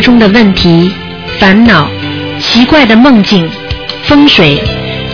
[0.00, 0.92] 中的问题、
[1.38, 1.88] 烦恼、
[2.40, 3.48] 奇怪的梦境、
[4.04, 4.62] 风水，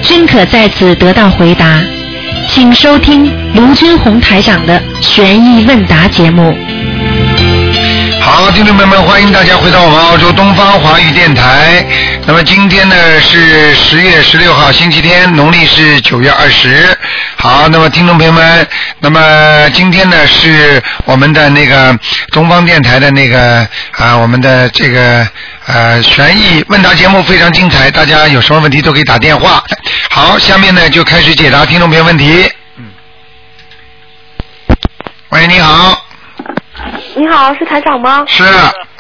[0.03, 1.81] 均可在此得到回答。
[2.49, 6.57] 请收听卢军红台长的悬疑问答节目。
[8.21, 11.85] 好，听众朋友们，欢迎大家回到我们澳洲东方华语电台。
[12.27, 16.87] 那么今天呢是十月十六号，星期天，农历是九月二十。
[17.37, 18.67] 好，那么听众朋友们，
[19.01, 21.99] 那么今天呢是我们的那个
[22.39, 23.67] 东方电台的那个
[23.97, 25.27] 啊，我们的这个
[25.67, 29.61] 呃悬疑问答节目非常精彩，大家有什么问题都可以打电话。
[30.09, 32.49] 好，下面呢就开始解答听众朋友问题。
[32.77, 32.93] 嗯。
[35.31, 36.01] 喂，你好，
[37.17, 38.25] 你好，是台长吗？
[38.29, 38.45] 是，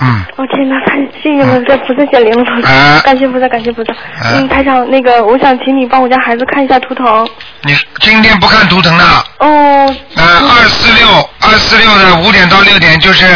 [0.00, 3.92] 嗯，哦天哪，太幸运了，这菩萨显灵了，啊 感谢菩萨，感谢菩萨。
[3.92, 7.28] 啊嗯，台长，那个我想请你帮我家孩子看一下图腾。
[7.64, 9.24] 你今天不看图腾了。
[9.38, 13.26] 哦，呃，二四六，二四六的五点到六点，就是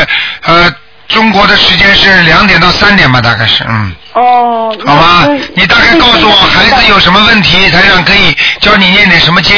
[0.47, 0.73] 呃，
[1.09, 5.29] 中国的时间是两点到三点吧，大概是，嗯，哦，好吧？
[5.55, 9.57] 你大概告诉我孩子有什么问题，台长可以教你念点什么经。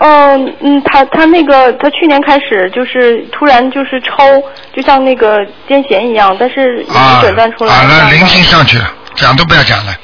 [0.00, 4.42] 嗯嗯，他他那个他去年开始就是突然就是抽，
[4.74, 7.88] 就像那个癫痫一样，但是已啊经诊断出来啊，了。
[8.04, 9.94] 那灵性上去了，讲都不要讲了，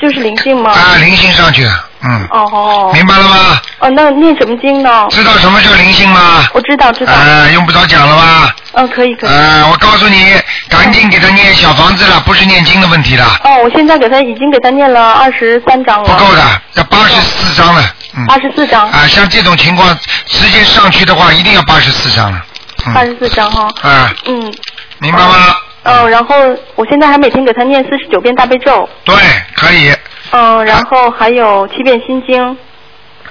[0.00, 0.70] 就是灵性吗？
[0.70, 1.72] 啊，灵性上去了，
[2.04, 2.90] 嗯，哦哦。
[2.94, 3.60] 明白了吗？
[3.80, 5.08] 哦，那念什么经呢？
[5.10, 6.44] 知道什么叫灵性吗？
[6.54, 7.12] 我知道知道。
[7.12, 8.54] 啊，用不着讲了吧？
[8.74, 9.30] 嗯，可以可以。
[9.30, 10.34] 呃，我告诉你，
[10.68, 16.08] 赶紧给他念小房子了，不是念经的问题了，哦，我现在给他已经给他念了二十三章了。
[16.08, 16.42] 不够的，
[16.74, 18.01] 要八十四章了，嗯。
[18.26, 18.88] 八十四张。
[18.90, 19.96] 啊，像这种情况
[20.26, 22.38] 直接上去的话，一定要八十四张了。
[22.86, 23.68] 嗯八十四张哈。
[23.82, 24.52] 啊，嗯。
[24.98, 25.56] 明白吗？
[25.84, 26.34] 嗯，然后
[26.76, 29.14] 我现在还每天给他念四十九遍大悲咒，对，
[29.56, 29.92] 可以。
[30.30, 32.56] 嗯，然后还有七遍心经，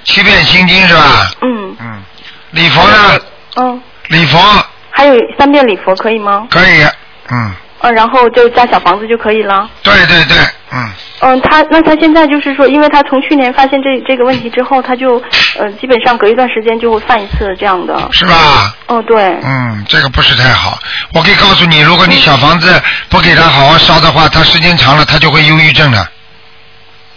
[0.04, 1.30] 七遍心经是吧？
[1.40, 2.02] 嗯嗯。
[2.50, 3.20] 礼佛呢？
[3.56, 4.38] 嗯，礼佛
[4.90, 6.46] 还有三遍礼佛可以吗？
[6.50, 6.84] 可以。
[7.30, 9.68] 嗯，嗯，然后就加小房子就可以了。
[9.82, 10.36] 对对对，
[10.72, 15.20] 嗯，嗯，他那他现在就是说，因为他从去年发现这这个问题之后，他就
[15.58, 18.08] 呃基本上隔一段时间就会犯一次这样的。
[18.12, 18.74] 是吧？
[18.86, 19.36] 哦，对。
[19.42, 20.78] 嗯，这个不是太好。
[21.12, 26.08] 我可以告诉你，如果你小房子不给他好好烧的话，他时间长了他就会忧郁症的，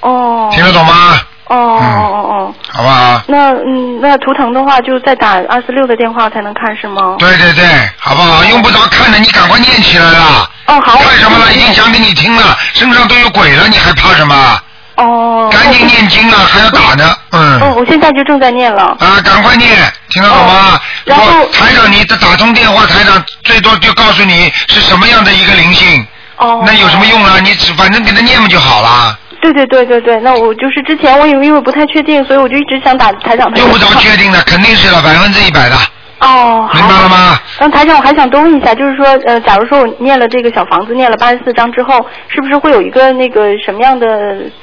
[0.02, 0.50] 哦。
[0.52, 1.22] 听得懂吗？
[1.48, 2.56] 哦哦哦哦。
[2.72, 3.22] 好不好？
[3.28, 7.16] 那嗯，那图腾的话，就再打二四六的电话才能看是吗？
[7.20, 7.64] 对对对，
[7.98, 8.44] 好不好？
[8.46, 10.50] 用不着看的，你赶快念起来了。
[10.68, 10.98] 哦，好。
[10.98, 11.54] 看什么了？
[11.54, 14.60] 已经讲给你听了，身上都有鬼了，你还怕什么？
[14.96, 15.50] 哦。
[15.52, 17.62] 赶紧念经啊，还要打呢，嗯。
[17.62, 18.96] 哦，我现在就正在念了。
[19.00, 19.70] 啊，赶快念，
[20.10, 20.80] 听得懂吗？
[21.06, 26.06] 然后台长，你打通电话，台长最多就告诉你是什么样的一个灵性。
[26.38, 26.64] 哦。
[26.66, 27.40] 那有什么用啊？
[27.44, 29.18] 你只反正给他念不就好了？
[29.42, 33.60] 对对对对对，那我就是之前我以为因为不太确定，所以我就一直想打台长的。
[33.60, 35.78] 用不着确定的，肯定是了，百分之一百的。
[36.20, 37.40] 哦，明白了吗？
[37.60, 44.08] 刚，台长，我还想多问一下，就是说，呃，假如说我念了这个小房子，念了八十四章之后，是不是会有一个那个什么样的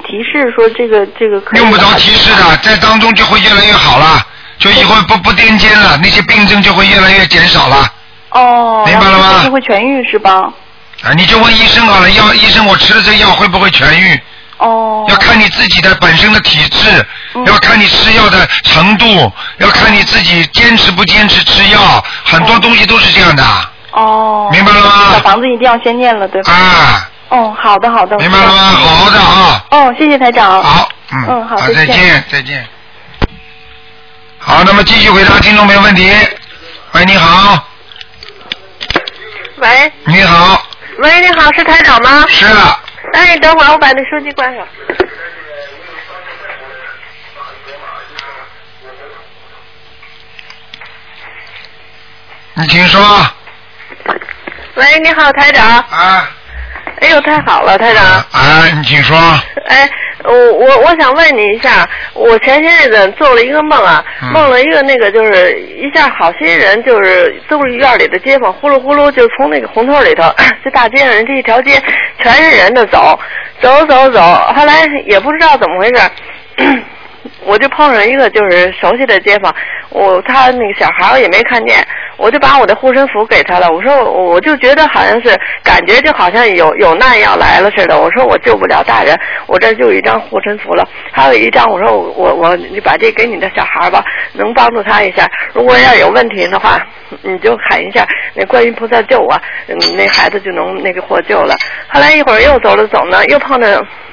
[0.03, 1.61] 提示，说这个这个可以？
[1.61, 4.19] 用不着提示的，在当中就会越来越好了，
[4.57, 7.87] 就以后不不癫痫了，那些病症就会越来越减少了。
[8.31, 10.51] 哦，明白了吗就会痊愈是吧？
[11.03, 14.19] 啊，你就问医生好了，药医生我吃了这个药会不会痊愈？
[14.63, 15.05] 哦。
[15.09, 17.05] 要看你自己的本身的体质，
[17.45, 23.43] 要看你吃药的程度，要看你自己坚持不坚持吃药，很多东西都是这样的。
[23.91, 24.49] 哦。
[24.51, 26.51] 明白了吗小房子一定要先念了，对吧？
[26.53, 27.09] 啊。
[27.29, 28.17] 哦，好的好的。
[28.17, 28.53] 明白了吗？
[28.53, 29.65] 好好的啊。
[29.71, 30.63] 哦，谢谢台长。
[30.63, 31.25] 好，嗯。
[31.29, 32.67] 嗯，好，再再见，再见。
[34.37, 36.11] 好，那么继续回答听众朋友问题。
[36.91, 37.65] 喂，你好，
[39.57, 40.61] 喂，你好，
[40.99, 42.23] 喂，你好，是台长吗？
[42.27, 42.79] 是的。
[43.13, 44.67] 哎，等会儿我把那手机关上。
[52.55, 53.01] 你请说。
[54.75, 55.79] 喂，你好，台长。
[55.79, 56.29] 啊。
[57.01, 58.03] 哎呦，太好了，台长。
[58.03, 59.17] 啊，你请说。
[59.67, 59.89] 哎，
[60.23, 70.23] 我我我想问你一下，我前些日子做了一个梦啊，嗯梦了一个那个就是一下好些人就是都是院里的街坊，呼噜呼噜就从那个胡同里头，
[70.63, 71.81] 这大街上这一条街
[72.19, 73.19] 全是人的走，
[73.61, 74.21] 走走走，
[74.55, 76.01] 后来也不知道怎么回事。
[77.45, 79.53] 我就碰上一个就是熟悉的街坊，
[79.89, 81.85] 我他那个小孩儿我也没看见，
[82.17, 83.69] 我就把我的护身符给他了。
[83.71, 87.99] 我说我我就觉得好像是感觉就好像有有难要来了似的。
[87.99, 89.17] 我说我救不了大人，
[89.47, 94.03] 我这就有一张护身符了，还有一张我说我我你把这给你的小孩儿吧，
[94.33, 95.29] 能帮助他一下。
[95.53, 96.79] 如果要有问题的话，
[97.21, 101.55] 你就喊一下那观音菩萨救我，那孩子就能那个获救了。
[101.87, 103.67] 后来一会儿又走着走呢，又碰到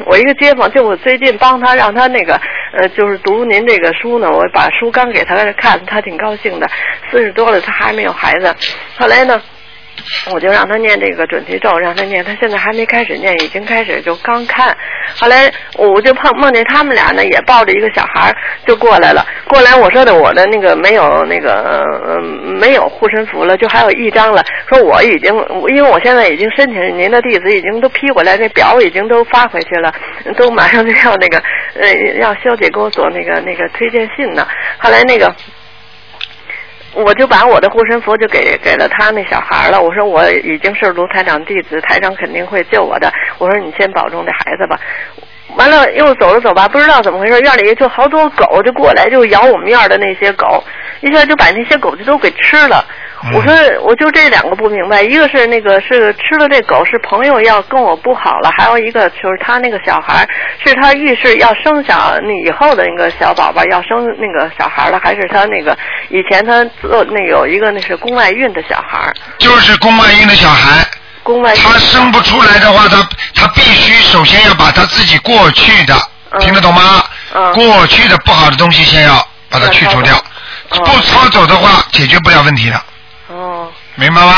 [0.06, 2.38] 我一个街坊，就我最近帮他让他那个
[2.78, 6.68] 呃就是读您这个书呢，我把书刚给他看，他挺高兴的。
[7.10, 8.54] 四十多了，他还没有孩子。
[8.96, 9.40] 后来呢，
[10.32, 14.76] 我就让他念这个准提咒，让他念，他现在还没开始念，已经开始就刚看。
[15.16, 19.26] 后来我就碰梦见他们俩呢，也抱着一个小孩儿就过来了。
[19.48, 21.62] 过来我说的我的那个没有那个
[22.04, 24.42] 呃没有护身符了，就还有一张了。
[24.68, 25.34] 说我已经
[25.68, 29.92] 因为我现在已经申请您的弟子已经都批过来，那表已经都发回去了，
[30.36, 31.38] 都马上就要那个
[31.80, 34.46] 呃让肖姐给我做那个那个推荐信呢。
[34.78, 35.34] 后来那个。
[36.94, 39.80] 我就把我的护身符就给给了他那小孩了。
[39.80, 43.12] 我说我已经是卢台长弟子，台长肯定会救我的。
[43.38, 44.78] 我说你先保重这孩子吧。
[45.56, 50.62] 完了又走着走吧，不知道怎么回事，院里就好多狗就过来就咬我们院的那些狗，
[51.00, 52.84] 一下就把那些狗就都给吃了。
[53.34, 53.52] 我说
[53.82, 60.26] 我就这两个不明白，一个是那个是吃了这狗是朋友要跟我不好了，还有一个就是他那个小孩
[60.64, 65.76] 是他预示要生小那以后的那个小宝宝要生那个小孩了，还是他那个
[66.08, 70.84] 以前他做那有一个那是宫外孕的小孩，就是宫外孕的小孩。
[71.22, 75.94] 宫外孕他生不出来的话，他他必须首先要把他自己过去的，
[76.38, 77.04] 听得懂吗？
[77.34, 79.14] 嗯过去的不好的东西先要
[79.48, 80.16] 把它去除掉，
[80.70, 82.80] 嗯不抄走的话解决不了问题的，
[83.30, 83.72] 哦。
[83.96, 84.32] 明白吗？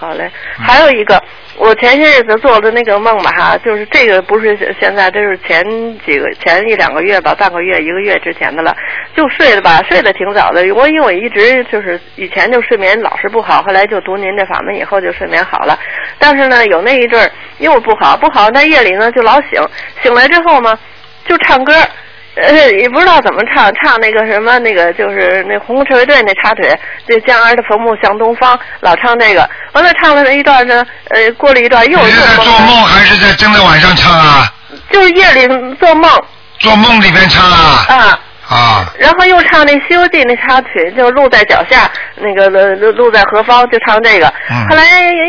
[0.00, 0.30] 好嘞，
[0.60, 1.20] 嗯还有一个，
[1.56, 5.64] 我前些日子做的那个梦吧，哈，就是这个不是现在，这是前
[6.06, 8.76] 几个前一两个月吧，半个月一个月之前的了，
[9.16, 10.60] 就睡了吧，睡得挺早的。
[10.72, 15.76] 我因为我一直就是以前就睡眠老是不好，后来就读您这法门以后就睡眠好了，
[16.16, 17.28] 但是呢有那一阵儿
[17.58, 19.60] 又不好，不好，那夜里呢就老醒，
[20.00, 20.78] 醒来之后呢
[21.26, 21.72] 就唱歌。
[22.42, 29.48] 呃， 也不知道怎么唱，唱那个什么，那个就是那红赤卫队那插腿，这江儿的坟墓向东方，老唱那个。
[29.72, 34.52] 完了唱了一段呢，呃，过了一段又你是在做做梦还是在真的晚上唱啊？
[34.90, 35.46] 就是夜里
[35.76, 36.10] 做梦
[36.58, 37.84] 做梦里边唱啊？
[37.88, 44.26] 啊，啊，然后又唱那《西游记》那插曲，就路在脚下，那个路路在何方，就唱这个。
[44.50, 44.84] 嗯后来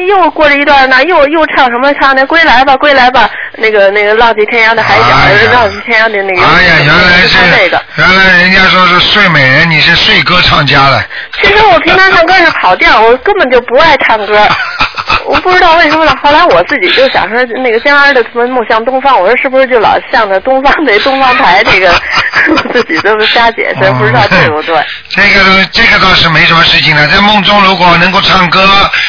[0.07, 1.93] 又过了一段呢，又又唱什么？
[1.95, 6.41] 唱那归来吧，归来吧，那个那个浪迹天涯的海角，哎浪迹天涯的那个。
[6.41, 7.81] 哎呀，原来是唱这个。
[7.97, 11.03] 原来人家说是睡美人，你是睡歌唱家了。
[11.41, 14.47] 其实我平常唱歌是跑调，我根本就不爱唱歌。
[15.29, 16.15] 我不知道为什么了。
[16.23, 21.93] 后来我自己就想说，那个江儿的坟墓向东方，我说是不是就老向着东方的东方台这个，
[22.49, 24.75] 我自己这么瞎解释，不知道对不对。
[25.09, 28.67] 这个这个倒是没什么事情的，在梦中如果能够唱歌，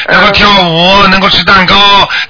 [0.09, 1.75] 能够跳舞，能够吃蛋糕，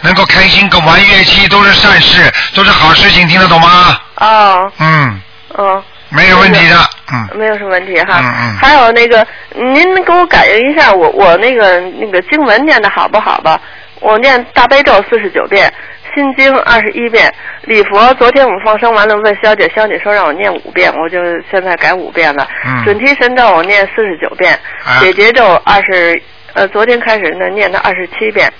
[0.01, 3.99] 能够开心，跟玩乐器，都是善事，都是好事情，听得懂吗？
[4.15, 5.21] 哦，嗯，
[5.55, 5.83] 哦。
[6.13, 6.75] 没有问题的，
[7.13, 7.29] 嗯。
[7.39, 8.19] 没有什么问题哈。
[8.19, 13.57] 嗯嗯还有那个，您给我感应一下，我我那个那个经文念的好不好吧？
[14.01, 15.71] 我念大悲咒四十九遍，
[16.13, 21.19] 心经二十一遍，礼佛昨天我们放生完了，问肖姐，肖姐说让我念五遍，我就
[21.49, 22.45] 现在改五遍了。
[22.65, 24.53] 嗯准提神咒我念四十九遍，
[24.83, 26.21] 啊解结咒二十，
[26.53, 28.51] 呃，昨天开始呢念的二十七遍，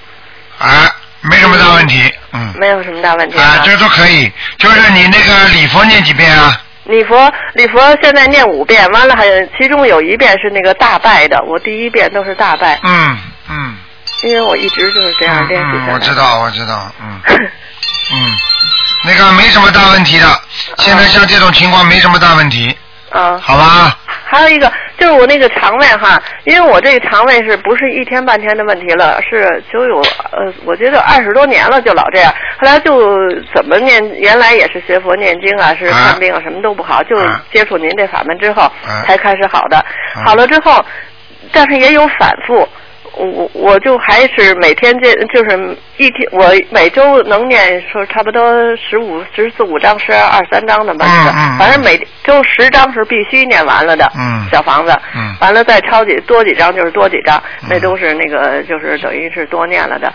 [0.60, 0.88] 啊，
[1.22, 2.54] 没什么大问题，嗯。
[2.60, 6.56] 没有什么大问题啊，这都可以，就是你那个礼佛念几遍啊？
[6.84, 13.18] 礼佛礼佛现在念五遍，完了还有其中有一遍是那个大拜的，我第一遍都是大拜，嗯
[13.50, 13.76] 嗯
[14.24, 17.22] 因为我一直就是这样嗯练习下嗯，我知道我知道，嗯。
[18.14, 18.32] 嗯，
[19.06, 20.26] 那个没什么大问题的，
[20.78, 22.76] 现在像这种情况没什么大问题，
[23.10, 23.98] 啊，好吧？
[24.26, 30.02] 还有一个就是我那个肠胃哈，因为我这个肠胃是不是一天半天的问题了，是就有
[30.32, 33.00] 呃，我觉得二十多年了就老这样，后来就
[33.56, 39.04] 怎么念，原来也是学佛念经啊，是看病啊，什么都不好，就啊接触您这法门之后啊。
[39.06, 40.24] 才开始好的，啊。
[40.26, 40.84] 好了之后，
[41.54, 42.68] 但是也有反复。
[43.14, 48.42] 我我就还是每天这就是一天，我每周能念说差不多
[48.76, 54.10] 十五十四五章、十二二三章的吧，嗯嗯反正每周十章是必须念完了的。
[54.18, 60.12] 嗯小房子，嗯完了再抄几多几张就是多几张，嗯那都是那个就是等于是多念了的。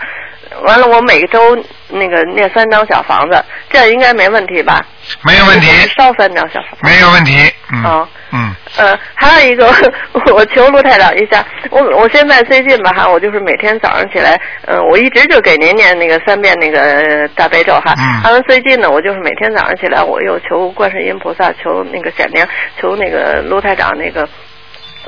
[0.63, 1.57] 完了，我每个周
[1.89, 4.85] 那个念三张小房子，这样应该没问题吧？
[5.25, 6.77] 没有问题，烧三张小房子。
[6.83, 7.33] 没有问题，
[7.73, 9.65] 嗯哦嗯呃，还有一个，
[10.33, 17.95] 我求卢台长一下，我我现在最近吧哈，我就是每天早上起来，嗯、我一直就给您念那个三遍那个呃大悲咒哈。
[17.97, 22.45] 嗯完了最近呢，我就是每天早上起来，我又求观世音菩萨，求那个显灵，
[22.81, 24.27] 求那个卢台长那个。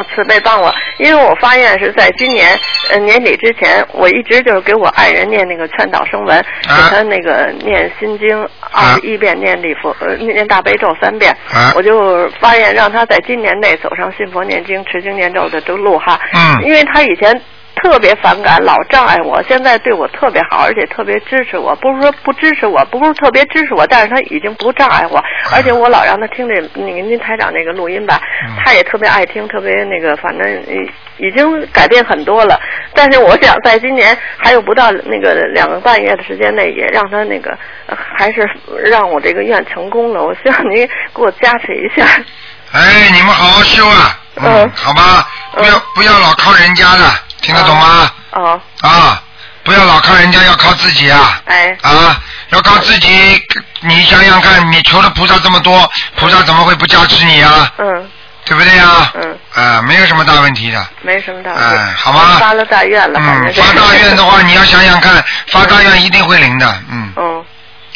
[0.03, 2.47] 慈悲帮我，因为我发现是在今年
[2.91, 8.41] 呃年底之前，我一直就是给我爱人念那个劝导声文，给他那个念心经
[8.71, 11.73] 二十一遍，念礼佛呃念大悲咒三遍，啊。
[11.75, 16.63] 我就发现让他在今年内走上信佛念经、持经念咒的这个路哈，嗯。
[16.65, 17.39] 因为他以前
[17.83, 19.41] 特别反感，老障碍我。
[19.43, 21.75] 现在对我特别好，而且特别支持我。
[21.75, 32.59] 不是说不支持我，不是特别支持我，但是他已经不障碍我，而且我老让他听这那个您台长那个录音吧，嗯他也特别爱听，特别那个，反正已已经改变很多了。
[32.93, 37.57] 但是我想在今年还有不到那个两个半月的时间内，也让他那个
[37.87, 38.49] 呃还是
[38.85, 40.23] 让我这个愿成功了。
[40.23, 42.05] 我希望您给我加持一下。
[42.71, 47.03] 哎，你们好好修啊，嗯，嗯好吧，不要嗯不要老靠人家的，
[47.41, 48.11] 听得懂吗？
[48.31, 49.21] 哦，啊，
[49.63, 51.41] 不要老靠人家，要靠自己啊。
[51.45, 53.41] 哎，啊，要靠自己。
[53.81, 57.71] 你想想看，你求了菩萨这么多，菩萨怎么会不加持你啊？
[57.77, 58.09] 嗯
[58.45, 59.11] 对不对呀？
[59.13, 60.87] 嗯，啊，没有什么大问题的。
[61.03, 61.65] 没什么大问题。
[61.75, 66.83] 哎好吗发了大愿了，嗯，发大愿的话，你要想想看，发大愿一定会灵的。
[66.89, 67.13] 嗯。
[67.15, 67.45] 哦。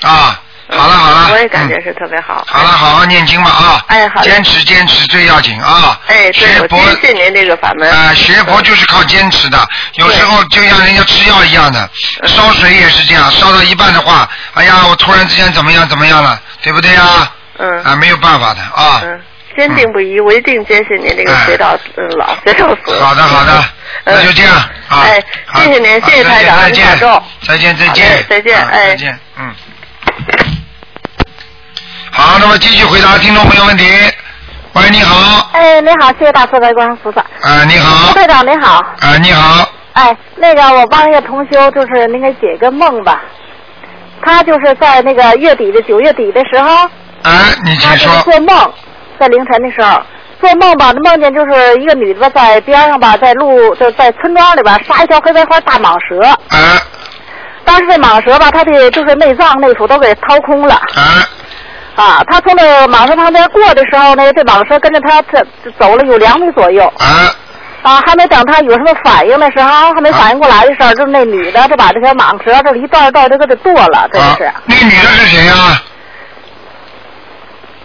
[0.04, 0.43] 啊，嗯
[0.78, 1.30] 好了好了。
[1.32, 2.44] 我也感觉嗯是特别好。
[2.48, 3.86] 好了，好好念经吧啊！
[3.88, 6.00] 哎好坚持坚持最要紧啊！
[6.08, 7.90] 哎，对，我坚信您这个法门。
[7.90, 9.58] 啊，学佛就是靠坚持的，
[9.96, 11.90] 有时候就像人家吃药一样的，
[12.22, 17.32] 嗯烧水也是这样，烧到一半的话，哎呀，我突然之间怎么样怎么样了，对不对呀？
[17.60, 19.02] 嗯啊，没有办法的啊。
[19.04, 19.22] 嗯，
[19.56, 23.00] 坚定不移，我一定坚信您这个哎学到嗯老学到死。
[23.00, 23.64] 好的好的，
[24.06, 24.56] 嗯那就这样
[24.90, 25.02] 啊。
[25.04, 26.98] 哎好谢谢您好谢谢台长再见
[27.46, 29.56] 再见再见再见啊哎再见嗯。
[32.16, 33.86] 好，那么继续回答听众朋友问题。
[34.74, 37.22] 喂，你好，哎，你好，谢谢大慈悲观菩萨。
[37.42, 38.08] 啊，你好。
[38.08, 43.20] 副，队长你好，啊，你好，哎，那个我帮一个同修，就是您给解个梦吧。
[44.22, 46.70] 他就是在那个月底的九月底的时候，
[47.24, 47.32] 啊，
[47.66, 48.74] 你请说，做梦，
[49.20, 50.00] 在凌晨的时候。
[50.40, 56.80] 做梦吧，梦见就是一个女的吧，在边上吧，在路就在村庄里边杀一条黑白花大蟒蛇，啊。
[57.66, 60.76] 当时这蟒蛇吧，它的就是内脏内腑都给掏空了。
[60.76, 61.26] 啊
[61.96, 65.40] 啊，他从这个蟒蛇旁边过的时候呢，这蟒蛇跟着他走
[65.78, 66.86] 走了有两米左右。
[66.98, 67.30] 啊
[67.84, 75.54] 啊，还没等他有什么反应的时候，还没反应过来的时候，就是那女的就把这条蟒蛇这一段一段就给它剁了，这啊是。，那女的是谁呀？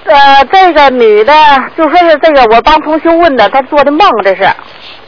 [0.04, 1.34] 呃，这个女的
[1.76, 4.48] 就说是这个我帮同修问的，她做的梦，这是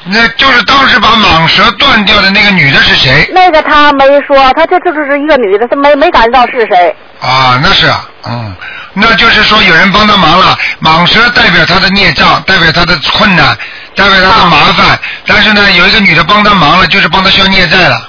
[0.04, 3.28] 那就是当时把蟒蛇断掉的那个女的是谁？
[3.32, 6.94] 那个他没说，他这这就是一个女的，她没没感觉到是谁。
[7.20, 8.54] 啊，那是啊，嗯，
[8.94, 13.56] 那就是说有人帮他忙了，蟒蛇代表他的孽障，代表他的困难，
[13.94, 18.08] 代表他的麻烦，但是呢，有一个女的帮他忙了，就是帮他消孽债了，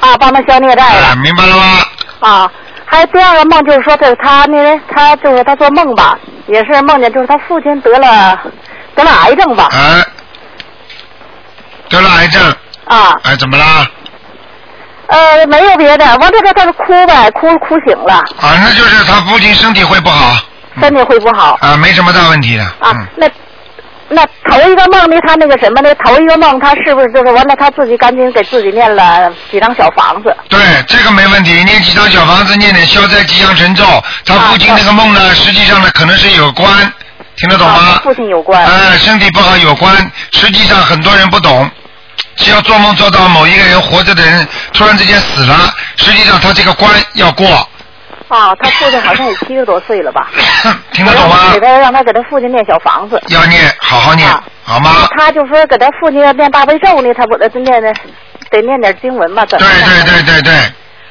[0.00, 1.78] 啊，帮他消孽债啊，了明白了吗？
[2.20, 2.50] 啊。
[2.84, 8.38] 还有第二个梦就是说，这是她呢，他就是他做梦吧，也是梦见就是他父亲得了
[8.94, 10.04] 得了癌症吧，哎，
[11.92, 12.42] 得了癌症，
[12.86, 13.86] 啊，哎，怎么啦？
[15.08, 20.38] 呃，没有别的，完这这她是哭呗，哭哭醒了，啊，那就是他父亲身体会不好，
[20.80, 21.58] 身体会不好。
[21.60, 23.28] 啊，没什么大问题的，啊嗯，，那
[24.08, 25.16] 那头一个梦呢？
[25.26, 25.94] 他那个什么呢？
[25.96, 27.54] 头一个梦，他是不是就是完了？
[27.56, 30.58] 他自己赶紧给自己念了几张小房子对，
[30.88, 31.62] 这个没问题。
[31.64, 33.84] 念几张小房子，念点消灾吉祥神咒。
[34.24, 36.66] 他父亲那个梦呢，实际上呢，可能是有关，
[37.36, 38.02] 听得懂啊，吗跟？
[38.04, 38.64] 父亲有关。
[38.64, 39.94] 哎，身体不好有关。
[40.32, 41.70] 实际上很多人不懂，
[42.42, 47.46] 只要做梦做到某一个人活着的人突然之间死了，实际上他这个关要过，
[48.28, 50.28] 啊，他父亲好像也七十多岁了吧？
[50.92, 51.60] 听得懂吗给？
[51.60, 53.20] 他让他给他父亲念小房子。
[53.28, 55.08] 要念，好好念啊，好吗？
[55.16, 57.94] 他就说给他父亲要念大悲咒呢，他不得念的，
[58.50, 59.44] 得念点经文吧？
[59.46, 60.54] 怎对对对对对，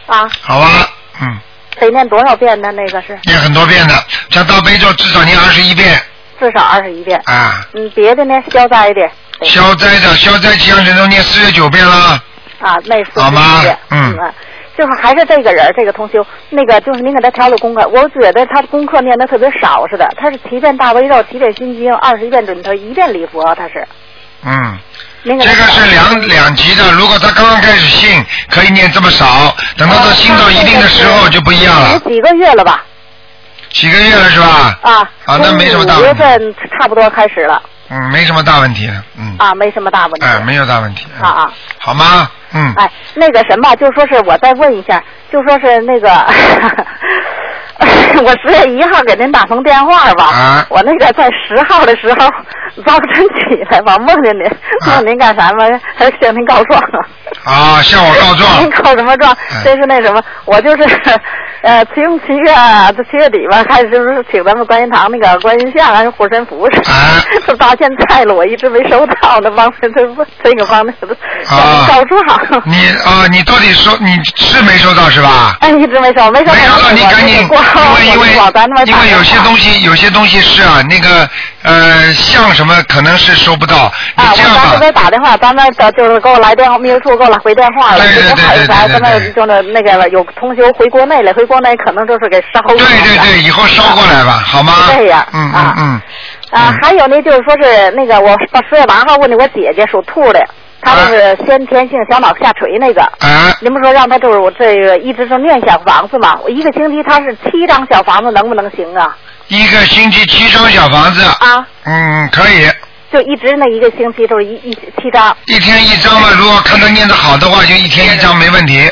[0.08, 0.88] 啊，好啊，
[1.22, 1.40] 嗯，
[1.80, 2.72] 得念多少遍呢？
[2.72, 3.94] 那个是念很多遍的，
[4.30, 6.02] 像大悲咒至少念二十一遍
[6.40, 7.22] 至少二十一遍。
[7.26, 7.66] 啊。
[7.74, 9.10] 嗯，别的呢消灾的得
[9.44, 12.22] 消灾的消灾吉祥神咒念四十九遍了，
[12.60, 13.78] 啊，那四好吗十遍。
[13.90, 14.34] 嗯啊
[14.78, 20.10] 就是还是这个人，这个同修，那个就是您给他调的功课，我觉得他功课念的特别少似的。
[20.18, 23.86] 他是七遍大悲咒，七遍心经，二十一遍准头，一遍礼佛，他是。
[24.44, 24.80] 嗯。
[25.24, 32.84] 您给他这个是两两级的，如果他刚刚开始信，可以念这么少，等到他信到一定的时候就不一样了有，几个月了吧？
[33.70, 34.80] 几个月了是吧？
[34.82, 34.94] 啊，
[35.26, 37.62] 啊那没什么大五月份差不多开始了
[37.94, 40.26] 嗯，没什么大问题的，嗯，啊，没什么大问题。
[40.26, 42.32] 哎，没有大问题，嗯啊啊，好吗？
[42.54, 46.10] 嗯，哎，那个什么，就说是我再问一下，就说是那个，
[48.24, 52.30] 我十月一号给您打通电话吧，啊我那个在十号的时候
[52.86, 54.44] 早晨起来吧，梦见您，
[54.88, 55.66] 问您干啥嘛？
[55.96, 56.80] 还是向您告状？
[57.44, 59.62] 啊，向我告状您， 告什么状哎？
[59.64, 60.84] 这是那什么，我就是
[61.64, 62.54] 呃，从七月
[62.96, 70.02] 这七月底吧，开始就是请咱们观音堂那个观音像还是护身符似的，啊就到现在了，我一直没收到呢，帮这这
[70.44, 71.16] 这个帮那个
[71.50, 72.22] 啊告状。
[72.66, 75.56] 你啊，你到底收你是没收到是吧？
[75.62, 76.54] 哎，一直没收，没收到。
[76.54, 77.48] 没收到，你赶紧，
[78.04, 78.28] 因为因为
[78.86, 81.30] 因为有些东西有些东西是啊，那个
[81.64, 92.76] 呃像什么可能是收不到，你啊，我这样吧咱这，边打电话，咱们的就是给我来电话，秘书处给我来回电话了，对对对就还对对对咱们就那那个有同学回国内了，回国内可能就是给烧了。
[92.76, 94.74] 对对对，以后捎过来吧，好吗？
[94.96, 96.02] 这样嗯嗯啊嗯。
[96.52, 98.36] 啊，还有呢，就是说是那个我
[98.70, 100.46] 十月八号问的我姐姐属兔的，
[100.82, 103.02] 她就是先天性小脑下垂那个。
[103.02, 106.38] 啊，你们说让他就是我这个一直是念小房子嘛？
[106.44, 109.16] 我一个星期他是七张小房子，能不能行啊？
[109.48, 112.70] 一个星期七张小房子，啊，嗯，可以，
[113.12, 115.36] 就一直那一个星期就是一一七张。
[115.46, 116.30] 一天一张嘛。
[116.38, 118.90] 如果看他念的好的话，就一天一张没问题，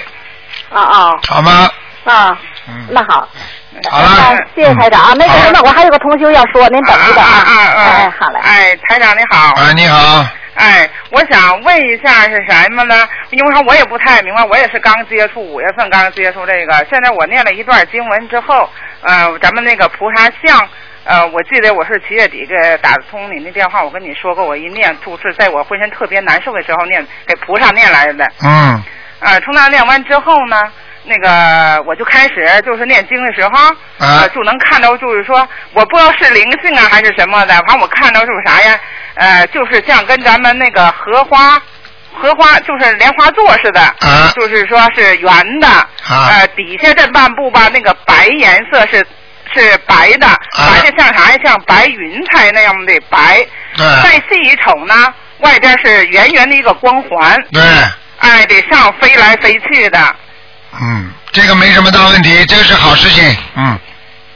[0.70, 1.70] 啊啊好吗？
[2.04, 3.28] 啊，嗯，那好。
[3.90, 5.14] 好了啊谢谢台长啊。
[5.18, 7.82] 那个好什么，我还有个同学要说，您等一等啊啊啊！
[7.82, 8.40] 哎，好嘞。
[8.44, 9.54] 哎，台长你好。
[9.56, 10.26] 哎，你好，
[10.56, 13.08] 哎，我想问一下是什么呢？
[13.30, 16.74] 因为说我也不太明白，我也是刚接触，五月份刚接触这个。
[16.90, 18.70] 现在我念了一段经文之后，
[19.02, 20.68] 呃，咱们那个菩萨像，
[21.06, 28.26] 呃，我记得我是七月底给打通你那电话，我跟你说过，我一念就是在我浑身特别难受的时候念，给菩萨念来的。
[28.44, 28.84] 嗯
[29.22, 30.72] 呃，从那念完之后呢，
[31.10, 33.50] 那个我就开始就是念经的时候，
[33.98, 38.80] 啊呃，就能看到，就是说，我不知道是灵性啊还是什么的，反正我看到就是啥呀，
[39.16, 41.62] 呃，就是像跟咱们那个荷花。
[42.12, 45.68] 荷花就是莲花座似的，啊就是说是圆的，
[46.10, 49.06] 呃，底下这半部吧，那个白颜色是
[49.54, 51.38] 是白的，白的像啥呀？
[51.46, 53.46] 像白云彩那样的白。
[53.78, 57.42] 对再细一瞅呢，外边是圆圆的一个光环。
[57.54, 57.62] 对，
[58.18, 60.16] 哎，得上飞来飞去的。
[60.82, 63.80] 嗯，这个没什么大问题，这是好事情，嗯，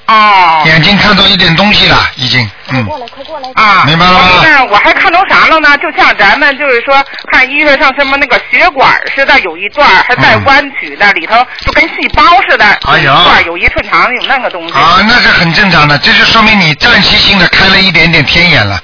[0.08, 0.64] 哦。
[0.66, 3.50] 眼睛看到一点东西了，已经，嗯，来，快过来。
[3.56, 5.78] 啊，明白了吗是我还看到啥了呢？
[5.78, 11.36] 就像咱们就是说看医生上什么那个血管似的，有一段还带弯曲的，里头
[11.66, 14.74] 就跟细胞似的，哎呀有一段有一寸长，有那个东西。
[14.74, 18.82] 啊，那是很正常的，这就说明你暂时性的开了一点点天眼了。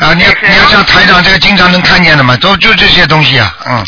[0.00, 3.84] 啊，你要你要像台长这个经常能看见的嘛，都就这些东西啊，嗯，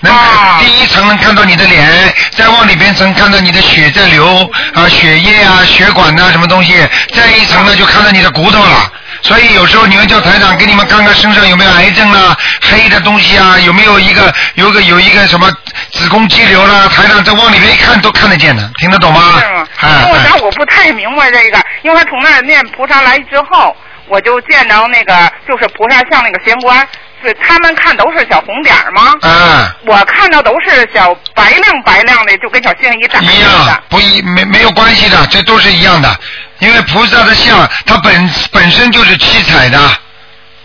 [0.00, 6.74] 能、啊第一层能看到你的脸，再往里边层看到你的血在流啊，血液啊、血管呐、什么东西，
[7.14, 8.92] 再一层呢就看到你的骨头了。
[9.22, 15.50] 所以有时候你们叫台长给你们看看身上有没有癌症啊、黑的东西啊，有没有一个有个有一个什么
[15.92, 19.40] 子宫肌瘤啦，台长再往里面一看都看得见的，听得懂吗？
[19.40, 19.66] 是吗？
[19.80, 23.74] 哎我哎想我不太明白这个，因为从那儿念菩萨来之后，
[24.08, 26.86] 我就见着那个就是菩萨像那个玄关，
[27.24, 29.12] 是他们看都是小红点儿吗？
[29.22, 29.70] 嗯。
[29.86, 36.16] 我看到都是小白亮白亮的，就跟小星星一眨一样。，不一没没有关系的，这都是一样的。
[36.60, 39.78] 因为菩萨的像，它本本身就是七彩的，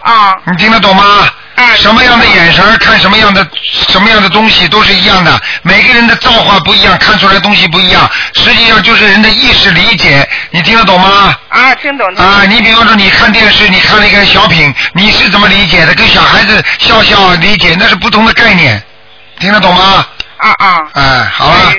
[0.04, 1.04] 啊你听得懂吗？
[1.56, 3.46] 嗯什么样的眼神看什么样的
[3.90, 11.36] 什么样的东西都是一样的，每个人的造化不一样，看出来的东西不一样，实际上就是人的意识理解，你听得懂吗？
[11.50, 12.08] 啊，听懂。
[12.16, 15.94] 啊，你比方说你看电视，你看了一个小品，你是怎么理解的？
[15.96, 18.82] 跟小孩子笑笑理解那是不同的概念，
[19.40, 20.06] 听得懂吗？
[20.38, 20.82] 啊啊。
[20.94, 21.74] 哎，好了。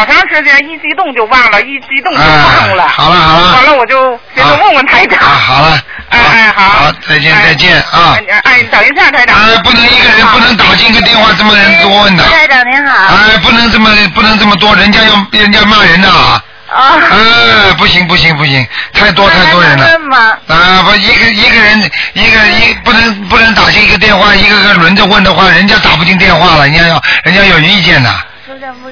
[0.00, 2.26] 好长时间一激动就忘了，一激动就哎
[2.66, 2.88] 忘了。
[2.88, 5.18] 好了好了完了我就寻思问问台长。
[5.20, 5.78] 啊，好了。
[6.08, 6.62] 哎哎好。
[6.62, 8.16] 好，再见再见啊！
[8.16, 9.36] 哎哎，等一下，台长。
[9.36, 12.24] 哎，不能一个人不能打进一个电话这么人多问的。
[12.24, 13.14] 台长您好。
[13.14, 16.42] 哎，不能这么不能这么多，人家要人家骂人的啊。
[16.72, 16.96] 啊。
[17.10, 19.98] 哎，不行不行不行，太多太多人了。
[20.08, 20.16] 吗？
[20.48, 28.10] 啊，不，一个一个人，一个一不能不能打进一个电话，一个个轮着问的话，人家打不进电话了，人家要人家有意见的，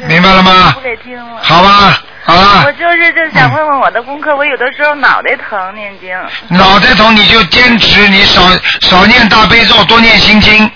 [0.06, 1.40] 明白了吗不给听了。
[1.42, 2.02] 好吧？
[2.24, 6.14] 好了我，就是就想问问我的功课，我有的时候脑袋疼，念经。
[6.48, 8.42] 脑袋疼你就坚持，你少
[8.82, 10.70] 少念大悲咒，多念心经，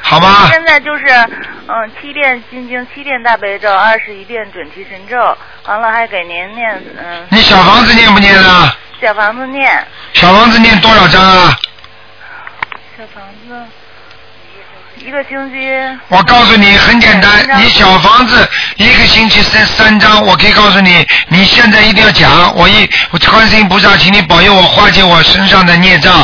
[0.00, 0.46] 好吗？
[0.50, 1.04] 现在就是
[1.66, 5.16] 嗯，七遍心经，七遍大悲咒，二十一遍准提神咒，
[5.66, 7.26] 完了还给您念嗯。
[7.30, 8.72] 你小房子念不念啊？
[9.00, 11.58] 小房子念，小房子念多少章啊？
[12.96, 13.66] 小房子
[15.04, 15.68] 一个星期。
[16.08, 26.14] 我告诉你，很简单，你小房子一个星期三三张，我可以告诉你，你现在一定要讲，我一我观世音菩萨，请你保佑我化解我身上的孽障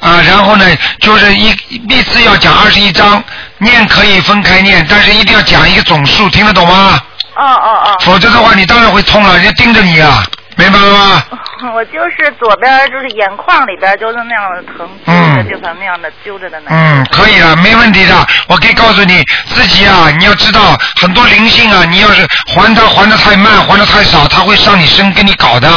[0.00, 0.64] 啊，然后呢，
[1.00, 1.48] 就是一
[1.88, 3.22] 一次要讲二十一章，
[3.58, 7.00] 念可以分开念，但是一定要讲一个总数，听得懂吗？
[7.36, 7.96] 哦哦哦。
[8.00, 10.24] 否则的话，你当然会痛了，人家盯着你啊，
[10.60, 11.22] 明白了吗？
[11.74, 16.70] 我就是左边就是眼眶里边就是那样的疼，嗯揪着就像那样的揪着的那。
[16.74, 18.14] 嗯，可以啊，没问题的。
[18.48, 19.22] 我可以告诉你
[19.54, 25.68] 自己啊，你要知道很多灵性啊，你要是还他还的太慢，还的太少，他会上你身跟你搞的。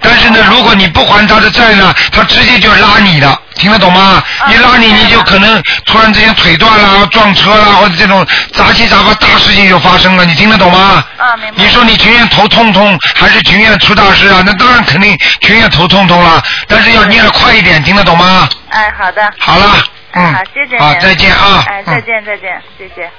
[0.00, 4.22] 但是呢，如果你不还他的债呢，他直接就拉你的，听得懂吗？
[4.48, 11.04] 一拉你，你就可能突然之间腿断了、撞车了，或者这种杂七杂八大事情就发生了，你听得懂吗？
[11.18, 11.52] 啊，明白。
[11.56, 14.42] 你说你情愿头痛痛，还是情愿出大事啊？
[14.46, 18.48] 那当然肯定情愿头痛痛了，但是要念得快一点，听得懂吗？
[18.70, 19.32] 哎，好的。
[19.38, 19.76] 好了，
[20.12, 20.78] 嗯，好，谢谢您。
[20.78, 21.64] 好，再见啊。
[21.66, 23.10] 哎，嗯再见，再见，谢谢。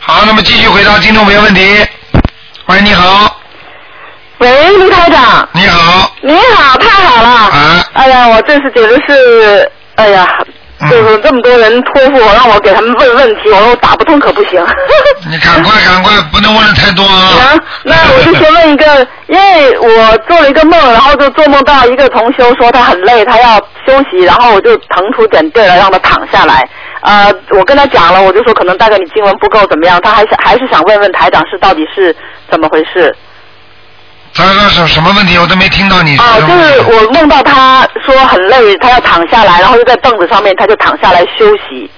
[0.00, 1.86] 好，那么继续回答听众朋友问题。
[2.66, 3.36] 喂，你好，
[4.42, 5.48] 喂，卢台长。
[5.52, 6.10] 你好。
[6.20, 7.28] 你好，太好了。
[7.28, 7.80] 啊。
[7.92, 10.26] 哎呀，我这是简直是，哎呀，
[10.80, 14.60] 嗯就是这么多人托付我，让我给他们问问题，我说打不通可不行。
[15.30, 17.38] 你赶快赶快，不能问的太多啊。
[17.38, 26.68] 行，那我就先问一个，因为我做了一个梦，然后就做梦到一个同修说他很累，他要休息，然后我就腾出点地儿来让他躺下来。
[27.02, 32.16] 呃，我跟他讲了，我就说可能大概你经文不够怎么样，他还想还是想问问台长是到底是
[32.50, 33.14] 怎么回事。
[34.34, 36.46] 他说什什么问题我都没听到你说啊，就。
[36.46, 41.90] 是我梦到他说很累，他要躺下来，然后就在凳子上面，他就躺下来休息。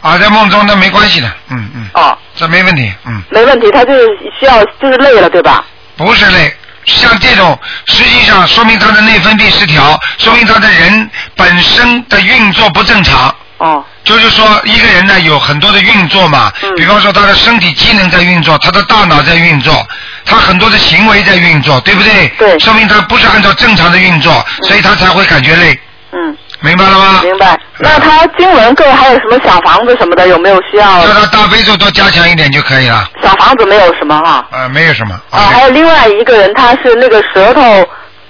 [0.00, 1.90] 啊，在梦中那没关系的，嗯嗯。
[1.94, 2.16] 哦。
[2.36, 3.22] 这没问题，嗯。
[3.30, 4.06] 没问题，他就是
[4.38, 5.64] 需要就是累了，对吧？
[5.96, 6.54] 不是累，
[6.86, 13.34] 像这种实际上说明他的内分泌失调，说明他的人本身的运作不正常。
[13.58, 13.84] 哦。
[14.02, 19.86] 就是说，一个人呢有很多的运作嘛，嗯比方说他的身体机能在运作，他的大脑在运作，
[20.30, 22.28] 他很多的行为在运作，对不对？
[22.38, 22.58] 对。
[22.58, 25.78] 说明他不是按照正常的运作，所以他才会感觉累。
[26.12, 26.36] 嗯。
[26.62, 27.20] 明白了吗？
[27.22, 27.58] 明白。
[27.78, 31.00] 那他经文各还有什么小房子什么的，有没有需要？
[31.00, 33.08] 叫他大悲咒多加强一点就可以了。
[33.22, 34.46] 小房子没有什么哈。
[34.50, 35.18] 啊，没有什么。
[35.30, 37.86] 啊，还有另外一个人，他是那个舌头，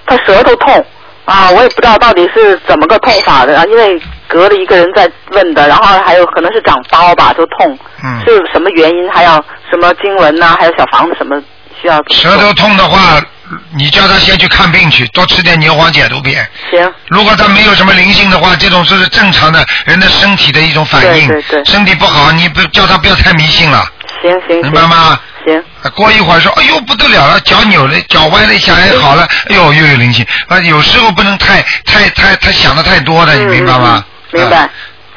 [0.07, 0.85] 他舌头痛
[1.25, 8.21] 啊，我也不知道到底是怎么个痛法的，啊因为隔了一个人在问的，然后还有可能是长包吧，就痛，嗯。
[8.25, 9.11] 是什么原因？
[9.11, 9.33] 还有
[9.69, 11.35] 什么经文呐、还有小房子什么
[11.81, 12.03] 需要？
[12.11, 13.21] 舌头痛的话，
[13.75, 16.49] 你叫他先去看病去，多吃点牛黄解毒片。
[16.71, 16.93] 行。
[17.09, 21.29] 如果他没有什么灵性的话，这种就是正常的人的身体的一种反应。
[21.29, 23.85] 对对对身体不好，你不叫他不要太迷信了，
[24.23, 25.19] 行行明白吗？
[25.45, 25.59] 行。
[25.83, 30.27] 啊过一会儿说，哎呦不得了了，脚扭了，脚歪了一下，哎好了，哎呦又有灵性。
[30.49, 34.05] 啊，有时候不能太太太太想的太多了，你明白吗？
[34.33, 34.59] 明白。
[34.59, 34.71] 啊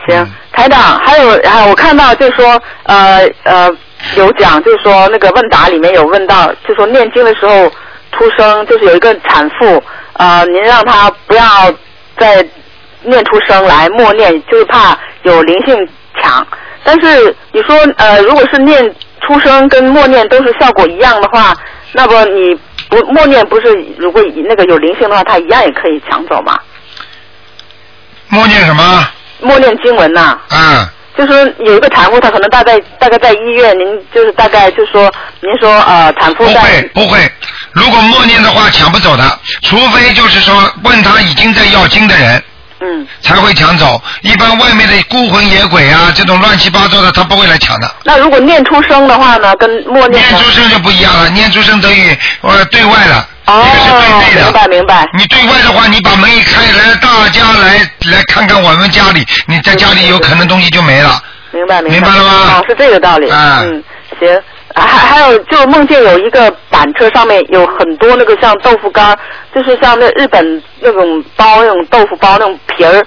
[0.06, 3.72] 行，台长，还有啊，我看到就是说，呃呃，
[4.16, 7.70] 有讲就是说那个问答里面有问到，就说念经的时候
[8.12, 9.82] 出生，就是有一个产妇，
[10.14, 11.44] 呃，您让她不要
[12.18, 12.46] 再
[13.04, 15.76] 念出声来，默念，就是怕有灵性
[16.22, 16.46] 抢。
[16.84, 21.56] 但是你说，呃，如果是念出声跟默念都是效果一样的话，
[21.94, 26.60] 那么你不默念不是如果那个有灵性的话，它一样也可以抢走吗？
[28.28, 29.08] 默念什么？
[29.42, 30.88] 默念经文呐、嗯。
[31.18, 37.32] 就是有一个产妇，她可能大概大概在医院，您就是大概就说，您说呃产妇不在会不会，
[37.72, 42.44] 如果默念的话抢不走的，除非就是说问他已经在要经的人。
[42.84, 43.08] 嗯。
[43.22, 47.90] 才会抢走，一般外面的孤魂野鬼啊，这种乱七八糟的，他不会来抢的。
[48.04, 54.44] 那如果念出声的话呢，跟默念念出声就不一样了，念出声等于呃对外了，哦，这个是对内的。
[54.44, 55.08] 明白明白。
[55.18, 57.78] 你对外的话，你把门一开，来大家来
[58.12, 61.22] 来看看我们家里，你在家里有可能东西就没了。
[61.52, 62.00] 明白明白。
[62.00, 63.30] 明白了吗哦，是这个道理。
[63.30, 63.84] 啊嗯，
[64.20, 64.42] 行。
[64.76, 69.18] 还还有，就梦见有一个板车上面有很多那个像豆腐干儿，
[69.54, 73.06] 就是像那日本那种包那种豆腐包那种皮儿，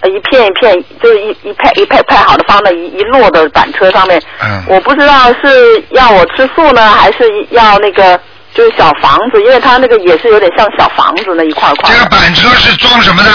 [0.00, 4.20] 呃一片一片，就是一一派一派派好的放在一一摞的板车上面。
[4.42, 4.62] 嗯。
[4.68, 8.18] 我不知道是要我吃素呢，还是要那个
[8.54, 11.92] 就是小房子，因为它那个也是有点像小房子那一块块。
[11.92, 13.30] 这个板车是装什么的？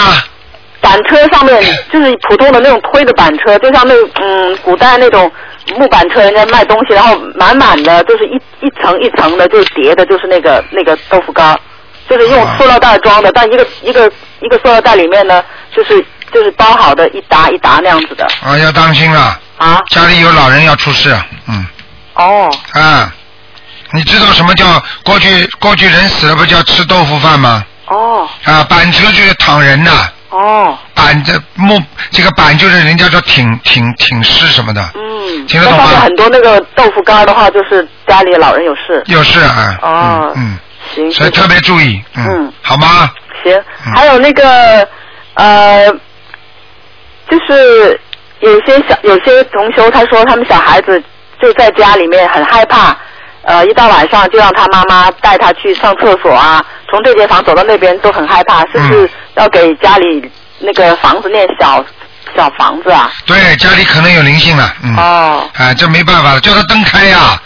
[0.84, 1.58] 板车上面
[1.90, 5.32] 就是普通的那种推的板车，就像那嗯古代那种
[5.78, 11.58] 木板车，人家卖东西，然后满满的就是一一层一层的，就是叠的，就是那个那个豆腐干，
[12.06, 15.42] 就是用塑料袋装的，但一个一个一个塑料袋里面呢，
[15.74, 18.28] 就是就是包好的一沓一沓那样子的。
[18.44, 19.40] 啊，要当心啊！
[19.56, 19.80] 啊。
[19.88, 21.16] 家里有老人要出事，
[21.48, 21.66] 嗯。
[22.14, 22.54] 哦。
[22.72, 23.10] 啊，
[23.94, 24.66] 你知道什么叫
[25.02, 27.64] 过去过去人死了不叫吃豆腐饭吗？
[27.86, 28.28] 哦。
[28.44, 29.90] 啊，板车就是躺人的。
[30.34, 30.78] 哦。
[30.94, 34.80] 板这木这个板就是人家说挺挺挺尸什么的。
[34.94, 35.46] 嗯。
[35.46, 35.84] 听得懂吗？
[36.02, 39.02] 很多那个豆腐干的话，就是家里老人有事。
[39.06, 39.78] 有事啊。
[39.82, 40.32] 哦。
[40.36, 40.58] 嗯。
[40.94, 41.10] 行。
[41.12, 43.10] 所以特别注意，嗯，嗯好吗？
[43.42, 43.62] 行，
[43.94, 44.88] 还有那个
[45.34, 45.90] 呃，
[47.28, 47.98] 就是
[48.40, 51.02] 有些小有些同修，他说他们小孩子
[51.42, 52.96] 就在家里面很害怕，
[53.42, 61.84] 呃，一到晚上就让他妈妈带他去上厕所啊，从这间房走到那边都很害怕，是不嗯是要给家里那个房子念小
[62.36, 63.10] 小房子啊？
[63.26, 64.96] 对，家里可能有灵性了，嗯。
[64.96, 65.50] 哦。
[65.54, 67.40] 哎，这没办法了，叫他灯开呀、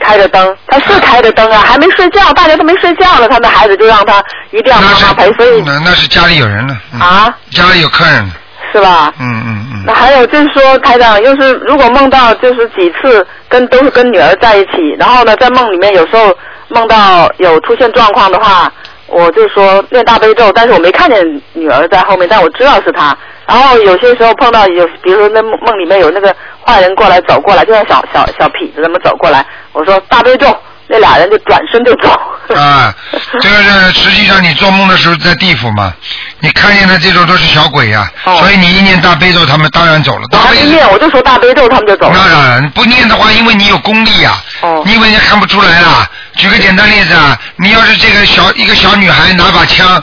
[0.00, 8.30] 开着灯，他是开着灯啊，还没睡觉，大家都没睡觉呢，他的孩子就让他一定要妈妈陪，所以那那是家里有人了，嗯、啊，家里有客人了，
[8.72, 9.12] 是吧？
[9.18, 9.84] 嗯嗯嗯。
[9.86, 16.36] 那还有就是说，台长，要是如果梦到就是几次跟都是跟女儿在一起，然后呢，在梦里面有时候
[16.68, 18.70] 梦到有出现状况的话，
[19.16, 23.16] 我就说念大悲咒，但是我没看见女儿在后面，但我知道是她。
[23.46, 30.46] 然后有些时候碰到有，比如说那梦里面有那个坏人过来走过来，就像小小小痞子那么走过来，我说大悲咒，
[30.88, 32.10] 那俩人就转身就走。
[32.54, 32.94] 啊，
[33.40, 35.92] 这个是实际上你做梦的时候在地府嘛，
[36.38, 40.26] 你看见的这种都是小鬼呀、所以你一念大悲咒，他们当然走了。
[40.28, 42.12] 大一念我就说大悲咒，他们就走了。
[42.14, 46.08] 那当然，不念的话，因为你有功力呀、哦你以为人家看不出来啊？
[46.36, 50.00] 举个简单例子啊，你要是这个小一个小女孩拿把枪，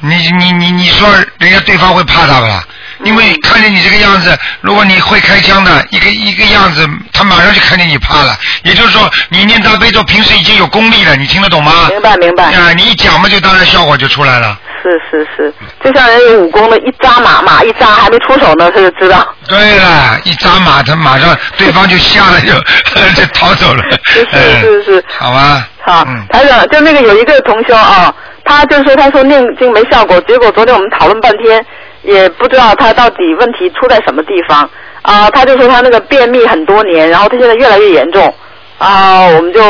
[0.00, 1.06] 你你你你说
[1.38, 2.64] 人家对方会怕她不啦？
[3.02, 8.36] 因为看见你这个样子，如果你会开枪的一个一个样子，他马上就看见你怕了。
[8.62, 11.88] 也就是说，你念大悲咒，平时已经有功力了，你听得懂吗？
[11.90, 12.44] 明白明白。
[12.52, 14.58] 啊，你一讲嘛，就当然效果就出来了。
[14.82, 19.26] 是是是，就像人有武功的，一扎马，马一扎还没出手呢，他就知道。
[19.48, 22.52] 对了，一扎马，他马上对方就吓了，就
[23.16, 23.82] 就逃走了。
[24.04, 25.04] 是是是是。
[25.18, 25.66] 好吧。
[25.82, 31.64] 好，台长，就那个有一个同修啊，他就说他说念经没效果，结果昨天我们讨论半天，
[32.04, 34.68] 也不知道他到底问题出在什么地方
[35.02, 38.34] 啊、他就说他那个便秘很多年，然后他现在越来越严重
[38.78, 39.62] 啊、我们就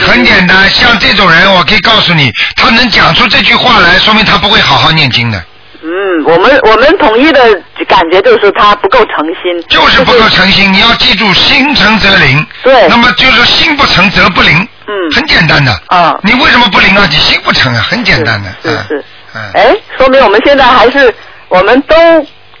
[0.00, 5.42] 很简单，像这种人，我可以告诉你，他能讲出这句话来，说明他不会好好念经的，
[5.82, 7.40] 嗯，我们我们统一的
[7.86, 10.72] 感觉就是他不够诚心，就是不够诚心。
[10.72, 12.46] 你要记住，心诚则灵。
[12.62, 12.88] 对。
[12.88, 14.66] 那么就是心不诚则不灵。
[14.86, 15.12] 嗯。
[15.14, 15.78] 很简单的。
[15.88, 16.18] 啊。
[16.22, 17.06] 你为什么不灵啊？
[17.10, 18.50] 你心不诚啊，很简单的。
[18.62, 19.04] 是是。
[19.34, 19.42] 嗯。
[19.52, 21.14] 哎，说明我们现在还是
[21.48, 21.94] 我们都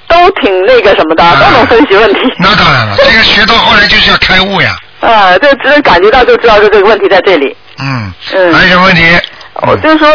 [0.08, 2.20] 都挺那个什么的，都能分析问题。
[2.38, 4.76] 那当然了， 这个学到后来就是要开悟呀。
[5.00, 7.54] 啊，这只感觉到就知道就这个问题在这里。
[7.78, 8.12] 嗯。
[8.32, 8.54] 嗯。
[8.54, 9.02] 还有什么问题？
[9.66, 10.08] 我就是说，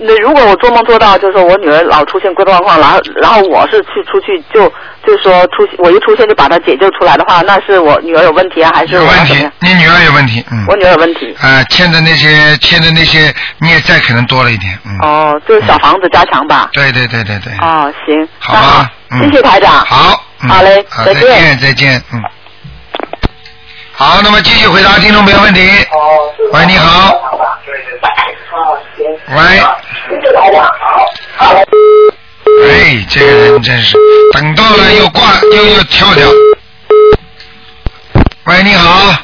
[0.00, 4.72] 那如果我做梦做到，就是说我女儿老出现状况，然后然后我是去出去就
[5.04, 10.44] 就是说出我一出现就把她解救出来的话，那是我女儿有问题啊，还是有问题你女儿有问题。
[10.50, 10.64] 嗯。
[10.68, 11.34] 我女儿有问题。
[11.40, 14.78] 啊，欠的那些欠的那些孽债可能多了一点。
[14.86, 14.98] 嗯。
[15.02, 16.70] 哦，就是小房子加强吧。
[16.72, 17.52] 对对对对对。
[17.60, 18.28] 哦，行。
[18.38, 18.90] 好吧。
[19.10, 19.72] 嗯谢谢台长。
[19.86, 20.24] 好。
[20.42, 22.22] 嗯好嘞，再见再见，再见，嗯。
[23.98, 25.60] 好，那么继续回答听众朋友问题。
[26.52, 27.12] 喂，你好。
[29.26, 29.36] 喂。
[32.70, 33.96] 哎，这个人真是，
[34.34, 36.28] 等到了又挂又又跳掉。
[38.44, 39.16] 喂，你好。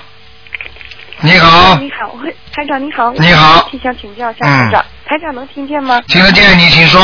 [1.21, 3.13] 你好，你好，我台长你好。
[3.13, 6.03] 你好我想请教一下台长，台长能听见吗？
[6.09, 7.01] 听得见你，请说。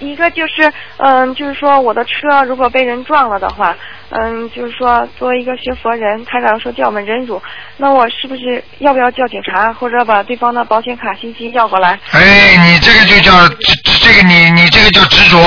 [0.00, 3.76] 一个就是，嗯，就是说我的车如果被人撞了的话，
[4.10, 7.42] 嗯，就是说作为一个学佛人，台长说叫我们忍辱，
[7.76, 11.98] 那我是不是要不要叫警察，或者把对方的保险卡信息要过来？
[12.12, 15.38] 哎，你这个就叫这这个你你这个叫执着，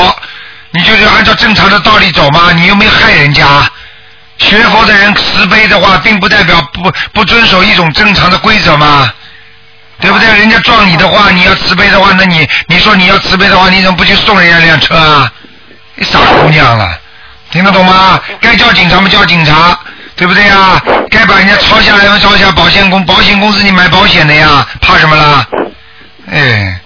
[0.71, 3.45] 你就是按照正常的道理走嘛，你又没害人家。
[4.37, 9.07] 学佛的人慈悲的话，并不代表不不遵守一种正常的规则嘛，
[10.01, 10.27] 对不对？
[10.39, 15.31] 人家撞你的话，你要慈悲的话，那你你说你要慈悲的话，你怎么不去送人家辆车啊？
[15.95, 16.97] 你傻姑娘了，
[17.51, 18.19] 听得懂吗？
[18.41, 19.77] 该叫警察嘛叫警察，
[20.15, 20.81] 对不对呀？
[21.09, 25.45] 该把人家抄下来嘛抄下，保险公保险公司你买保险的呀，怕什么啦？
[26.31, 26.79] 哎，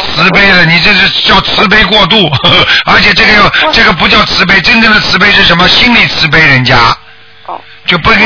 [0.00, 5.68] 慈悲了，你这是叫慈悲过度，呵 呵而且这个又这个不叫慈悲，真正的慈悲是什么？
[5.68, 6.76] 心里慈悲人家，
[7.86, 8.20] 就不跟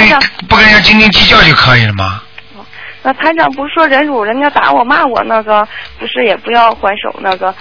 [0.48, 2.20] 不跟人家斤斤计较就可以了嘛。
[3.02, 5.66] 那团长不是说忍辱，人家打我骂我那个，
[5.98, 7.54] 不是也不要还手那个，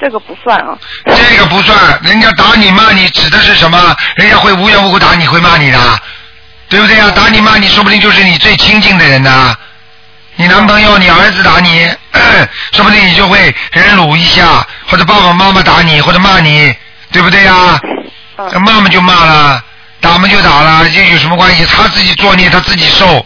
[0.00, 0.78] 这个不算啊。
[1.04, 3.94] 这个不算，人家打你骂你指的是什么？
[4.16, 5.78] 人家会无缘无故打你，会骂你的，
[6.68, 7.10] 对不对呀？
[7.10, 9.54] 打你骂你，说不定就是你最亲近的人呐。
[10.38, 11.88] 你男朋友、你儿子打你，
[12.72, 16.74] 说不定你就会忍辱一下，或者爸爸妈妈打你，或者骂你，
[17.10, 17.80] 对不对呀？
[18.60, 19.62] 骂嘛就骂了，
[20.00, 21.64] 打嘛就打了，这有什么关系？
[21.66, 23.24] 他自己作孽，他自己受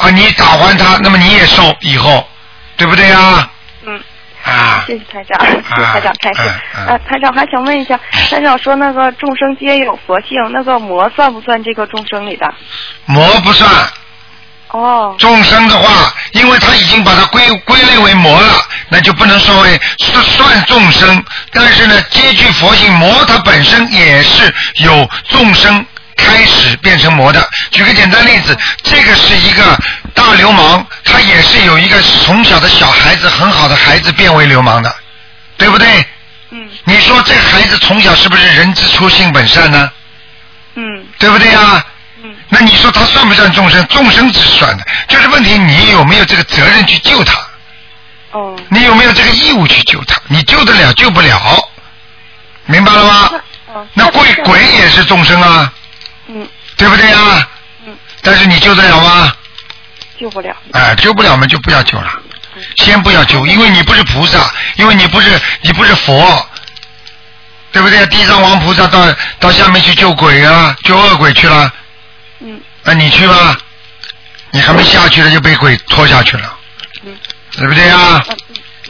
[0.00, 0.10] 啊！
[0.10, 2.26] 你打还他，那么你也受以后，
[2.76, 3.50] 对不对呀？
[3.86, 4.02] 嗯。
[4.44, 4.82] 啊。
[4.86, 6.50] 谢谢台长，谢谢台长开始。
[6.74, 12.52] 嗯啊，台长还想问一下，台长说那个众生皆有佛性，那个魔算不算这个众生里的？
[13.04, 13.70] 魔不算。
[14.68, 15.14] 哦。
[15.18, 18.54] 众生的话，因为他已经把它归归类为魔了，
[18.88, 21.22] 那就不能说为算算众生。
[21.52, 25.84] 但是呢，皆具佛性，魔它本身也是有众生
[26.16, 27.46] 开开始变成魔的。
[27.70, 29.78] 举个简单例子，这个是一个
[30.14, 34.94] 大流氓，他也是有一个从小的小孩子很好的孩子变为流氓的，
[35.58, 35.86] 对不对？
[36.50, 36.66] 嗯。
[36.84, 39.90] 你说这孩子从小是不是人之初性本善呢？
[40.76, 41.04] 嗯。
[41.18, 41.84] 对不对呀？
[42.22, 42.34] 嗯。
[42.48, 43.86] 那你说他算不算众生？
[43.88, 47.34] 众生是算的，就是问题你有没有这个责任去救他？
[48.30, 48.56] 哦。
[48.70, 50.18] 你有没有这个义务去救他？
[50.28, 51.68] 你救得了，救不了，
[52.64, 53.30] 明白了吗？
[53.74, 53.86] 哦。
[53.92, 55.70] 那鬼鬼也是众生啊，
[56.32, 57.48] 嗯，对不对呀？
[57.86, 57.96] 嗯。
[58.22, 59.34] 但是你救得了吗？
[60.18, 60.54] 救不了。
[60.72, 62.12] 哎，救不了嘛就不要救了，
[62.76, 66.46] 先不要救，因为你不是菩萨，因为你不是你不是佛，
[67.72, 68.06] 对不对？
[68.08, 71.72] 地藏王菩萨到到下面去救鬼啊，救恶鬼去了，
[72.40, 73.56] 嗯，那你去吧，
[74.50, 76.56] 你还没下去呢就被鬼拖下去了，
[77.04, 77.16] 嗯，
[77.56, 78.22] 对不对呀？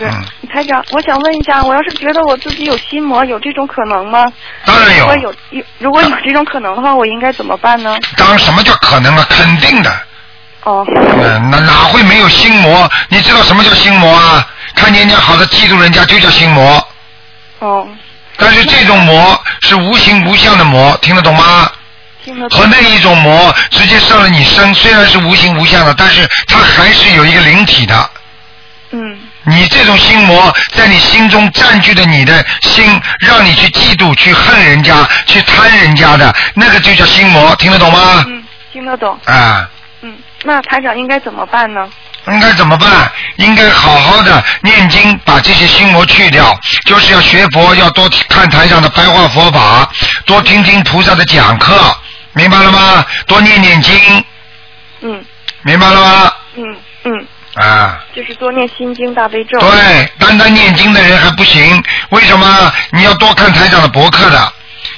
[0.01, 4.33] 对嗯，台长，我想问一下，我要是觉得我自己有心魔，有这种可能吗？
[4.65, 7.99] 当然有如果有有如果有这种可能的话，我应该怎么办呢？
[8.17, 9.27] 当什么叫可能啊？
[9.29, 9.93] 肯定的。
[10.65, 10.87] 哦。
[10.89, 12.91] 嗯，那哪会没有心魔？
[13.11, 14.49] 你知道什么叫心魔啊？
[14.75, 16.89] 看见人家好的嫉妒人家就叫心魔。
[17.59, 17.87] 哦。
[18.39, 21.71] 但是这种魔是无形无相的魔，听得懂吗？
[22.25, 22.59] 听得懂。
[22.59, 28.11] 和那一种魔直接上了你身，虽然是无形无相的，但是它还是有一个灵体的。
[28.93, 29.19] 嗯。
[29.45, 38.25] 你这种心魔在你心中占据着你的心，让你去嫉妒、去恨人家、去贪人家的，那个就叫心魔，听得懂吗？
[38.29, 39.19] 嗯，听得懂。
[39.25, 39.69] 啊。
[40.03, 41.89] 嗯，那台长应该怎么办呢？
[42.27, 43.11] 应该怎么办？
[43.37, 46.55] 应该好好的念经，把这些心魔去掉。
[46.85, 49.91] 就是要学佛，要多看台上的白话佛法，
[50.27, 51.75] 多听听菩萨的讲课，
[52.35, 53.05] 明白了吗？
[53.27, 54.25] 多念念经，
[55.01, 55.25] 嗯
[55.63, 56.33] 明白了吗？
[56.57, 57.27] 嗯嗯，
[57.61, 59.59] 啊，就是多念心经大悲咒。
[59.61, 62.73] 对，单单念经的人还不行，为什么？
[62.91, 64.53] 你要多看台长的博客的，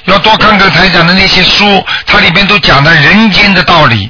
[0.05, 4.09] 要多看看台长的那些书，它里边都讲的人间的道理，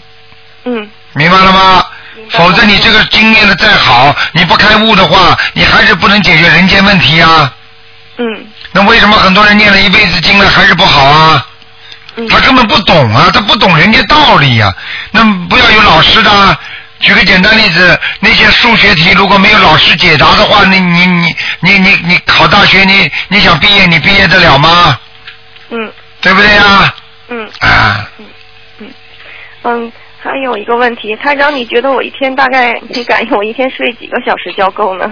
[0.66, 1.86] 嗯明白了吗？
[2.30, 7.52] 否则你这个经念的再好，你不开悟的话，你还是不能解决人间问题啊。
[8.18, 8.26] 嗯
[8.72, 11.48] 那为什么很多人念了一辈子经了还是不好啊？
[12.16, 14.72] 嗯他根本不懂啊，他不懂人间道理呀、
[15.12, 16.58] 那不要有老师的啊。
[17.04, 24.98] 举个简单例子，那些数学题如果没有老师解答的话，你你你你你你考大学，你你想毕业，你毕业得了吗？
[25.70, 25.92] 嗯。
[26.22, 26.96] 对不对呀？
[27.28, 27.50] 嗯。
[27.60, 28.10] 啊，
[28.80, 28.90] 嗯
[29.64, 29.92] 嗯，
[30.24, 35.12] 还有一个问题，台长，你觉得我一天大概你感应我一天睡几个小时觉够呢？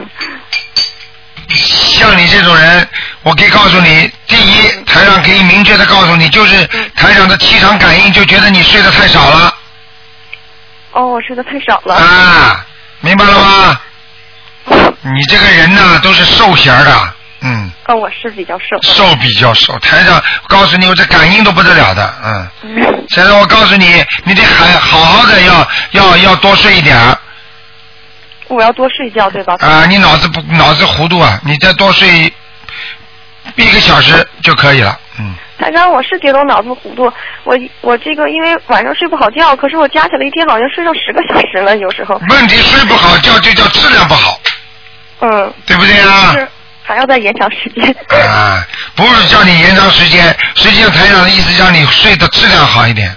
[1.50, 2.88] 像你这种人，
[3.24, 9.54] 我可以告诉你，第一，台长可以明确的告诉你，就是台长的气场感应就觉得你睡得太少了
[10.94, 11.96] 哦，我睡的太少了。
[11.96, 12.66] 啊，
[13.02, 13.80] 明白了吗？
[15.02, 18.66] 你这个人呢，都是瘦型儿的，嗯，哦，我是比较瘦。
[18.84, 19.78] 瘦比较瘦。
[19.80, 22.48] 台上告诉你，我这感应都不得了的，嗯。
[22.64, 27.18] 嗯现在我告诉你，你得还好好的要要要多睡一点儿
[28.48, 29.56] 我要多睡觉，对吧？
[29.60, 29.86] 啊！
[29.86, 31.40] 你脑子不脑子糊涂啊！
[31.44, 32.32] 你再多睡
[33.56, 35.36] 一个小时就可以了，嗯。
[35.60, 37.12] 台长，我是觉得我脑子糊涂，
[37.44, 42.20] 我我这个因为晚上睡不好觉，可是我加起来一天好像睡到十个小时了，有时候。
[42.30, 44.40] 问题睡不好觉就叫质量不好，
[45.20, 45.54] 嗯。
[45.68, 46.34] 对不对啊？
[46.34, 46.48] 是
[46.82, 47.88] 还要再延长时间。
[48.10, 53.16] 啊，不是叫你延长时间，实际上台长的意思让你睡的质量好一点。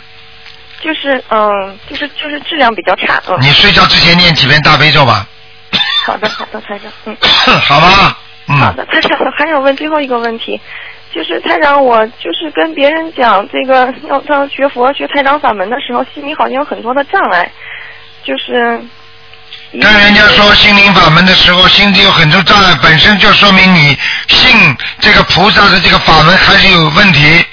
[0.83, 3.23] 就是嗯，就是就是质量比较差。
[3.27, 3.39] 嗯。
[3.41, 5.27] 你睡觉之前念几遍大悲咒吧，
[6.05, 7.17] 好的，好的，台长，嗯。
[7.63, 8.15] 好吗？
[8.49, 8.57] 嗯。
[8.57, 10.61] 好的，台长，还想问最后一个问题，
[11.13, 17.51] 就是台长，我就是跟别人讲这个要要学佛学台长法门的时候，心里好像有很多的障碍，
[18.23, 18.81] 就是
[19.73, 23.97] 跟人家说心灵法门的时候，心里有很多障碍，本身就说明你
[24.29, 27.44] 信这个菩萨的这个法门还是有问题。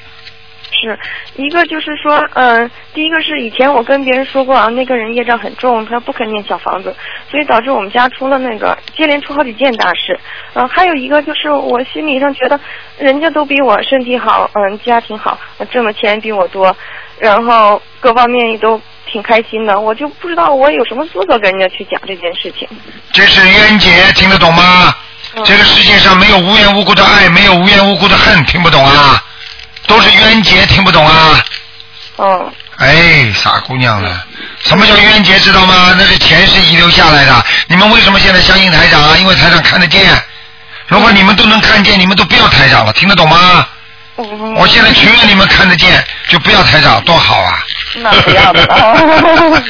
[0.82, 0.98] 是
[1.36, 6.96] 一个就是说，嗯、第一个是以前我跟别人说过啊，那个人业障很重，他不肯念小房子，
[7.30, 10.20] 所以导致我们家出了那个接连出好几件大事。
[10.54, 12.60] 嗯、还有一个就是我心理上觉得
[12.98, 15.40] 人家都比我身体好，嗯、家庭好，
[15.72, 16.76] 挣的钱比我多，
[17.20, 22.68] 然后各方面也都挺开心的，我就不知道我有什么资格跟人家去讲这件事情。
[23.14, 24.94] 这是冤结，听得懂吗？
[25.46, 29.24] 这个世界上没有无缘无故的爱，没有无缘无故的恨，听不懂啊？
[29.92, 31.44] 都是冤结，听不懂啊？
[32.16, 32.52] 哦。
[32.78, 34.26] 哎，傻姑娘了，
[34.64, 35.94] 什么叫冤结知道吗？
[35.98, 37.46] 那是前世遗留下来的。
[37.68, 39.18] 你们为什么现在相信台长啊？
[39.18, 40.02] 因为台长看得见。
[40.88, 43.68] 如果你们都能看见，你们都不要台长了，听得懂吗？
[44.56, 47.64] 我现在情愿你们看得见，就不要台长，多好啊！
[47.96, 49.62] 那不要了，我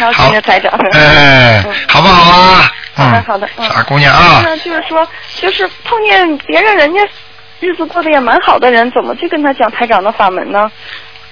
[0.00, 0.72] 要跟着台长。
[0.92, 2.72] 哎，好不好啊？
[2.94, 3.68] 好的，嗯，好的，嗯。
[3.68, 5.06] 傻姑娘啊那就是说，
[5.40, 7.00] 就是碰见别人人家
[7.60, 10.70] 日子过得也蛮好的人，怎么去跟他讲台长的法门呢？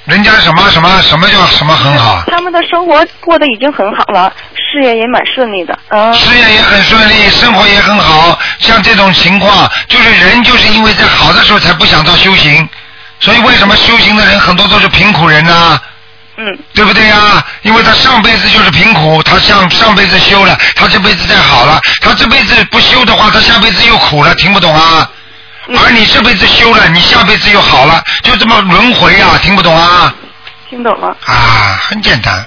[0.07, 2.23] 人家什么什么什么叫什么很好？
[2.27, 5.79] 他们的生活过得已经很好了，事业也蛮顺利的。
[5.89, 6.13] 嗯。
[6.13, 8.39] 事业也很顺利，生活也很好。
[8.59, 12.69] 像这种情况，就是人就是因为在好的时候才不想到修行，
[13.19, 15.81] 所以为什么修行的人很多都是贫苦人呢？
[16.37, 16.59] 嗯。
[16.75, 17.43] 对不对呀？
[17.63, 25.11] 因为他上辈子就是贫苦，他上上辈子修了，他这辈子再好了，他这辈子不修的话，他下辈子又苦了，听不懂啊？
[25.67, 30.15] 而你这辈子修了，你下辈子又好了，就这么轮回啊，听不懂啊？
[30.69, 31.17] 听懂了。
[31.25, 32.47] 啊，很简单，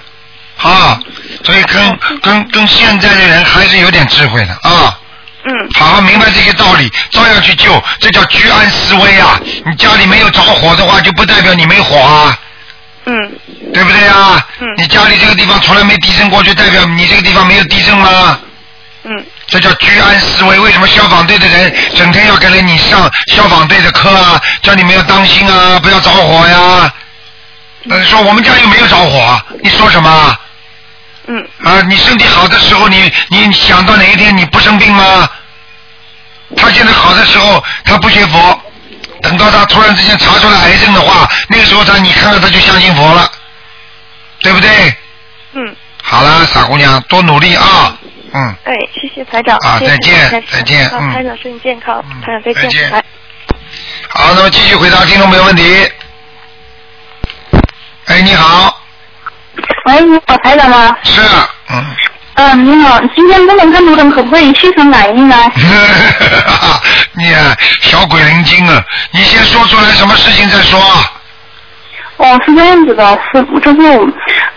[0.61, 0.99] 啊，
[1.43, 4.99] 所以跟跟跟现在的人还是有点智慧的啊。
[5.45, 5.51] 嗯。
[5.79, 9.39] 好好明白这些道理，照样去救，这叫居安思危啊！
[9.65, 12.37] 你家里没有着火的话，就不代表你没火啊。
[13.05, 13.31] 嗯。
[13.73, 14.45] 对不对啊？
[14.59, 14.67] 嗯。
[14.77, 18.39] 你家里这个地方从来没地震过，就代表你这个地方没有地震吗？
[19.07, 19.25] 嗯。
[19.47, 20.59] 这叫居安思危。
[20.59, 24.41] 为什么消防队的人整天要给了你上消防队的课啊？
[24.61, 26.93] 叫你们要当心啊，不要着火呀。
[27.83, 30.37] 那你说我们家又没有着火，你说什么？
[31.27, 31.47] 嗯。
[31.63, 35.29] 啊，你身体好的时候，你你想到哪一天你不生病吗？
[36.55, 38.61] 他现在好的时候，他不学佛，
[39.21, 43.29] 等到他突然之间查出来癌症的话，那个时候他你看到他就相信佛了，
[44.41, 44.95] 对不对？
[45.53, 45.75] 嗯。
[46.01, 47.97] 好了，傻姑娘，多努力啊！
[48.33, 48.55] 嗯。
[48.63, 49.57] 哎，谢谢排长。
[49.57, 52.63] 啊再见再见嗯好台长身体健康，排长再见。
[52.63, 53.03] 再见
[54.09, 55.91] 好，那么继续回答听众朋友问题。
[58.05, 58.81] 哎，你好，
[59.85, 60.95] 喂，你好，台长吗？
[61.03, 61.21] 是，
[61.69, 61.85] 嗯，
[62.35, 65.35] 嗯，你好，今天不能看卢总可不可以气场感应呢？
[67.13, 68.81] 你啊小鬼灵精啊！
[69.11, 70.79] 你先说出来什么事情再说。
[72.17, 73.79] 哦，是这样子的，是就是，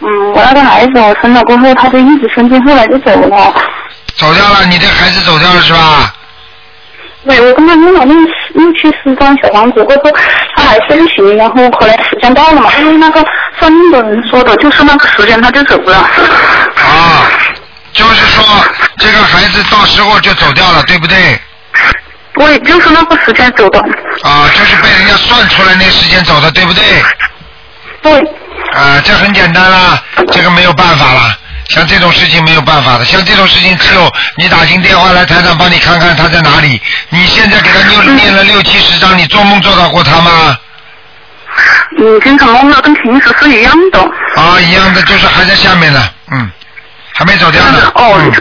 [0.01, 3.55] 嗯，我那个孩子我生了过后，他就一直生病，后来就走了。
[4.17, 6.15] 走掉了，你的孩子走掉了是吧？
[7.27, 8.17] 对，我跟他用了六
[8.55, 10.11] 六七十张小房子过后，
[10.57, 13.23] 他还是不行，然后后来时间到了嘛，因为那个
[13.59, 15.99] 算命的人说的，就是那个时间他就走了。
[15.99, 17.29] 啊，
[17.93, 18.43] 就是说
[18.97, 21.39] 这个孩子到时候就走掉了，对不对？
[22.33, 23.79] 对，就是那个时间走的。
[24.23, 26.83] 啊，就是被人家算出来那时间走的，对不对？
[28.03, 28.13] 对。
[28.73, 31.37] 啊，这很简单啦，这个没有办法啦。
[31.71, 36.81] 像这种事情没有办法的，像这种事情只有你打进电话来，台长帮你看看他在哪里。
[37.11, 40.57] 你现在给他念念了六七十张，你做梦做到过他吗？
[41.99, 44.01] 嗯，经常梦到跟平时是一样的。
[44.37, 46.51] 啊，一样的，就是还在下面呢，嗯，
[47.13, 47.93] 还没走掉呢。
[47.95, 48.41] 哦，是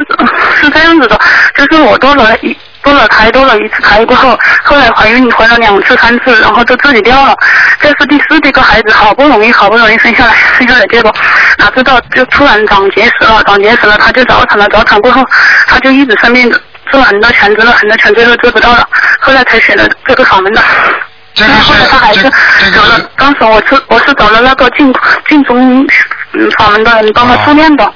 [0.62, 1.20] 是这样子的，
[1.56, 7.36] 就是我堕了一堕了胎，堕了一次胎过后，后来怀孕怀了两次三次，然后就自己掉了。
[7.82, 11.14] 这是第四这个孩子，好不容易好不容易生下来，生下来结果
[11.58, 15.26] 哪知道就突然长结石了，长结石了，他就早产了，早产过后
[15.68, 16.50] 他就一直生病，
[16.92, 18.88] 做了很多钱，治了很多钱，最后治不到了，
[19.20, 20.62] 后来才选了这个法门的。
[21.36, 22.24] 这个后来他还是
[22.72, 24.94] 找了，当时我是我是找了那个晋
[25.28, 25.88] 晋中
[26.34, 27.94] 嗯法门的人帮他助念的，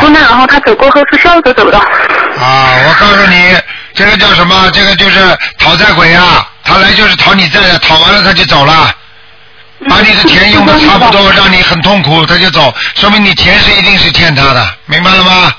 [0.00, 1.76] 助念然后他走过后是笑着走的。
[1.76, 3.54] 啊，我告诉你，
[3.96, 4.70] 这个叫什么？
[4.72, 5.18] 这个就是
[5.58, 6.46] 讨债鬼啊！
[6.62, 8.94] 他来就是讨你债的，讨完了他就走了，
[9.88, 15.52] 把你的钱用的差不多，让你很痛苦，他就走，说明你前世一定是欠他的，明白了吗？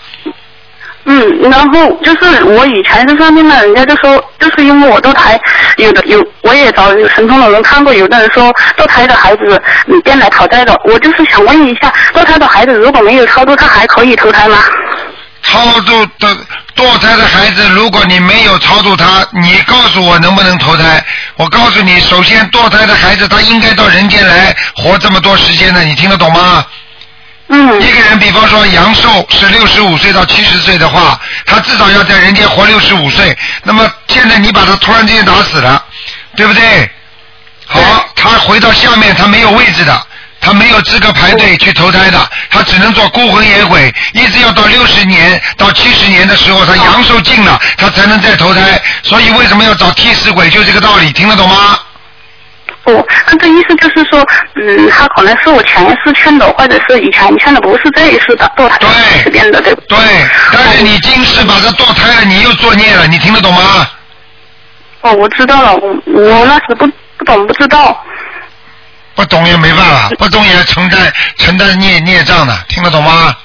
[1.10, 5.40] 嗯，然后就是我以前在上面呢，人家就说，就是因为我堕胎，
[5.78, 14.58] 有的有，我也找有神通的人看过，有的人说堕胎的孩子你变来讨债的，我就是想问一下，堕胎的孩子如果没有超度，他还可以投胎吗？
[15.42, 16.38] 超度的
[16.78, 21.04] 堕胎的孩子，如果你没有超度他，你告诉我能不能投胎？
[21.36, 26.64] 我告诉你，首先堕胎的孩子他应该到人间来活这么多时间的，你听得懂吗？
[27.50, 27.82] 嗯。
[27.82, 33.36] 一个人，比方说阳寿是六十五岁到七十岁的话，他至少要在人间活六十五岁。
[33.64, 35.84] 那么现在你把他突然之间打死了，
[36.36, 36.90] 对不对？
[37.66, 37.82] 好，
[38.16, 40.08] 他回到下面，他没有位置的。
[40.40, 42.20] 他没有资格排队去投胎的，
[42.50, 48.82] 他只能做孤魂野鬼，一直要到六十年到七十年的时候，他阳寿尽了，他才能再投胎。
[49.04, 51.80] 所以为什么要找替死鬼，就这个道理，听得懂吗？
[52.84, 54.26] 哦，那这意思就是说，
[54.56, 58.78] 嗯，他可能是我前世欠的，或者是以前欠的，不是这一世的堕胎
[59.26, 59.98] 这边的，对不对？
[60.54, 63.86] 但是你今世把他堕胎了，你又作孽了，你听得懂吗？
[65.02, 68.02] 哦，我知道了，我我那时不不懂不知道。
[69.18, 73.36] 不懂也没办法， 不懂也要承担承担孽孽障的，听得懂吗？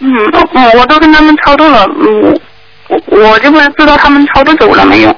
[0.00, 0.12] 嗯，
[0.52, 2.40] 我，我都跟他们操作了，嗯，
[2.88, 3.00] 我
[3.30, 5.10] 我就不知道他们操作走了没有。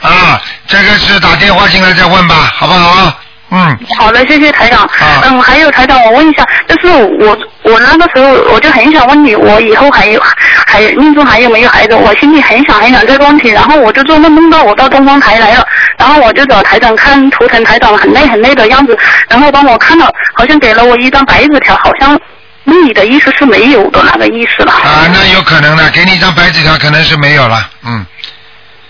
[0.00, 3.12] 啊，这个是打电话进来再问吧，好不好？
[3.50, 3.78] 嗯。
[3.98, 4.88] 好的，谢谢台长。
[5.22, 6.88] 嗯，还有台长，我问一下，就是
[7.20, 10.22] 我我那个时候我就很想问你，我以后还有
[10.66, 11.94] 还命中还有没有孩子？
[11.94, 15.66] 我心里很想很想这个问题，然后我就做梦梦到我到东方台来了，
[15.98, 18.96] 然后我就找台长看图腾，台长很累很累的样子，
[19.28, 22.18] 然后帮我看了，好像给了我一张白纸条，好像
[22.64, 24.72] 梦里的意思是没有的那个意思了。
[24.72, 28.06] 啊，那有可能的，给你一张白纸条，可能是没有了，嗯。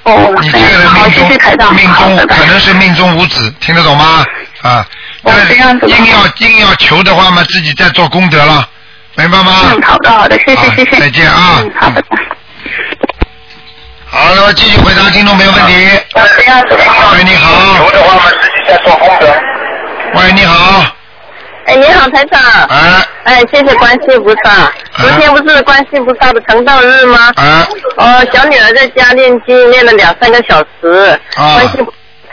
[0.05, 4.25] 哦，你这个人命中命中可能是命中无子，听得懂吗？
[4.63, 4.87] 啊，
[5.23, 8.69] 但是硬要硬要求的话嘛，自己在做功德了，
[9.15, 9.53] 明白吗？
[9.73, 11.01] 嗯，好的好的，谢谢谢谢。
[11.01, 11.61] 再见啊。
[11.61, 12.03] 嗯，好的。
[14.11, 15.75] 好，那么继续回答听众朋友问题。
[16.15, 17.77] 喂，你好。
[17.79, 19.27] 求的话嘛，自己在做功德。
[20.15, 20.85] 喂，你好。
[21.67, 22.41] 哎，你好，台长。
[22.71, 23.07] 哎。
[23.25, 24.73] 哎，谢谢观世音菩萨。
[24.97, 27.31] 昨天不是观世音菩萨的成道日吗？
[27.37, 27.69] 啊。
[27.99, 31.21] 哦，小女儿在家练经，练了两三个小时。
[31.37, 31.55] 啊。
[31.57, 31.87] 观世音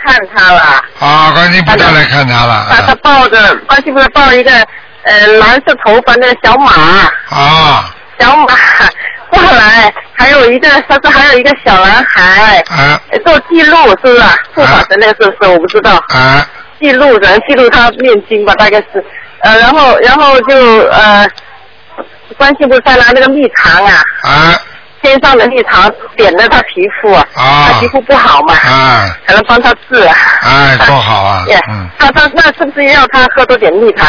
[0.05, 0.83] 看他了。
[0.99, 2.67] 啊，观世音菩萨来看他了。
[2.69, 4.51] 把他抱着，观世音菩萨抱一个
[5.03, 6.71] 呃蓝色头发的小马。
[7.29, 7.91] 啊。
[8.19, 8.45] 小马
[9.29, 12.63] 过来，还有一个，他说还有一个小男孩。
[12.69, 12.99] 啊。
[13.25, 14.21] 做记录是不是？
[14.53, 15.51] 护法神那个是不是？
[15.51, 15.95] 我不知道。
[16.09, 16.47] 啊。
[16.79, 19.03] 记录人记录他念经吧，大概是，
[19.43, 20.55] 呃，然后然后就
[20.89, 21.25] 呃，
[22.37, 24.59] 观世菩萨拿那个蜜糖啊，啊，
[25.05, 30.15] 天上的蜜糖点了他皮肤啊，啊他皮肤不好嘛，啊，才能帮他治啊。
[30.41, 31.87] 哎，多好啊 耶，嗯。
[31.99, 34.07] 他他那是不是要他喝多点蜜糖？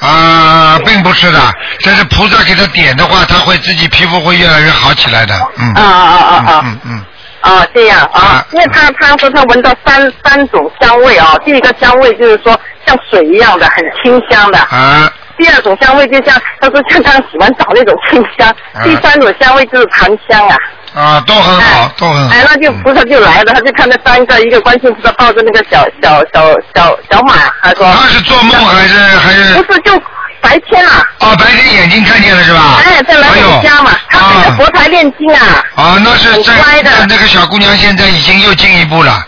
[0.00, 1.40] 啊，并不是的，
[1.80, 5.72] 这是菩萨给他点的话，他会自己皮肤会越来越好起来的，嗯。
[5.74, 6.62] 啊啊啊啊！
[6.64, 7.04] 嗯嗯
[7.40, 14.58] 啊，这样啊，因为他他说他闻到三三种香味啊，第一个香味就是说像水一样的，很清香的。
[14.58, 15.10] 啊。
[15.36, 20.56] 第二种香味就像他说像刚洗完澡那种清香，啊第三种香味就是檀香啊。
[20.94, 22.34] 啊，都很好，都很好。
[22.34, 27.86] 哎，那就菩萨就来了，他就看到三个，一个观世音菩萨抱着那个小小小小小马，他说。
[27.92, 29.62] 他是做梦还是还是？
[29.62, 29.92] 不是，就
[30.40, 31.04] 白天啊。
[31.18, 32.80] 哦，白天眼睛看见了是吧？
[32.82, 35.62] 哎，在来我家嘛，他在佛台念经啊。
[35.74, 39.22] 啊，那是在很乖的那这个小姑娘现在已经又进一步了。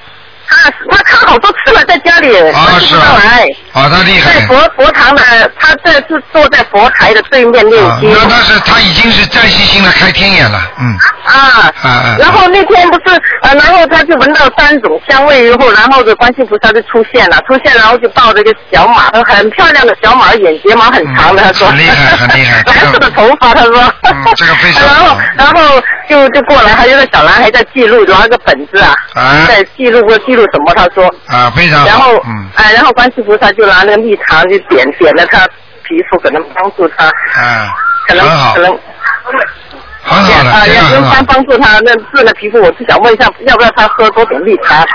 [0.48, 2.34] 他他看好多次了，在家里。
[2.50, 3.20] 啊，是啊。
[3.22, 3.46] 来。
[3.79, 4.41] 啊，她厉害。
[4.41, 5.22] 在佛佛堂的，
[5.59, 8.11] 他这是坐在佛台的对面念经。
[8.11, 10.97] 那但是他已经是暂时性的开天眼了，嗯。
[11.24, 11.72] 啊。
[12.18, 21.68] 然后那天不是呃，然后他就闻到三种香味以后，然后这观世菩萨就出现了，出现然后就抱着一个小马，他很漂亮的小马，眼睫毛很长的，他说。
[21.68, 22.62] 很厉害，很厉害。
[22.66, 23.81] 蓝色的头发，他说。
[24.03, 30.72] 嗯，这个非常 然后然后就就过来，还有个小男孩在记录，拿个本子啊，啊在记录过记录什么？
[30.74, 31.05] 他说。
[31.26, 31.87] 啊，非常好。
[31.87, 32.49] 然后，嗯。
[32.57, 35.46] 哎，然后观世菩萨就拿那个蜜糖就点点了他
[35.84, 37.68] 皮肤，可能帮助他，嗯，
[38.06, 38.78] 可能可能。
[40.00, 44.86] 很好的啊，这也不用样很好帮帮助他那治了皮肤，我是想问一下，要不要他喝多点蜜糖？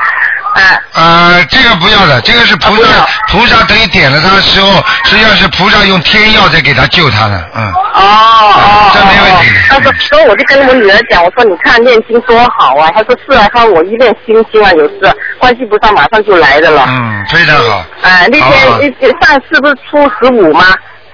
[0.55, 7.71] 哎，呃，这个不要的，这个是菩萨，菩萨等于点了他的时候，实际上是菩萨用天药在给他救他的，嗯。
[7.71, 8.91] 哦哦。
[8.93, 9.49] 这没问题。
[9.69, 12.91] 他说，所以我就跟我女儿讲，我说你看念经多好啊。
[12.95, 16.85] 他说是啊，他说我一念心经啊，有事，观世菩萨马上就来的了。
[16.87, 17.85] 嗯，非常好。
[18.01, 20.65] 哎，那天那上次不是初十五吗？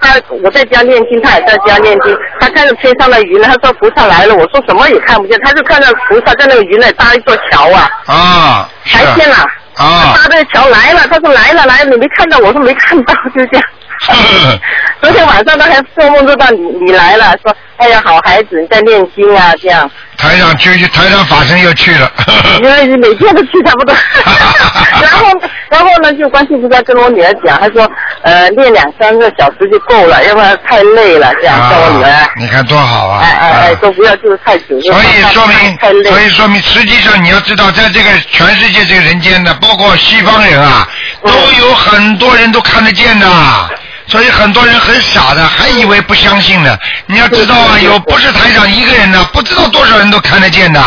[0.01, 2.17] 他我在家念经，他也在家念经。
[2.39, 4.35] 他看着天上的云，他说菩萨来了。
[4.35, 9.35] 我说什么也看不见，他就看到菩萨在那个云里搭一座桥啊，啊，是台阶了。
[9.77, 12.37] 啊搭这个桥来了，他说来了来了，你没看到？
[12.39, 13.63] 我说没看到，就这样。
[15.01, 19.89] 昨天晚上他还做梦做到你你来了，说哎呀好孩子你在念经啊这样。
[20.17, 22.11] 台长去，台上法身又去了。
[22.61, 23.93] 因为每天都去差不多。
[25.69, 27.89] 然后呢，就观世菩萨跟我女儿讲，他说
[28.23, 32.09] 呃练两三个小时就够了，要不然太累了这样叫我女儿。
[32.09, 33.21] 啊你看多好啊！
[33.21, 34.79] 哎哎哎，都不要就是太久。
[34.81, 36.03] 所以说明。
[36.11, 40.87] 所以说明，实际上你要知道，在这个全世界这个人间的，包括西方人啊，
[41.23, 43.27] 嗯都有很多人都看得见的。
[44.07, 46.75] 所以很多人很傻的，还以为不相信呢。
[47.05, 50.81] 你要知道啊，有不是台长一个人的，不知道多少人都看得见的。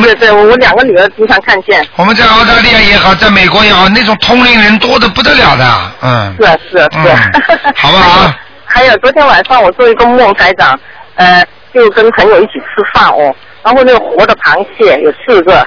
[0.00, 1.84] 对对对，我两个女儿经常看见。
[1.96, 5.64] 我们在澳大利亚也好，在美国也好，那种通灵人多的不得了的，
[6.02, 6.36] 嗯。
[6.38, 7.30] 是啊是啊 是啊。
[7.76, 8.32] 好不好？
[8.64, 10.78] 还有昨天晚上我做一个梦，台长，
[11.16, 15.66] 呃，就跟朋友一起吃饭哦，然后那个活的螃蟹有四个，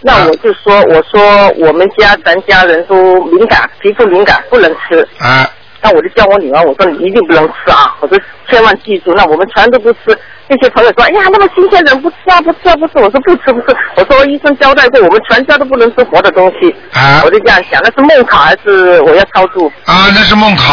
[0.00, 5.06] 那我就说，我说我们家咱家人都敏感，皮肤敏感，不能吃。
[5.18, 5.48] 啊。
[5.84, 7.94] 那我就叫我女儿，我说你一定不能吃啊！
[8.00, 8.18] 我说
[8.48, 10.18] 千万记住，那我们全都不吃。
[10.48, 12.92] 那些朋友说，哎呀，那么新鲜人不吃啊，不吃啊，不吃。
[12.96, 13.76] 我说不吃不吃。
[13.96, 16.74] 我说医生交代过，我们全家都不能吃活的东西。
[16.94, 17.20] 啊。
[17.22, 19.70] 我就这样想，那是梦卡还是我要超度？
[19.84, 20.72] 啊，那是梦考，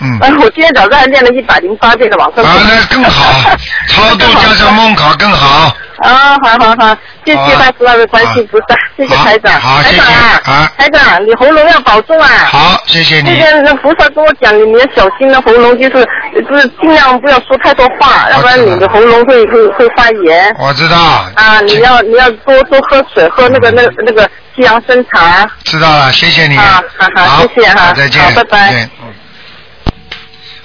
[0.00, 0.18] 嗯。
[0.22, 2.50] 哎，我今天早上还练了一百零八遍的往生咒。
[2.50, 3.50] 啊，那更好，
[3.88, 5.74] 超度加上梦考更好。
[5.98, 9.60] 啊，好好好，谢谢大慈大悲观世音菩萨，谢谢台长。
[9.60, 10.72] 好，谢谢台长啊，啊。
[10.78, 12.28] 台长，你喉咙要保重啊。
[12.46, 13.50] 好，谢谢你那。
[13.52, 16.06] 个那菩萨跟我讲，你你要小心了，喉咙就是
[16.48, 20.54] 就是尽量不要说太多话，要不然你的喉咙会会会发炎。
[20.60, 20.96] 我知道，
[21.34, 24.22] 啊，你要你要多多喝水，喝那个那个那个
[24.54, 25.44] 西洋参茶。
[25.64, 26.56] 知道了，谢谢你。
[26.56, 28.88] 啊，好好，谢谢哈，好再见，好，拜拜。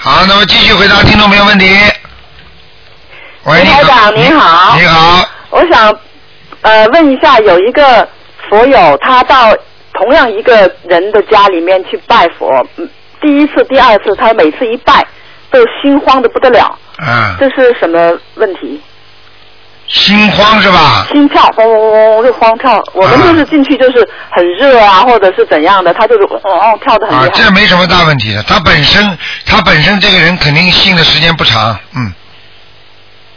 [0.06, 1.66] 好，那么继续回答听众朋友问题。
[3.45, 4.78] 喂，台长您好。
[4.78, 5.97] 你好，我想
[6.60, 8.06] 呃问一下，有一个
[8.49, 9.56] 佛友他到
[9.93, 12.89] 同样一个人的家里面去拜佛，嗯
[13.22, 15.08] 第一次、第二次，他每次一拜
[15.49, 18.83] 都心慌的不得了，嗯，这是什么问题？
[19.88, 21.06] 心慌是吧？
[21.12, 27.44] 心跳嗡嗡嗡嗡就慌跳，我们就是进去就是很热啊，或者是怎样的，他就是嗡嗡跳的很啊厉，害。
[27.44, 28.42] 这没什么大问题的。
[28.44, 32.14] 他本身，他本身这个人肯定信的时间不长，嗯，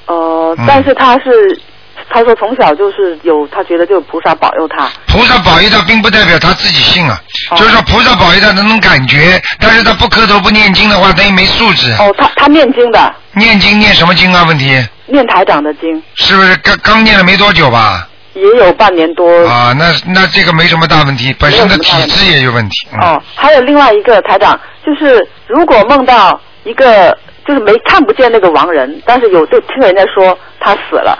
[0.06, 1.60] 呃嗯，但是他是
[2.08, 4.88] 他说从小就是有，他觉得就有菩萨保佑他。
[5.08, 7.20] 菩萨保佑他，并不代表他自己信啊，
[7.50, 11.92] 哦就是说菩萨保佑他那种感觉，但是他不磕头不念经的话，等于没素质。
[11.98, 14.44] 哦，他他念经的，念经念什么经啊？
[14.44, 16.02] 问题念台长的经。
[16.14, 18.08] 是不是刚刚念了没多久吧？
[18.34, 19.46] 也有半年多。
[19.48, 22.74] 啊，那那这个没什么大问题，本身的体质也有问题。
[22.92, 23.00] 嗯。
[23.00, 31.18] 哦，还有另外一个台长，就是如果梦到一个就是没看不见那个亡人，但是有就听人家说他死了，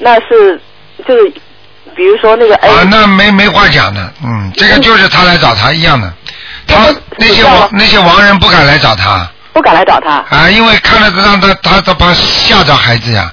[0.00, 0.60] 那是
[1.08, 1.32] 就是
[1.96, 6.12] 比如说那个 A，、啊，那没没话讲的，嗯，这个就是他来找他一样的，
[6.66, 10.24] 他那些亡那些亡人不敢来找他不敢来找他。
[10.30, 13.32] 啊，因为看了让他他他怕吓着孩子呀。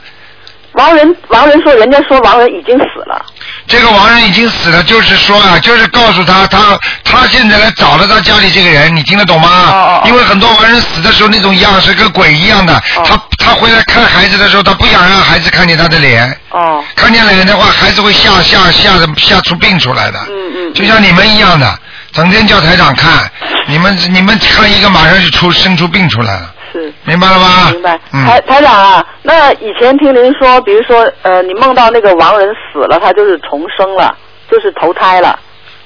[0.73, 3.25] 王仁，王仁说，人家说王仁已经死了。
[3.67, 9.49] 这个王仁已经死了，就是说啊，就是告诉他，他他现在来找了他家里这个人，你听得懂吗？
[9.71, 20.19] 哦因为很多王仁死的时候那种样是跟鬼一样的，哦他他回来看孩子的时候，他不想让孩子看见他的脸，哦，看见脸的话，孩子会吓吓吓的吓出病出来的。
[20.29, 20.73] 嗯嗯。
[20.75, 21.79] 就像你们一样的，
[22.11, 23.29] 整天叫台长看，
[23.67, 26.53] 你们你们看一个马上就出生出病出来了。
[26.71, 26.93] 是。
[27.03, 27.69] 明白了吗？
[27.71, 27.99] 明白。
[28.11, 34.15] 嗯台台长啊，那以前听您说，比如说呃，你梦到那个亡人死了，他就是重生了，
[34.49, 35.37] 就是投胎了，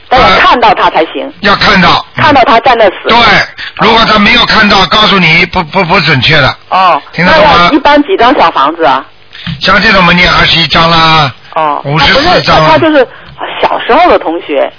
[0.09, 1.31] 但要看到他才行。
[1.41, 2.05] 要看到。
[2.15, 2.93] 看到他在那死。
[3.07, 3.17] 对，
[3.81, 6.55] 如果他没有看到，告诉你不不不准确的。
[6.69, 9.05] 哦，听得懂吗那要一般几张小房子啊？
[9.59, 13.07] 像这种我们念二十一张啦，哦，五十他不是四章他他就是
[13.61, 14.71] 小时候的同学。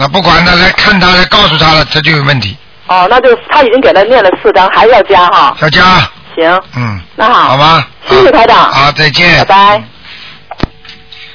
[0.00, 5.54] 那不管他来看他来告诉他了，他就有问题，哦，那就他已经给他念了四张，还要加哈。
[5.60, 5.82] 要加。
[6.34, 7.50] 行，嗯，那好。
[7.50, 7.86] 好吧。
[8.08, 8.72] 谢谢台长。
[8.72, 9.36] 好，再见。
[9.40, 9.84] 拜拜。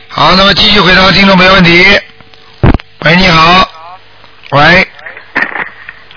[0.10, 1.86] 好，那么继续回答听众朋友问题。
[3.02, 3.70] 喂，你好。
[4.50, 4.88] 喂，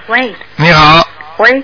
[0.06, 1.62] 喂你好，喂，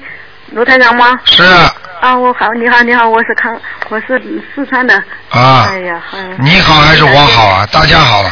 [0.51, 1.19] 卢台长吗？
[1.25, 1.75] 是啊，
[2.13, 4.21] 我好，你好，你好，我是康，我是
[4.55, 4.95] 四川的。
[5.31, 6.37] 啊哎呀，嗯。
[6.41, 7.67] 你好还是我好啊？
[7.73, 8.31] 大家好了。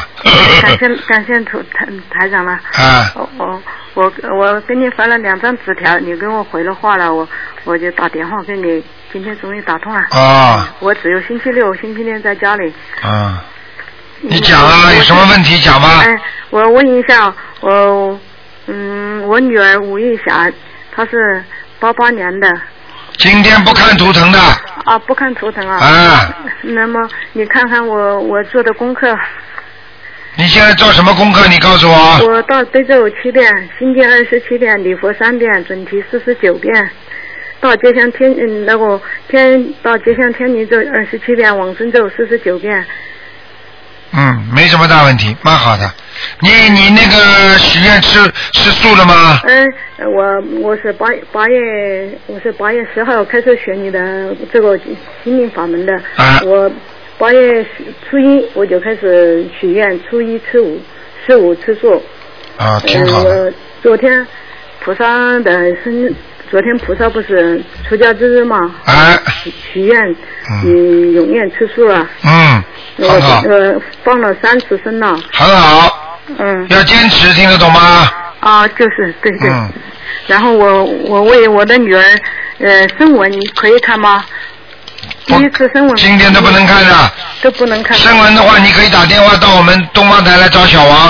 [0.61, 2.53] 感谢 感谢台台台长了。
[2.53, 3.63] 啊，我我
[3.95, 7.27] 我我给你发了两张纸条，你给我回了话了，我
[7.65, 10.01] 我就打电话给你，今天终于打通了。
[10.11, 12.73] 啊我只有星期六、星期天在家里。
[13.01, 13.43] 啊，
[14.21, 16.03] 你讲啊，有什么问题讲吧？
[16.05, 16.21] 哎，
[16.51, 18.21] 我问一下，我
[18.67, 20.51] 嗯，我女儿吴玉霞，
[20.95, 21.43] 她是
[21.81, 22.53] 八八年的。
[23.23, 24.39] 今天不看图腾的。
[24.85, 25.77] 啊，不看图腾啊。
[25.79, 26.37] 啊。
[26.63, 29.17] 那么你看看我我做的功课，
[30.37, 31.47] 你现在做什么功课？
[31.47, 32.27] 你告诉我。
[32.27, 33.49] 我到悲咒七遍，
[33.79, 36.91] 心经二十七遍，礼佛三遍，准提四十九遍。
[37.61, 42.85] 到吉祥天嗯那个天到吉祥天女咒二十七遍，往生咒四十九遍。
[44.15, 45.91] 嗯，没什么大问题，蛮好的。
[46.41, 48.19] 你你那个许愿吃
[48.53, 49.41] 吃素了吗？
[49.45, 49.73] 嗯，
[50.15, 54.79] 我我是八八月我是八月十号开始学你的这个
[55.25, 55.95] 心灵法门的。
[56.17, 56.71] 啊我
[57.19, 57.65] 八月
[58.09, 60.81] 初一我就开始许愿，初一、初五、
[61.27, 62.03] 十五吃素。
[62.59, 63.31] 啊，挺好的。
[63.31, 63.53] 呃，
[63.83, 64.27] 昨天
[64.81, 65.53] 菩萨的
[65.83, 66.13] 生日，
[66.53, 68.71] 昨天菩萨不是出家之日嘛？
[68.85, 69.19] 哎。
[69.43, 69.99] 许许愿，
[70.63, 72.07] 嗯，永远吃素了。
[72.25, 72.63] 嗯，
[72.99, 75.19] 我很好，呃放了三次生了。
[75.33, 76.67] 很好，嗯。
[76.69, 78.07] 要坚持，听得懂吗？
[78.41, 79.49] 啊，就是对对。
[79.49, 79.73] 嗯，
[80.27, 82.05] 然后我我为我的女儿
[82.59, 84.23] 呃生文可以看吗？
[85.25, 85.97] 第一次生文。
[85.97, 87.13] 今天都不能看的。
[87.41, 87.97] 都不能看。
[87.97, 91.09] 生文的话，你可以打电话到我们东方台来找小王。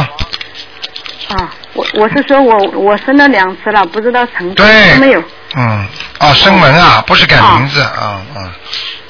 [1.30, 4.66] 啊，我我是说我我生了两次了，不知道成对
[4.98, 5.22] 没有。
[5.56, 5.86] 嗯，
[6.20, 8.52] 哦，生门啊，不是改名字啊啊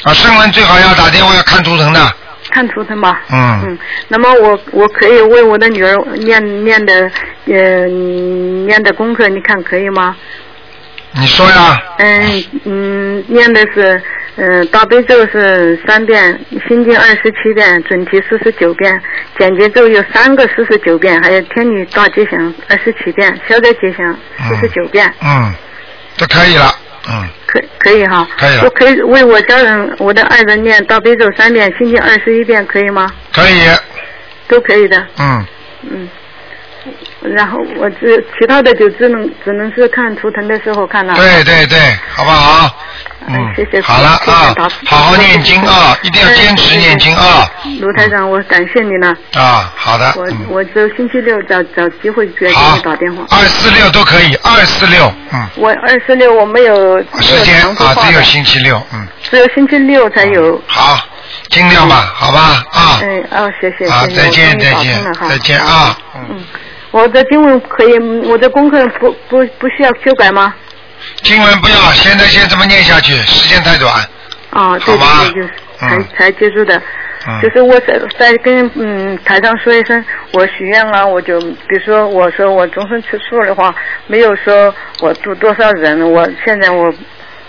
[0.04, 2.12] 啊，声纹最好要打电话要看图腾的。
[2.50, 3.22] 看图腾吧。
[3.30, 7.10] 嗯嗯，那么我我可以为我的女儿念念的
[7.46, 7.86] 呃
[8.66, 10.14] 念的功课，你看可以吗？
[11.12, 11.82] 你说呀。
[11.98, 14.02] 嗯嗯，念的是
[14.36, 19.00] 呃大悲咒是三遍，心经二十七遍，准提四十九遍，
[19.38, 24.18] 简洁咒有三个四十九遍，还有天女大吉祥二十七遍，消灾吉祥
[24.48, 25.12] 四十九遍。
[25.22, 25.54] 嗯，
[26.16, 26.74] 就可以了。
[27.10, 27.28] 嗯。
[27.46, 28.26] 可可以哈。
[28.38, 33.12] 可以了我可以为我家人、我的爱人念大悲咒三遍，心经二十一遍，可以吗？
[33.34, 33.68] 可以，
[34.48, 34.96] 都可以的。
[35.18, 35.46] 嗯，
[35.90, 36.08] 嗯。
[37.24, 41.14] 然后我只其他的就只能只能是看图腾的时候看了。
[41.14, 41.78] 对对对，
[42.14, 42.76] 好不好？
[43.28, 43.80] 嗯，谢谢。
[43.80, 44.54] 好了啊，
[44.86, 47.48] 好好念经啊，一定要坚持念经啊。
[47.80, 49.16] 卢台长，我感谢你了。
[49.34, 50.12] 啊，好的。
[50.16, 53.24] 我我只有星期六找找机会给给你打电话。
[53.30, 55.48] 二四六都可以，二四六，嗯。
[55.56, 59.06] 我二四六我没有时间啊，只有星期六，嗯。
[59.22, 60.60] 只有星期六才有。
[60.66, 60.98] 好，
[61.48, 62.98] 尽量吧，好吧啊。
[63.02, 63.88] 哎哦，谢谢。
[63.88, 65.96] 好，再见再见再见啊。
[66.16, 66.44] 嗯。
[66.92, 70.54] 我的经文可以，我的功课不不不需要修改吗？
[71.22, 73.92] 经文不要，现在先这么念下去，时间太短。
[74.50, 76.80] 啊，对对对，就是才才结束的。
[77.40, 83.74] 就是我在在跟嗯台上说一声，我许愿了，我就比如说我说我终身吃素的话，
[84.08, 86.92] 没有说我度多少人，我现在我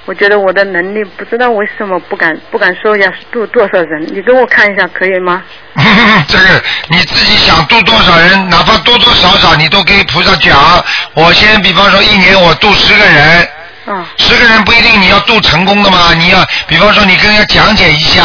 [0.05, 5.41] 我觉得我的能力不知道为什么不敢不敢说要度多少人，你给我看一下可以吗？
[6.27, 10.83] 这个你自己想度多少人，哪怕多多少少，你都给菩萨讲。
[11.13, 13.47] 我先比方说一年我度十个人，
[13.87, 18.23] 嗯，十个人不一定你要度成功的嘛，你要比方说你跟人家讲解一下，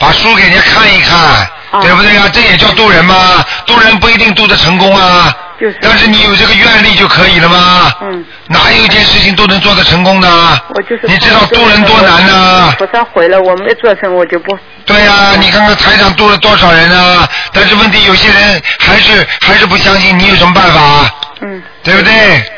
[0.00, 1.48] 把书给人家看一看，
[1.80, 2.28] 对不对啊？
[2.32, 3.44] 这也叫渡人吗？
[3.64, 7.92] 渡人不一定渡得成功啊，就是，但是你有这个愿力就可以了吗？
[8.02, 10.28] 嗯，哪有一件事情都能做得成功的？
[10.74, 12.74] 我就是你知道渡人多难呢？
[12.76, 14.58] 菩萨毁了，我没做成，我就不。
[14.84, 17.28] 对呀、你看看台上渡了多少人啊！
[17.52, 21.08] 但是问题有些人还是还是不相信，你有什么办法？
[21.42, 22.12] 嗯，对不对？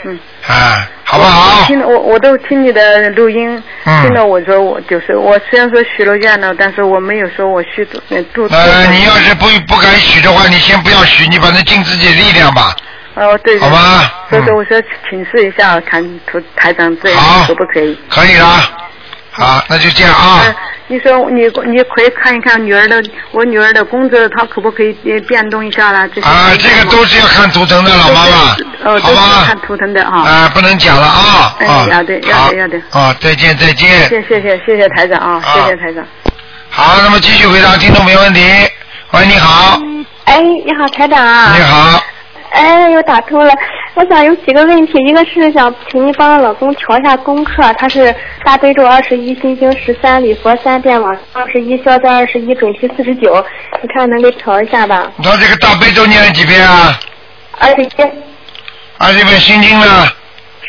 [0.07, 1.67] 嗯，啊，好不好我？
[1.67, 8.01] 听我我都听你的录音，嗯听了我说我就是我虽然说许了愿了，但是我没有说我许度。
[8.49, 12.75] 呃，你要是不不敢许的话，你先不要许，你反正尽自己力量吧。
[13.15, 13.59] 哦，对。
[13.59, 17.99] 好吧所以说我说请示一下，看图台长这样可不可以？
[18.09, 18.71] 可以啦，
[19.31, 20.41] 好，那就这样啊。
[20.45, 20.55] 呃
[20.87, 26.07] 你说你你可以看一看女儿的，我女儿的工作，她可不可以呃变动一下啦？
[26.15, 28.57] 这些啊，这个都是要看图腾的，老妈妈。
[28.85, 30.21] 哦，都是好吧看图腾的啊。
[30.21, 31.57] 啊，不能讲了啊。
[31.59, 32.79] 哎啊，要的要好的要的。
[32.91, 33.89] 啊，再见再见。
[34.11, 36.05] 谢谢谢谢谢台长啊，谢谢台长。
[36.69, 38.43] 好，那么继续回答听众没问题。
[39.13, 39.81] 喂，你好，
[40.27, 41.19] 哎，你好，台长。
[41.57, 41.99] 你好。
[42.55, 43.53] 哎，又打通了。
[43.95, 53.45] 我想有几个问题，一个是想请您帮老公调一下功课，他是大悲咒二十一，心经十三，礼佛三遍，往二十一，消灾二十一，准提四十九，
[53.83, 55.11] 你看能给调一下吧？
[55.23, 56.99] 他这个大悲咒念了几遍啊？
[57.59, 58.03] 二十一，
[58.99, 60.07] 啊，这边心经呢？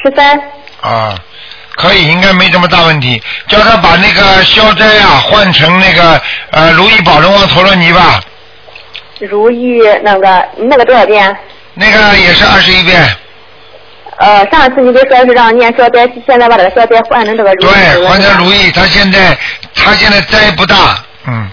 [0.04, 0.40] 十三。
[0.82, 1.16] 啊，
[1.76, 3.22] 可以，应该没什么大问题。
[3.48, 6.20] 叫他把那个消灾啊换成那个
[6.52, 8.20] 呃如意宝龙王陀罗尼吧，
[9.20, 11.36] 如意那个那个多少遍？
[11.76, 13.16] 那个也是二十一遍。
[14.18, 17.74] 呃，上次你给说是让念消灾，现在把这个消灾换成这个如意。
[17.74, 18.72] 对，换成如意。
[18.72, 19.38] 他现在
[19.76, 20.76] 他现在灾不大，
[21.28, 21.50] 嗯，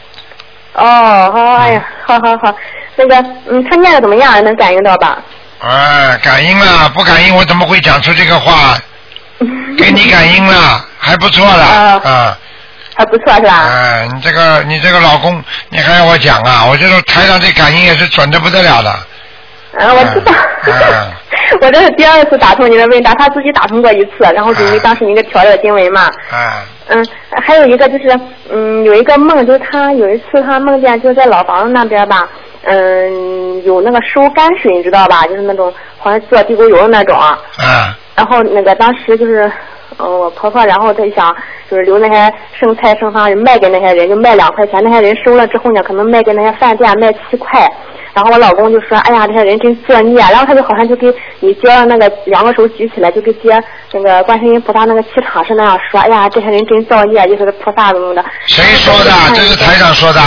[0.74, 2.54] 哦，好，哎呀，好好好，
[2.94, 3.16] 那个，
[3.50, 4.42] 嗯，他念的怎么样？
[4.44, 5.18] 能感应到吧？
[5.58, 8.78] 哎，感应了，不感应我怎么会讲出这个话？
[9.76, 11.64] 给你感应了，还不错了，
[12.04, 12.38] 啊。
[12.94, 13.64] 还不错是吧？
[13.72, 16.64] 哎，你这个你这个老公，你还要我讲啊？
[16.66, 18.94] 我这个台上这感应也是准的不得了的。
[19.72, 20.32] 嗯，我知道。
[20.66, 20.72] 嗯，
[21.62, 26.10] 我这是第二次打通您的问答，他自己打通过一次，然后就因为当时您给调这个经文嘛。
[26.30, 28.20] 哎，嗯，还有一个就是，
[28.50, 32.28] 嗯，有一个梦，就是他有一次他梦见就在老房子那边吧，
[32.64, 35.26] 嗯，有那个收泔水，你知道吧？
[35.26, 37.16] 就是那种好像做地沟油的那种。
[37.18, 37.38] 啊。
[38.14, 39.50] 然后那个当时就是，
[39.98, 41.34] 嗯，我婆婆，然后她就想
[41.70, 47.66] 就是留那些剩菜剩饭卖给那些人，就卖两块钱，那些人收了之后呢，可能卖给那些饭店卖七块。
[48.14, 51.06] 然后我老公就说：“哎呀，这些人真作孽。”然后他就好像就给
[51.40, 59.10] 你接了那个两个手举起来，就跟接那个观世音菩萨那个气场是那样说：“哎呀，这些人真造孽，就是菩萨怎么的。”谁说的？
[59.34, 60.20] 这是台长说的。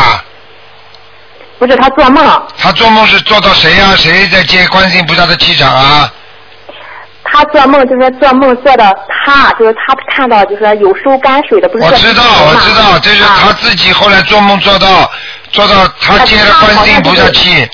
[1.58, 2.48] 不是他做梦。
[2.58, 6.12] 他做梦是做到谁呀、谁在接观世音菩萨的气场啊？
[7.24, 15.10] 他做梦就是做梦做到他，就是他看到就是有收泔水的，不是我知道，我知道，这是他自己后来做梦做到，
[15.56, 17.68] 做到他接了观世音菩萨气。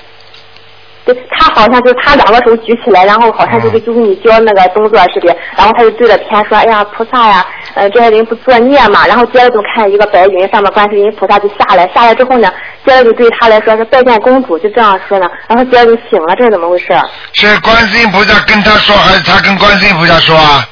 [1.03, 12.53] 对他好像就是他两个手举起来，然后好像就是就跟你教那个动作似的，然后他就对着天说：“哎呀，菩萨呀，呃，这些人不作孽嘛。”然后接着就看一个白云，上面观世音菩萨就下来，下来之后呢，
[12.85, 16.85] 接着就对他来说是拜见公主，就这样说呢，然后接着就醒了，这是怎么回事？
[17.33, 20.63] 是观世音菩萨跟他说，还是他跟观世音菩萨说啊？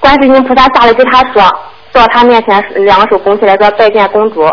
[0.00, 1.40] 观世音菩萨下来对他说，
[1.92, 4.44] 到他面前两个手拱起来说拜见公主。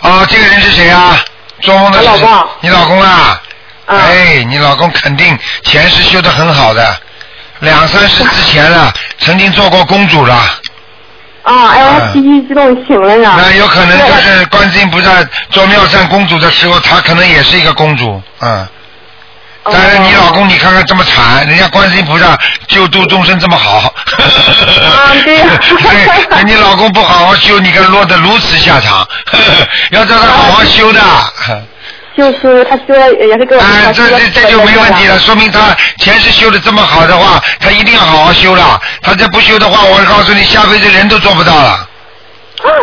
[0.00, 1.18] 哦，这个人是谁啊？
[1.60, 3.40] 做梦的是我老公你老公啊？
[3.86, 7.00] 嗯哎，你老公肯定前世修的很好的，
[7.60, 10.34] 两三世之前了，曾经做过公主了。
[11.44, 13.34] 啊，哎呦，我脾气激动醒了呢。
[13.38, 15.10] 那有可能就是观世音菩萨
[15.50, 18.68] 做妙善公主的时候，她可能也是一个公主，嗯。
[19.72, 22.36] 但是你老公，你看看这么惨，人家观世音菩萨
[22.68, 23.78] 救度众生这么好。
[23.78, 25.46] 啊，对呀。
[25.60, 29.06] 对，你老公不好好修，你看落得如此下场。
[29.90, 31.00] 要叫他好好修的。
[32.16, 38.80] 就是他修了也是给我哎，这这这就没问题了，说明他前世修的这么好的话，他一定要好好修了。
[39.02, 41.88] 他再不修的话，我告诉你，下辈子人都做不到了。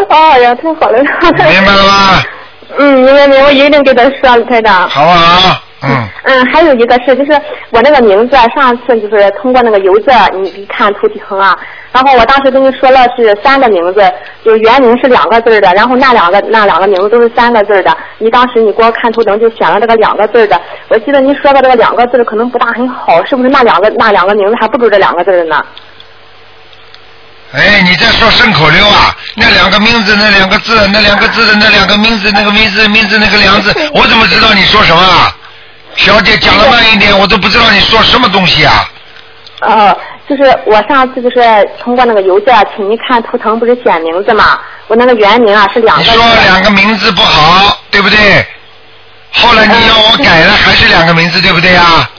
[0.09, 1.01] 哦呀，太好了。
[1.49, 2.23] 明白了吗？
[2.77, 4.87] 嗯，明白明白，我一定给他说了，台长。
[4.87, 5.61] 好不好？
[5.83, 6.07] 嗯。
[6.23, 7.39] 嗯，还有一个是就是
[7.71, 11.57] 我那个名字，上次就是通过那个邮件，你你看图腾啊，
[11.91, 14.01] 然后我当时跟你说了是三个名字，
[14.43, 17.95] 就原名是两个字的，然后那两个那两个名字都是三个字的。
[18.17, 25.61] 你当时你给我看图腾就选了这个两个字的，我记得你说的这个两个字可能不大很好，是不是那两个那两个名字还不如这两个字的呢？
[27.53, 29.15] 哎，你在说顺口溜啊？
[29.35, 35.32] 那两个名字，那两个字，那两个字的那两个名字，那个名字名字那个两字，我怎么知道你说什么啊？
[35.95, 38.89] 小姐讲的慢一点，我都不知道你说什么东西啊！
[39.61, 41.39] 哦，就是我上次就是
[41.79, 44.59] 通过那个邮件，请你看图腾，不是选名字嘛？
[44.87, 46.03] 我那个原名啊是两个。
[46.03, 48.45] 你说两个名字不好，对不对？
[49.31, 52.09] 后来你要我改了，还是两个名字，对不对啊？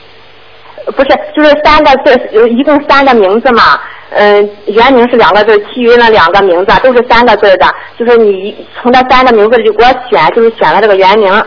[0.95, 3.79] 不是，就是三个字，有一共三个名字嘛。
[4.11, 7.67] 嗯，原名是两个字，其余那两个名字都是三个字的。
[7.99, 11.43] 就是你从这三个名字里给我选，就是选了这个原名，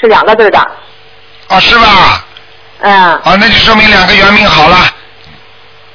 [0.00, 0.66] 是两个字的。
[1.48, 2.24] 啊，是吧？
[2.80, 2.92] 嗯。
[2.92, 4.78] 啊，那就说明两个原名好了。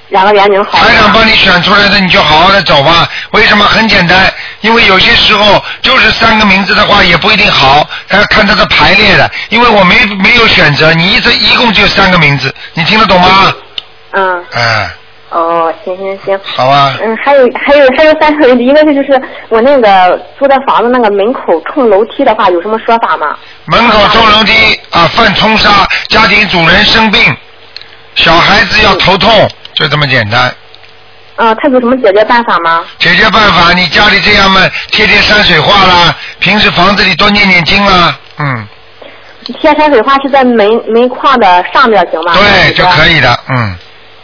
[0.09, 0.79] 两个原名好。
[0.79, 3.07] 台长帮你选出来的，你就好好的走吧。
[3.31, 3.63] 为什么？
[3.65, 9.29] 很简单，因为有些时候就是三个名字的话也不一定好，还要看它的排列的。
[9.49, 13.53] 因为我没没有选择，你一直一共就三个名字，你听得懂吗？
[14.11, 14.45] 嗯。
[14.53, 14.89] 哎。
[15.29, 16.39] 哦，行行行。
[16.43, 16.97] 好啊。
[17.01, 23.37] 嗯，还有还有还有三个问题，一个是就是我那个租的房子那个门口冲楼梯的话，有什么说法吗？
[23.65, 27.21] 门口冲楼梯啊，犯冲杀，家庭主人生病，
[28.15, 30.53] 小孩子要头痛，就这么简单。
[31.41, 32.83] 嗯，他有什么解决办法吗？
[32.97, 34.61] 解决办法，你家里这样嘛，
[34.91, 38.67] 贴贴山水画啦，平时房子里多念念经啦，嗯。
[39.61, 42.33] 贴山水画是在门门框的上面行吗？
[42.35, 43.75] 对，就可以的，嗯。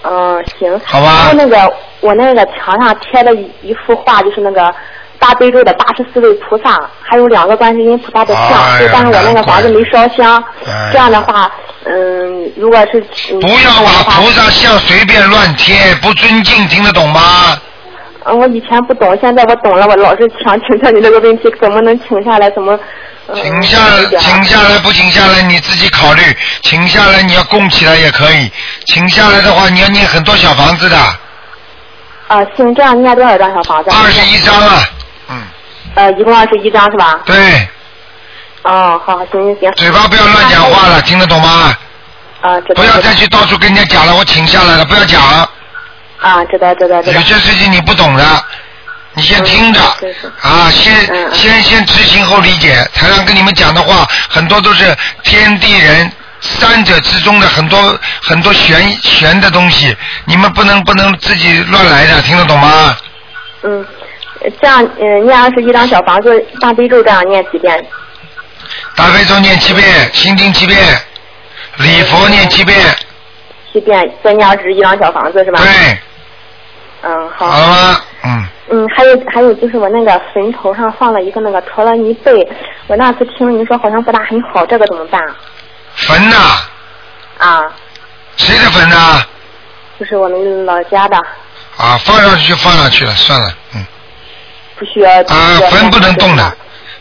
[0.07, 0.79] 嗯，行。
[0.85, 1.07] 好吧。
[1.07, 4.73] 然后那个我那个墙上贴了一一幅画，就是那个
[5.19, 8.51] 大悲咒的八十四位菩萨，还有两个观世音菩萨的像，
[8.91, 10.43] 但是我那个房子没烧香。
[10.91, 11.51] 这样的话，
[11.85, 13.01] 嗯，如果是
[13.39, 17.19] 不要把菩萨像随便乱贴，不尊敬，听得懂吗？
[18.25, 19.85] 嗯，我以前不懂，现在我懂了。
[19.87, 22.49] 我老是想 请教你这个问题，怎么能请下来？
[22.51, 22.77] 怎么？
[23.33, 23.79] 请下
[24.19, 26.21] 停，下来不停下来你自己考虑。
[26.61, 28.51] 停下来你要供起来也可以，
[28.85, 30.97] 停下来的话你要念很多小房子的。
[32.27, 33.89] 啊，行，这样念多少张小房子？
[33.89, 34.83] 二十一张啊，
[35.29, 35.41] 嗯。
[35.95, 37.19] 呃，一共二十一张是吧？
[37.25, 37.67] 对。
[38.63, 39.71] 哦，好，行行行。
[39.73, 41.75] 嘴巴不要乱讲话了，听得懂吗？
[42.41, 42.59] 啊。
[42.75, 45.21] 不要再去到处跟人家讲了，我停下来了，不要讲。
[46.19, 47.19] 啊，知道知道知道。
[47.19, 48.23] 有些事情你不懂的。
[49.15, 49.81] 你先听着
[50.41, 50.93] 啊，先
[51.33, 52.75] 先先执行后理解。
[52.93, 56.11] 台上跟你们讲的话，很多都是天地人
[56.41, 59.95] 三者之中的很多很多玄玄的东西，
[60.25, 62.97] 你们不能不能自己乱来的，听得懂吗？
[63.63, 63.85] 嗯，
[64.61, 67.85] 这样嗯，念二十一张小房子，大悲咒这样念几遍？
[68.95, 70.77] 大悲咒念七遍，心经七遍，
[71.77, 72.77] 礼佛念七遍。
[73.71, 75.59] 七遍，再念二十一张小房子是吧？
[75.61, 75.97] 对。
[77.01, 77.49] 嗯，好。
[77.49, 78.01] 好了吗？
[78.95, 82.31] 还有还有就是我那个坟头上放了一个那个陀罗尼被，
[82.87, 85.21] 我那次听您说好像不大很好，这个怎么办？
[85.95, 86.35] 坟呐？
[87.37, 87.63] 啊。
[88.37, 89.21] 谁的坟呐？
[89.99, 91.17] 就是我们老家的。
[91.77, 93.85] 啊，放上去就放上去了，算了，嗯。
[94.77, 95.11] 不需要。
[95.11, 96.53] 啊，坟不能动的，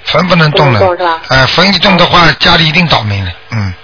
[0.05, 0.81] 坟不能动的。
[0.81, 1.21] 动是吧？
[1.29, 3.75] 哎，坟一动的话，家里一定倒霉的，嗯。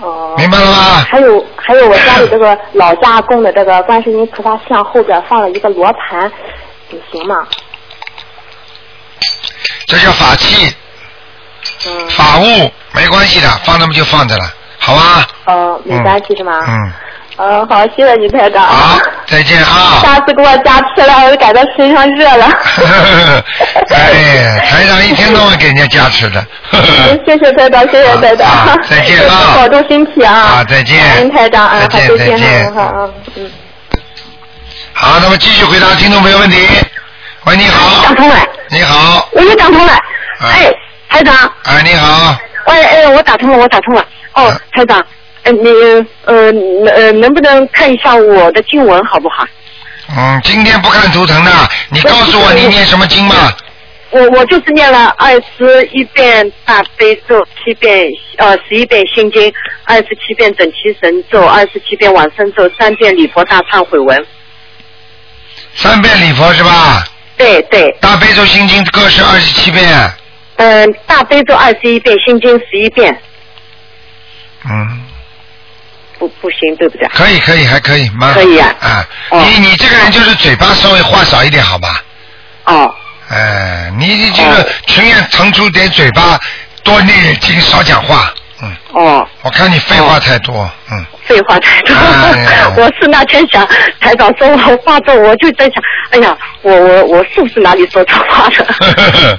[0.00, 0.34] 哦。
[0.36, 1.04] 明白了吗？
[1.08, 6.30] 还有还有，我家里这个老家供的这个观世音菩萨像后边放了一个罗盘。
[7.12, 7.46] 行吗？
[9.86, 10.74] 这叫法器，
[11.86, 15.26] 嗯，法物没关系的，放那么就放着了，好吧？
[15.46, 16.60] 哦，没关系是吗？
[16.66, 16.92] 嗯。
[17.36, 18.64] 嗯，好，谢谢你台长。
[18.64, 19.98] 好，再见啊。
[20.02, 22.46] 下次给我加持了，我就感到身上热了。
[23.90, 26.46] 哎，台长一天到晚给人家加持的。
[27.26, 28.78] 谢谢台长， 谢谢台长。
[28.88, 29.54] 再见啊！
[29.56, 30.32] 保重身体啊！
[30.32, 31.28] 啊，再见。
[31.32, 33.50] 台长啊，再见，再见，好啊，嗯。
[34.96, 36.56] 好，那么继续回答听众朋友问题。
[37.46, 38.04] 喂，你好。
[38.04, 38.36] 打通了。
[38.70, 39.28] 你好。
[39.32, 39.92] 我又打通了。
[40.40, 40.72] 哎，
[41.08, 41.52] 台长。
[41.64, 42.36] 哎，你好。
[42.68, 44.06] 喂，哎，我打通了，我打通了。
[44.34, 45.04] 哦，台长，
[45.42, 45.68] 呃，你
[46.24, 46.52] 呃
[46.94, 49.44] 呃能不能看一下我的经文好不好？
[50.16, 51.50] 嗯，今天不看图腾的，
[51.90, 53.52] 你告诉我你念什么经吧。
[54.10, 59.52] 我我就是念了二十一遍大悲咒，七遍呃十一遍心经，
[59.84, 64.24] 二十七遍准提神咒，二十七遍往生咒，三遍礼佛大忏悔文。
[65.76, 67.04] 三遍礼佛是吧？
[67.36, 67.90] 对对。
[68.00, 70.12] 大悲咒心经各是二十七遍。
[70.56, 73.20] 嗯，大悲咒二十一遍，心经十一遍。
[74.70, 75.00] 嗯。
[76.16, 77.08] 不不行，对不对？
[77.08, 82.02] 可以可以还可以，蛮可以啊啊，你你这个人就是嘴巴稍微话少一点，好吧？
[82.64, 82.94] 哦。
[83.28, 86.38] 哎，你你这个情愿腾出点嘴巴，
[86.84, 88.32] 多念点经，少讲话。
[88.64, 88.76] 嗯。
[88.94, 89.28] 哦。
[89.42, 91.04] 我看你废话太多，嗯。
[91.26, 93.66] 废话太多，哎 我是那天想
[93.98, 95.74] 台长说我话多，我就在想，
[96.10, 99.38] 哎呀，我我我是不是哪里说错话了？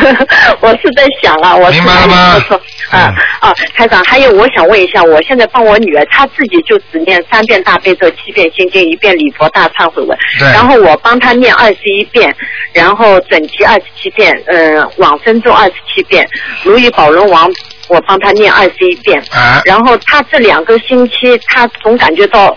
[0.60, 2.60] 我是在想啊，我是哪里说错？
[2.90, 12.34] 啊啊，台长，还有我想问一下，我现在帮我女儿，她自己就只念三遍大悲咒，七遍心经，一遍礼佛大忏悔文，然后我帮她念二十一遍，
[12.74, 16.28] 然后整集二十七遍，呃，往生咒二十七遍，
[16.62, 17.50] 如意宝轮王
[17.88, 22.56] 我帮他念二十一遍，啊然后他这两个星期，他总感觉到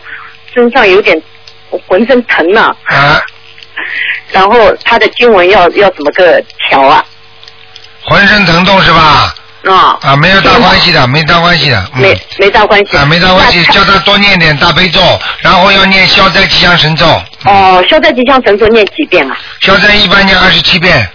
[0.53, 1.21] 身上有点
[1.87, 3.21] 浑身疼了，啊，
[4.31, 7.03] 然后他的经文要要怎么个调啊？
[8.01, 9.35] 浑身疼痛是吧？
[9.65, 11.77] 啊啊，没有大关系的，没大关系的。
[11.93, 15.01] 嗯、没没大关系啊，没大关系，叫他多念点大悲咒，
[15.41, 17.05] 然后要念消灾吉祥神咒。
[17.43, 19.37] 哦，消灾吉祥神咒念几遍啊？
[19.59, 21.07] 消灾一般念二十七遍。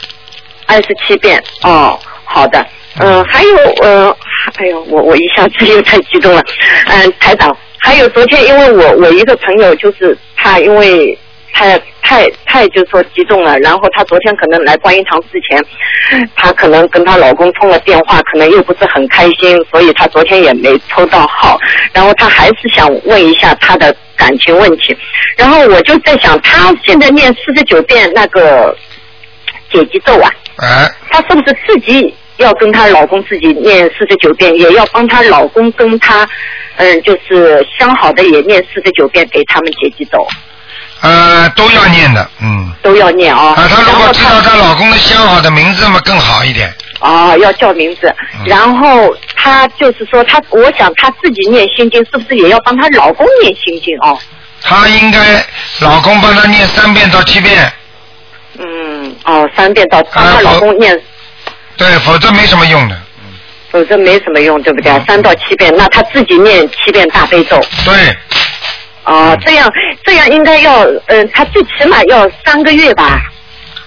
[0.67, 1.43] 二十七遍。
[1.63, 2.65] 哦，好的。
[2.99, 4.17] 嗯、还有呃，
[4.57, 6.43] 哎呦，我我一下子又太激动了。
[6.87, 11.19] 嗯、台长，还有昨天因为我我一个朋友就是他因为。
[11.57, 15.65] 太太太就说激动了，然后她昨天可能来观音堂之前，
[16.35, 21.57] 她可能跟她老公通了电话，可能又不是很开心，所以她昨天也没抽到号，
[21.93, 24.97] 然后她还是想问一下她的感情问题，
[25.37, 28.77] 然后我就在想，她现在念四十九遍那个
[29.71, 36.29] 解结咒啊，哎，她是不是自己要跟她老公自己念四十九遍，也要帮她老公跟她，
[36.77, 40.27] 嗯，就是相好的也念四十九遍给他们解结咒。
[41.01, 42.73] 呃，都要念的，嗯。
[42.83, 43.55] 都要念啊。
[43.57, 46.73] 啊，她如果知道她老公的相好的名字，嘛更好一点。
[47.01, 54.19] 哦，要叫名字，嗯然后她就是说，她我想她自己念心经，是不是也要帮她老公念心经哦？
[54.63, 55.45] 她应该
[55.81, 57.71] 老公帮她念三遍到七遍，
[58.59, 60.99] 嗯，哦，三遍到帮她老公念，
[61.77, 62.97] 对，否则没什么用的。
[63.71, 64.93] 否则没什么用，对不对？
[64.93, 67.61] 嗯三到七遍，那他自己念七遍大悲咒。
[67.85, 68.17] 对。
[69.05, 69.71] 哦，这样
[70.05, 73.21] 这样应该要，嗯、他最起码要三个月吧？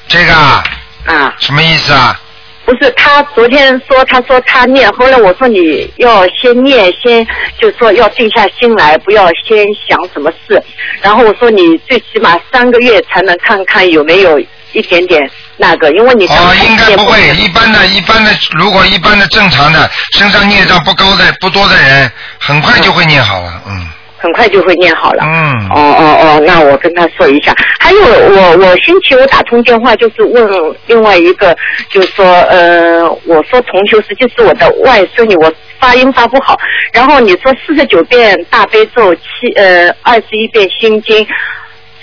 [0.08, 0.64] 这个啊，
[1.06, 2.20] 啊，什么意思啊？
[2.66, 7.26] 不是，他昨天说，他说他念，后来我说你要先念，先
[7.58, 10.62] 就说要定下心来，不要先想什么事。
[11.02, 14.38] 然后我说你最起码三个月才能看看有没有
[14.74, 15.22] 一点点
[15.58, 17.20] 那个，因为你刚哦，应该不会。
[17.36, 23.62] 一般的、一般的，如果一般的正常的，身上孽障不高的、不多的人，很快就会念好了。
[23.68, 23.88] 嗯。
[24.20, 25.24] 很快就会念好了。
[25.24, 25.70] 嗯。
[25.70, 27.54] 哦哦哦，那我跟他说一下。
[27.80, 31.56] 还有我我星期五打通电话就是问另外一个，
[31.92, 36.58] 就是说呃，我说同修实际是我的外孙女，我发音发不好。
[36.92, 39.22] 然后你说四十九遍大悲咒，七
[39.56, 41.26] 呃二十一遍心经，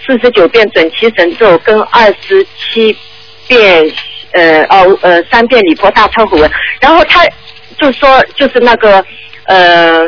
[0.06, 2.96] 四十九遍准提神咒跟二十七
[3.46, 3.90] 遍
[4.32, 6.50] 呃哦呃三遍礼佛大忏悔文。
[6.80, 7.24] 然后他
[7.78, 9.04] 就说就是那个
[9.46, 10.06] 呃。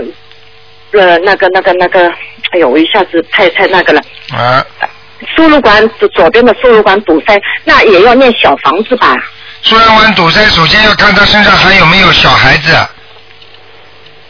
[0.93, 2.09] 呃，那个、那个、那个，
[2.53, 4.01] 哎呦，我一下子太太那个了。
[4.33, 4.65] 啊。
[5.35, 9.15] 输入管左左边的输入管堵塞，那也要念小房子吧？
[9.63, 12.73] 输入管堵塞，首先要看他身上还有没有小孩子，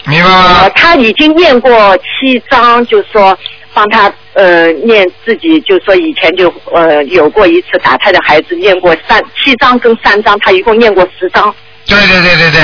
[0.06, 0.60] 明白吗？
[0.62, 3.38] 呃，他已经念过七章，就说
[3.76, 11.54] 帮他呃念自己，就说以前就呃有过一次打胎的孩子念过三七章跟三章，他一共念过十章。
[11.84, 12.60] 对对对对对，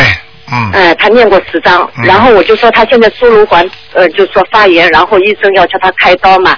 [0.51, 0.71] 嗯。
[0.73, 6.57] 呃，他念过十章，然后我就说他现在输入管呃就说发炎，然后医生要叫他开刀嘛，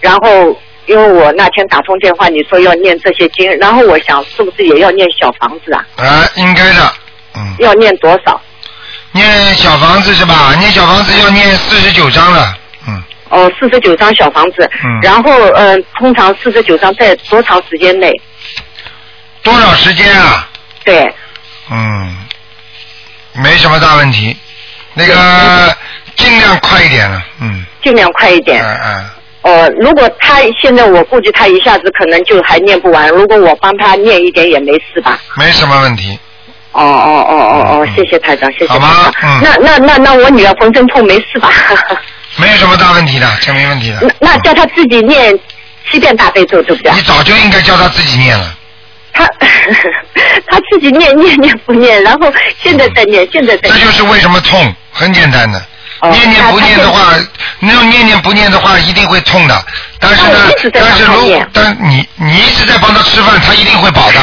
[0.00, 5.84] 然后因为我那天打通电话，你说要念这些经，然后我想是不是也要念小房子啊？
[5.96, 6.90] 啊，应该的。
[7.36, 8.40] 嗯要念多少？
[9.12, 10.54] 念小房子是吧？
[10.58, 12.56] 念小房子要念四十九章了。
[13.30, 18.12] 哦，四十九张小房子，嗯然后嗯、呃通常四十九张在多长时间内？
[19.42, 20.46] 多少时间啊？
[20.84, 21.10] 对，
[21.70, 22.16] 嗯，
[23.34, 24.36] 没什么大问题。
[24.94, 25.14] 那个
[26.16, 27.64] 尽量快一点了，嗯。
[27.82, 28.62] 尽量快一点。
[28.62, 29.10] 嗯嗯。
[29.42, 35.18] 呃，如果他现在我估计他一下子可能就还念不完，如果我帮他念一点也没事吧？
[35.36, 36.18] 没什么问题。
[36.72, 38.80] 哦哦哦哦哦，谢谢台长，谢谢台长。
[38.80, 41.48] 好吗嗯那那那那我女儿浑身痛没事吧？
[42.40, 43.98] 没有什么大问题的，这没问题的。
[44.20, 45.38] 那那叫他自己念
[45.90, 46.92] 七遍大悲咒，对不对？
[46.92, 48.56] 你早就应该叫他自己念了。
[49.12, 49.26] 他
[50.46, 52.32] 他自己念念念不念，然后
[52.62, 53.78] 现在在念，现在在这。
[53.84, 55.58] 就是为什么痛，很简单的。
[56.00, 57.14] 哦念念不念的话，
[57.58, 59.64] 那种念念不念的话，一定会痛的。
[59.98, 60.38] 但是呢，
[60.72, 64.18] 但是如果但你你一直在帮他吃饭，他一定会饱的，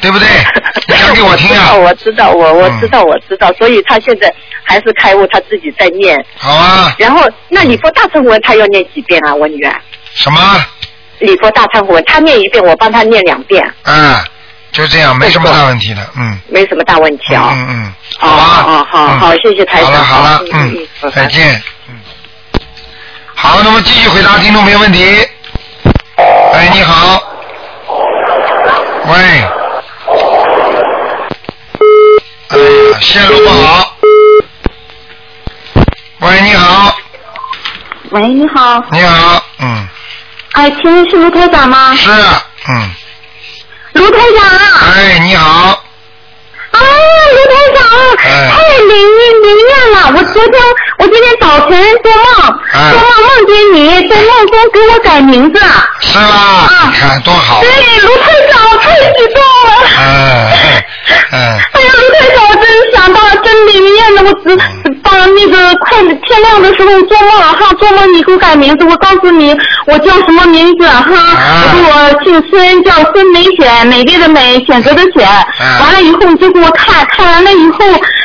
[0.00, 0.26] 对不对？
[0.88, 1.74] 你讲给我听啊！
[1.74, 4.32] 我知道，我我知道，我知道，所以他现在
[4.64, 6.18] 还是开悟，他自己在念。
[6.36, 6.94] 好啊。
[6.98, 9.34] 然后，那礼佛大忏悔文他要念几遍啊？
[9.34, 9.74] 我女儿。
[10.14, 10.40] 什么？
[11.18, 14.16] 礼佛大忏悔文，他念一遍，我帮他念两遍，嗯，
[14.72, 16.38] 就这样，没什么大问题的，嗯。
[16.48, 17.50] 没什么大问题啊。
[17.52, 17.94] 嗯嗯。
[18.20, 19.92] 哦哦，好好，谢谢台长。
[19.92, 21.62] 好了好了，嗯嗯，再见。
[21.88, 21.94] 嗯。
[23.34, 25.04] 好，那么继续回答听众朋友问题。
[26.54, 27.22] 哎，你好。
[29.06, 29.59] 喂。
[32.50, 33.96] 哎呀，线路不好。
[36.20, 36.96] 喂，你好。
[38.10, 38.84] 喂，你好。
[38.90, 39.88] 你好，嗯，
[40.52, 41.94] 哎，请问是卢台长吗？
[41.94, 42.10] 是，
[42.68, 42.90] 嗯，
[43.92, 44.90] 卢台长。
[44.94, 45.84] 哎，你好。
[46.80, 46.84] 啊，
[47.34, 47.80] 卢台长，
[48.24, 49.96] 哎太灵验灵验了！
[50.16, 50.54] 我昨天
[50.98, 51.70] 我今天早晨
[52.02, 52.26] 做梦，
[52.72, 55.60] 哎做梦梦见你在梦中给我改名字。
[56.00, 56.90] 是吧？
[56.90, 57.60] 你看多好。
[57.60, 57.68] 对，
[58.02, 59.70] 卢台长太激动了。
[59.98, 60.08] 嗯
[61.32, 61.36] 嗯。
[61.72, 62.64] 哎呀，卢台长，我真
[62.94, 64.22] 想到了，真灵验了！
[64.22, 64.56] 我只
[65.02, 69.54] 到那个快天亮的时候做梦哈，做梦你给我改名字，我告诉你
[69.86, 71.04] 我叫什么名字哈，
[71.74, 75.26] 我姓孙，叫孙美选，美丽的美，选择的选。
[75.80, 77.78] 完了以后你就给我看看完了以后，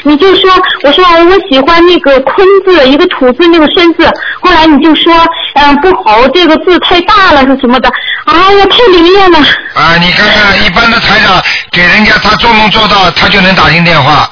[0.03, 0.49] 你就说
[0.83, 4.05] 我说我喜欢那个坤字，一个土字那个申字，
[4.41, 5.13] 后来你就说
[5.55, 7.89] 嗯不好，这个字太大了是什么的，
[8.25, 9.39] 啊，我太灵验了。
[9.73, 11.41] 啊，你看看，一般的台长
[11.71, 14.29] 给人家他做梦做到，他就能打进电话。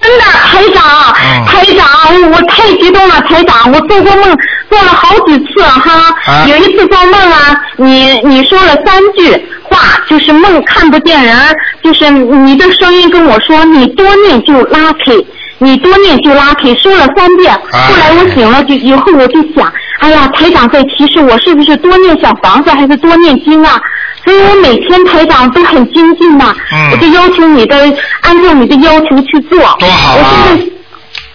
[0.00, 4.36] 真的，台长，嗯台长，我太激动了，台长，我做过梦，
[4.68, 6.14] 做了好几次哈。
[6.26, 9.30] 啊有一次做梦啊，你你说了三句
[9.74, 11.36] 话，就是梦看不见人，
[11.82, 15.24] 就是你的声音跟我说，你多念就 lucky，。
[15.58, 17.54] 你多念就 lucky，，说了三遍。
[17.54, 23.80] 啊后来我醒了，就以后我就想，哎呀，台长在提示我是不是多念小房子，还是多念经啊？
[24.24, 27.76] 所以我每天台长都很精进呐、嗯我就要求你的，
[28.22, 29.58] 按照你的要求去做。
[29.78, 30.70] 多好啊我现在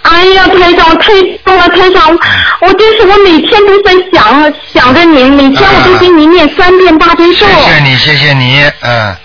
[0.02, 1.12] 哎呀，台长太
[1.44, 2.18] 棒了，台长，
[2.62, 7.46] 我真是我每天都在想想着您，每天我都给您念三遍大悲咒。
[7.46, 9.16] 谢谢你，谢谢你，嗯。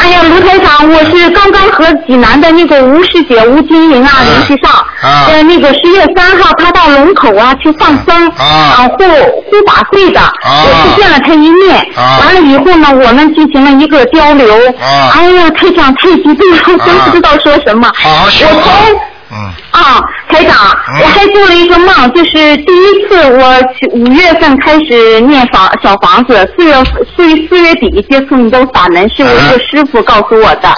[0.00, 4.72] 哎呀，卢台长，我是刚刚和济南的那个吴师姐吴金莹啊联系上，
[5.02, 19.00] 啊呃，那个十月三号她到龙口啊去放生，啊护护法会的，我去见了她一面，啊完了以后呢，我们进行了一个交流，啊哎呀，台长太激动了，我真不知道说什么，好好修我从。
[19.32, 19.36] 嗯。
[19.70, 20.56] 啊，台长，
[21.00, 23.54] 我还做了一个梦，就是第一次我
[23.92, 26.74] 五月份开始念房小房子，四月
[27.16, 30.68] 四月四月底接触你的法门，是我一个师傅告诉我的。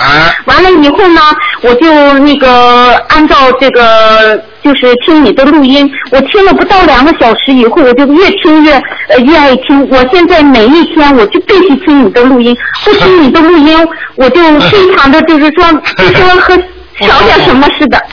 [0.44, 1.20] 完了以后呢，
[1.62, 8.74] 我就那个按照这个就是听你的录音，我听了不到两个小时以后，我就越听越
[9.08, 9.88] 呃越爱听。
[9.90, 13.76] 我现在每一天我就必须听你的录音，不听你的录音，
[14.16, 15.64] 我就非常的就是说，
[15.96, 16.56] 就说和
[17.00, 17.98] 瞧点什么似的。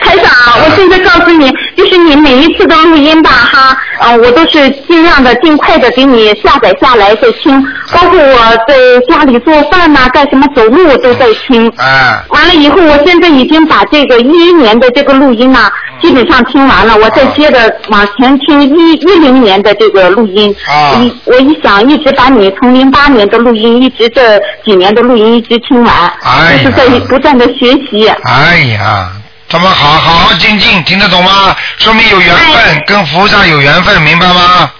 [0.00, 7.62] 台长，我现在告诉你，就是你每一次的录音吧，哈，呃，我都是尽量的、尽快的给你下载下来再听，
[7.92, 8.74] 包括我在
[9.08, 11.68] 家里做饭呐、干什么走路我都在听。
[11.76, 12.24] 啊。
[12.30, 15.70] 完了以后，我现在已经把这个一一年的这个录音呐、
[16.02, 20.52] 基本上听完了，我再接着往前听一一零年的这个录音。
[20.66, 28.08] 啊一我一想，一直把你从零八年的录音，一直这几年的录音一直听完，哎就是在不断的学习。
[28.24, 29.12] 哎呀，
[29.48, 31.56] 他们好好好精进，听得懂吗？
[31.78, 34.70] 说明有缘分，跟菩萨有缘分，明白吗？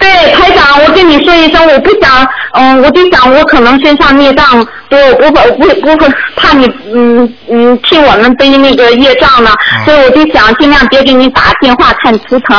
[0.00, 9.50] 对，台长，我跟你说一声，我不想，嗯，我就想我可能身上孽障多，我不不不会怕你，嗯嗯，替我们背那个业障呢，
[9.84, 12.56] 所以我就想尽量别给你打电话看图腾。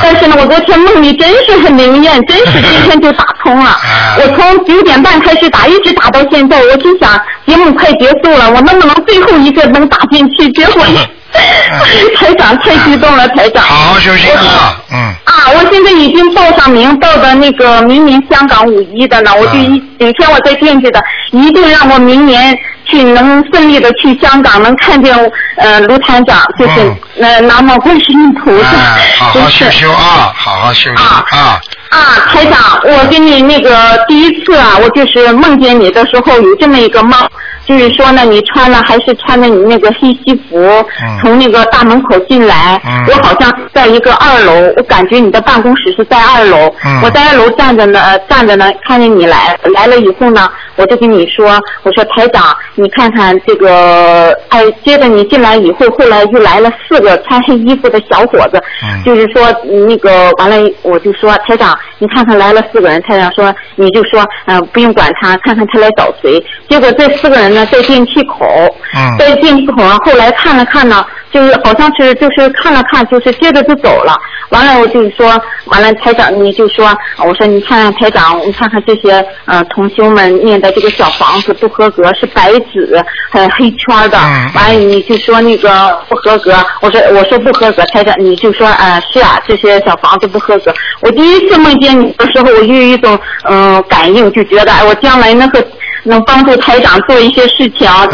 [0.00, 3.76] 但是呢，我昨天梦里真是很灵验，真是今天就打通了。
[4.18, 10.48] 我从九点半开始打，一直打到现在，我就想节目快结束了，我能不能最后一个能打进去？
[10.52, 10.84] 结果。
[12.16, 13.62] 台长太激动了，台长。
[13.62, 14.98] 好好休息啊，嗯。
[15.24, 21.00] 啊，我现在已经报上名，报的那个明年香港五一的了，我就一每天我在惦记着，
[21.32, 25.14] 一定让我明年去能顺利的去香港，能看见
[25.56, 31.60] 呃卢团长，就是、那南无观世音菩萨，哎，好好真修修啊，好好休息啊。
[31.94, 33.70] 啊，台长，我跟你那个
[34.08, 37.16] 第一次啊，我就是梦见你的时候有这么一个梦，
[37.64, 51.46] 就是说呢，你穿了还是穿着你那个黑西服，嗯从那个大门口进来，我好像在一个二楼，我感觉你的办公室是在二楼，嗯我在二楼站着呢，呃站着呢，看见你来来了以后呢，我就跟你说，
[51.84, 58.60] 我说台长，你看看这个，哎，接着你进来以后，后来又来了四个穿黑衣服的小伙子，
[59.04, 66.42] 就是说嗯那个完了，我就说台长，你看看来了四个人，台长说你就说，嗯、不用管他，看看他来找谁。
[66.68, 68.46] 结果这四个人呢，在电梯口，
[68.94, 71.04] 嗯在电梯口上，后来看了看呢，
[71.34, 74.16] 就是好像是就是看了看，就是接着就走了。
[74.50, 75.26] 完了，我就说，
[75.64, 76.88] 完了台长你就说，
[77.26, 84.16] 我说你看看台长，你看看这些呃同修们念的这个小房子不合格，是白纸，还有黑圈的。
[84.54, 90.72] 完了你就说那个不合格，我说我说不合格，台长你就说啊、是啊，这些小房子不合格。
[91.00, 95.60] 我第一次梦见你的时候，我就有一种嗯、感应，就觉得哎，我将来那个
[96.04, 98.06] 能帮助台长做一些事情啊，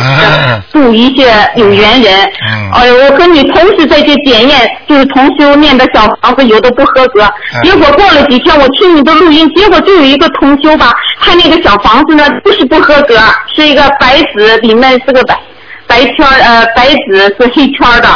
[0.72, 2.32] 助一些有缘人。
[2.72, 7.28] 哎呦，我跟你同时在这检验，就是同修念的小房子有的不合格，
[7.62, 13.18] 结果过了几天我听你的录音，结果就有一个同修吧，他那个小房子呢不是不合格，
[13.54, 15.38] 是一个白纸，里面是个白。
[15.86, 18.08] 白圈呃，白纸是黑圈儿的，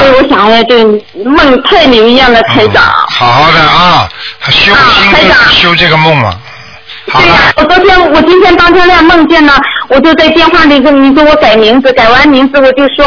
[0.00, 0.84] 所以我想呀，这
[1.24, 2.82] 梦太灵验了，台长。
[3.08, 4.08] 好好的啊，
[4.48, 6.34] 修心修这个梦嘛。
[7.12, 9.52] 对呀、我昨天我今天当天亮梦见了，
[9.90, 13.04] 我就在电话里跟你给我改名字，改完名字我就说，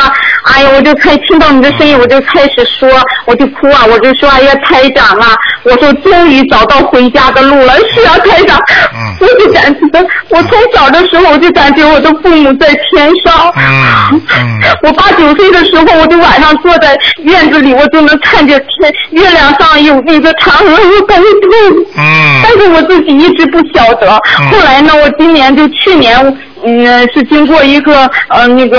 [0.52, 2.90] 哎呀，我就开听到你的声音，我就开始说，
[3.26, 5.34] 我就哭啊，我就说，哎呀，台长啊，
[5.64, 8.60] 我说终于找到回家的路了，是啊，台长，
[9.22, 9.80] 我就感觉
[10.30, 13.54] 我从小的时候我就感觉我的父母在天上，
[14.84, 24.12] 我八九岁的时候我就晚上坐在院子里，我就能看见天月亮上有那个嫦娥有高度，嗯，但是我自己一直不晓得。
[24.52, 26.20] 后来呢，我今年就去年，
[26.66, 28.78] 嗯，是经过一个呃那个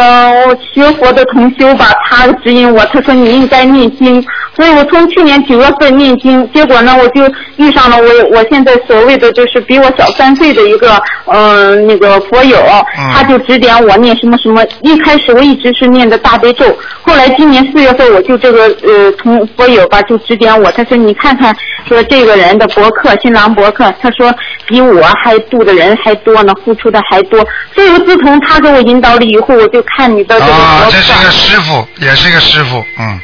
[0.72, 4.24] 学佛的同修吧，他指引我，他说你应该念经，
[4.56, 7.22] 所以我从去年九月份念经，结果呢，我就
[7.56, 12.56] 遇上了我我现在所谓的就是比我小三岁的一个呃那个佛友，
[13.12, 14.64] 他就指点我念什么什么。
[14.82, 16.64] 一开始我一直是念的大悲咒，
[17.02, 21.54] 后来今年四月份我就这个呃同佛友吧就指点我，他说你看看
[21.86, 24.34] 说这个人的博客新郎博客，他说
[24.66, 27.46] 比我还度的人还多呢，付出的还多。
[27.74, 30.86] 所以我自从他给我引导了以后，我就看你的这个啊。
[30.90, 33.20] 这是个师傅，也是一个师傅，嗯，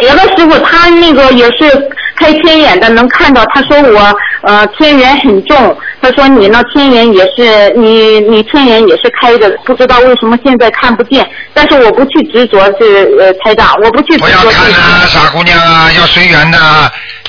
[0.00, 3.44] 有的师傅他那个也是开天眼的，能看到。
[3.54, 11.24] 他说我呃天眼很重，他说你那天眼也是你你天眼也是开着，不知道为什么现在看不见。
[11.52, 14.74] 但是我不去执着是呃台长，我不去执着这个。
[14.74, 16.58] 啊，傻姑娘啊，要随缘的，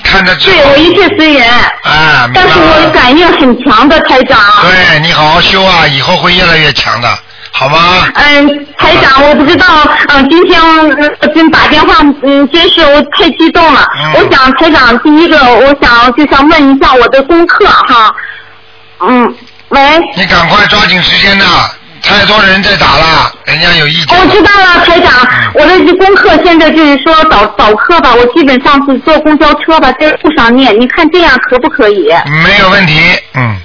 [0.03, 1.47] 看着对我一切随缘。
[1.83, 4.39] 啊，但是我感应很强的台长。
[4.63, 7.07] 对你好好修啊，以后会越来越强的，
[7.57, 7.77] 好吗？
[8.15, 9.65] 嗯，台长，我不知道，
[10.09, 10.61] 嗯，今天
[11.21, 13.81] 呃真打电话，嗯，真是我太激动了。
[14.13, 18.13] 我想台长，第一个，我想就想问一下我的功课哈，
[18.99, 19.33] 嗯，
[19.69, 19.79] 喂。
[20.17, 21.45] 你赶快抓紧时间呐，
[22.03, 24.19] 太多人在打了，人家有意见。
[24.19, 32.09] 我知道了，台长，我的这功课现在就是说早早课吧，我基本上是坐公交车吧，在路上念，你看这样可不可以？
[32.43, 32.99] 没有问题，
[33.33, 33.55] 嗯。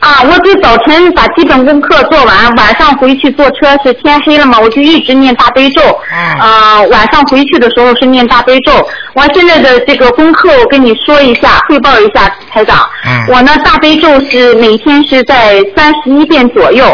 [0.00, 5.82] 啊，我就早晨把基本功课做完，晚上回去坐车是天黑了嘛，我就一直念大悲咒。
[6.10, 6.40] 嗯。
[6.40, 8.72] 啊，晚上回去的时候是念大悲咒。
[9.12, 12.78] 我现在的这个功课，我跟你说一下，汇报一下，台长。
[13.04, 13.26] 嗯。
[13.28, 16.86] 我呢，大悲咒是每天是在三十一遍左右，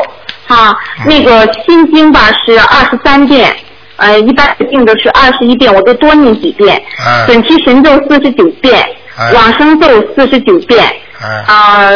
[0.48, 0.74] 啊，
[1.06, 3.54] 那个心经吧是二十三遍。
[3.98, 6.76] 呃，一般定的是二十一遍，我都多念几遍。
[7.06, 8.84] 嗯准提神咒四十九遍，
[9.16, 10.84] 哎往生咒四十九遍。
[11.22, 11.44] 嗯。
[11.44, 11.88] 啊、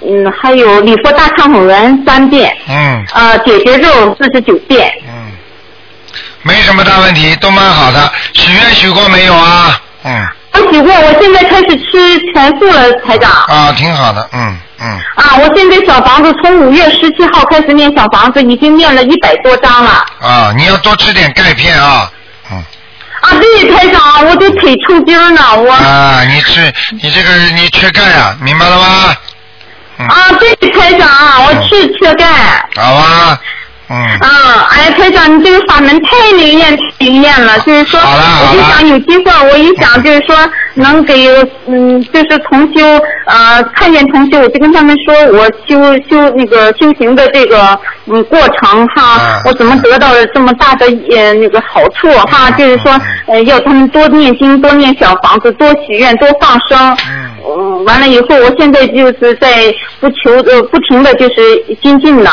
[0.00, 4.92] 嗯，还有礼佛大忏悔文三遍，嗯，呃，解结咒四十九遍。
[5.06, 5.14] 嗯
[6.42, 8.10] 没什么大问题，都蛮好的。
[8.32, 9.78] 许愿许过没有啊？
[10.04, 10.26] 嗯。
[10.52, 13.30] 我许过，我现在开始吃全素了，台长。
[13.48, 14.88] 啊，挺好的，嗯嗯。
[15.16, 20.06] 啊，我现在小房子从五月十七号开始念小房子，已经念了一百多张了。
[20.20, 22.10] 啊，你要多吃点钙片啊。
[22.48, 25.72] 啊，对，台长，我这腿抽筋儿呢，我。
[25.72, 26.72] 啊，你吃
[27.02, 29.16] 你这个你缺钙啊，明白了吗？
[30.06, 31.08] 啊，对，台长，
[31.44, 32.24] 我去缺钙。
[32.76, 33.40] 好啊，
[33.88, 33.96] 嗯。
[34.20, 37.58] 啊，哎，台长，你这个法门太灵验，太灵验了。
[37.60, 40.36] 就是说，我就想有机会，我一想就是说，
[40.78, 41.14] 能给
[41.66, 42.80] 嗯，就是同修，
[43.26, 45.76] 呃，看见同修，我就跟他们说我修
[46.08, 56.96] 修那个修行的这个嗯过程哈，我怎么得到了这么大的呃那个好处哈，就是说呃要他们多念经，多念小房子，多许愿，多放生。
[57.48, 62.30] 嗯，完了以后，我现在就是在不求呃不停的就是精进了。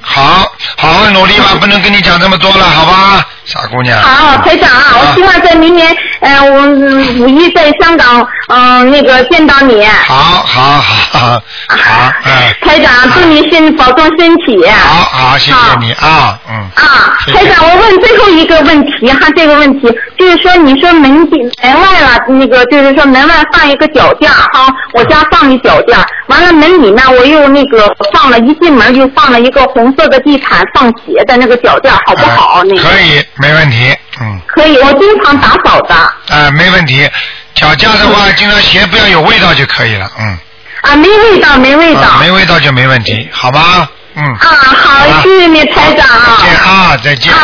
[0.00, 0.44] 好，
[0.76, 3.96] 好好努力吧，不能跟你讲这么多了，好吧，傻姑娘。
[4.00, 9.84] 好，台长啊，我希望在明年，呃，我嗯五一在香港，嗯、那个见到你。
[9.86, 12.30] 好好好好好，嗯，
[12.68, 14.66] 台长，祝你身保重身体。
[14.68, 16.54] 好好，谢谢你啊，嗯。
[16.74, 32.64] 啊，台长，我问最后一个问题哈，这个问题就是说，你说门进门外了，那个就是说门外放一个脚垫儿哈，我家放一脚垫儿，完了门里呢，我又那个放了，一进门就放了一个红色的地毯放鞋的那个脚垫儿，好不好？
[32.64, 35.94] 那个可以，没问题，嗯，可以，我经常打扫的。
[35.94, 37.08] 啊，没问题。
[37.54, 40.38] 脚架的话，经常鞋不要有味道就可以了，嗯。
[40.82, 42.00] 啊，没味道，没味道。
[42.00, 43.88] 啊没味道就没问题，好吧？
[44.14, 44.24] 嗯。
[44.24, 46.06] 啊，好，谢谢你，台长。
[46.38, 47.32] 再见啊，再见。
[47.32, 47.38] 啊，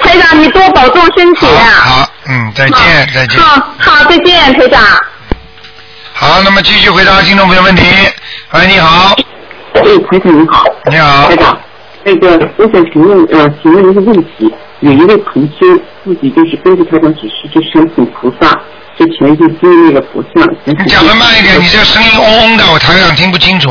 [0.00, 1.46] 台长，你多保重身体。
[1.46, 3.40] 好，嗯，再见，再见。
[3.40, 4.82] 好，好，再见，台长。
[6.12, 7.84] 好，那么继续回答听众朋友问题。
[8.52, 9.14] 喂，你好。
[9.74, 10.64] 哎，台长你好。
[10.86, 11.28] 你好。
[11.28, 11.58] 台长，
[12.04, 15.66] 那个我想请问呃，请问一个问题，有一位同修
[16.04, 18.50] 自己就是根据台长指示就申请菩萨，
[18.98, 20.46] 就前去经那个佛像。
[20.64, 23.70] 你讲的慢一点，你这声音嗡嗡的，我台长听不清楚。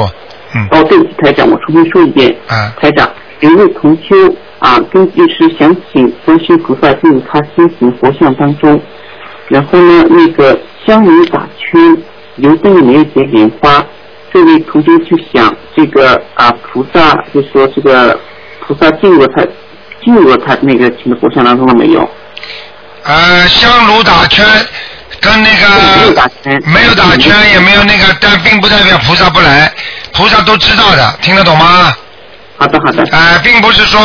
[0.55, 2.35] 嗯哦，对不起，台长，我重新说一遍。
[2.47, 2.73] 啊。
[2.79, 3.09] 台长，
[3.39, 4.15] 有一位同修
[4.59, 8.79] 啊，根就是想请观世音菩萨进入他心形佛像当中，
[9.47, 11.97] 然后呢，那个香炉打圈，
[12.37, 13.83] 油灯里面有结莲花。
[14.31, 18.19] 这位同修就想这个啊，菩萨就说这个
[18.59, 19.43] 菩萨进入他
[20.03, 22.09] 进入他那个请的佛像当中了没有？
[23.03, 24.45] 呃，香炉打圈，
[25.21, 25.67] 跟那个
[25.97, 29.71] 没有打圈，没有打圈，也没有那个，但并不代表菩萨不来，
[30.13, 31.95] 菩萨都知道的，听得懂吗？
[32.57, 33.03] 好的，好的。
[33.11, 33.99] 呃，并不是说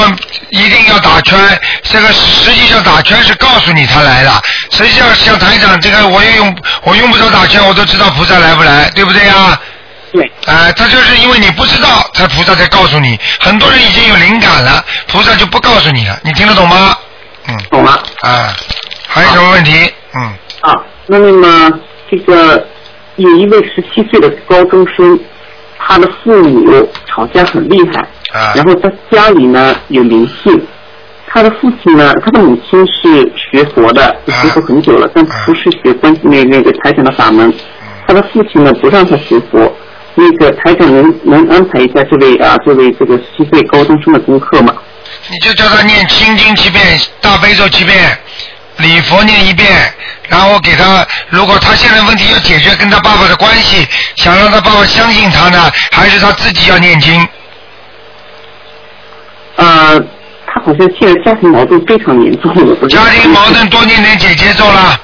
[0.51, 1.37] 一定要打圈，
[1.83, 4.41] 这个实际上打圈是告诉你他来了。
[4.71, 9.61] 实际上像台长这个，我也用我用不着打圈，我都知道菩萨来不来，对不对呀？
[10.15, 10.31] 对。
[10.47, 13.19] 呃，他就是因为你不知道，才菩萨才告诉你。
[13.41, 16.97] 很多人已经有灵感了，菩萨就不告诉你了，你听得懂吗？
[17.49, 17.57] 嗯。
[17.69, 17.91] 懂了。
[18.21, 18.55] 啊，
[19.09, 19.93] 还有什么问题？
[20.15, 20.23] 嗯。
[20.61, 20.73] 啊，
[21.09, 22.65] 那么这个
[23.17, 25.19] 有一位十七岁的高中生，
[25.79, 28.01] 他的父母吵架很厉害，
[28.39, 30.65] 啊然后他家里呢有灵性，
[31.27, 37.53] 他的父亲呢，他的母亲是学佛的，学佛很久了，但不是学关那那个财神的法门，
[38.07, 39.77] 他的父亲呢不让他学佛。
[40.17, 44.75] 那个台长能能安排一下这位啊这位这个十七岁高中生的功课吗？
[45.29, 48.19] 你就叫他念心经七遍，大悲咒七遍，
[48.79, 49.69] 礼佛念一遍，
[50.29, 53.87] 然后给他，如果他现在问题要解决跟他爸爸的关系，
[54.17, 57.27] 想让他爸爸相信他呢，还是他自己要念经？
[59.57, 60.01] 呃，
[60.47, 65.01] 他好像现在家庭矛盾非常严重，家庭矛盾多念点姐姐咒了。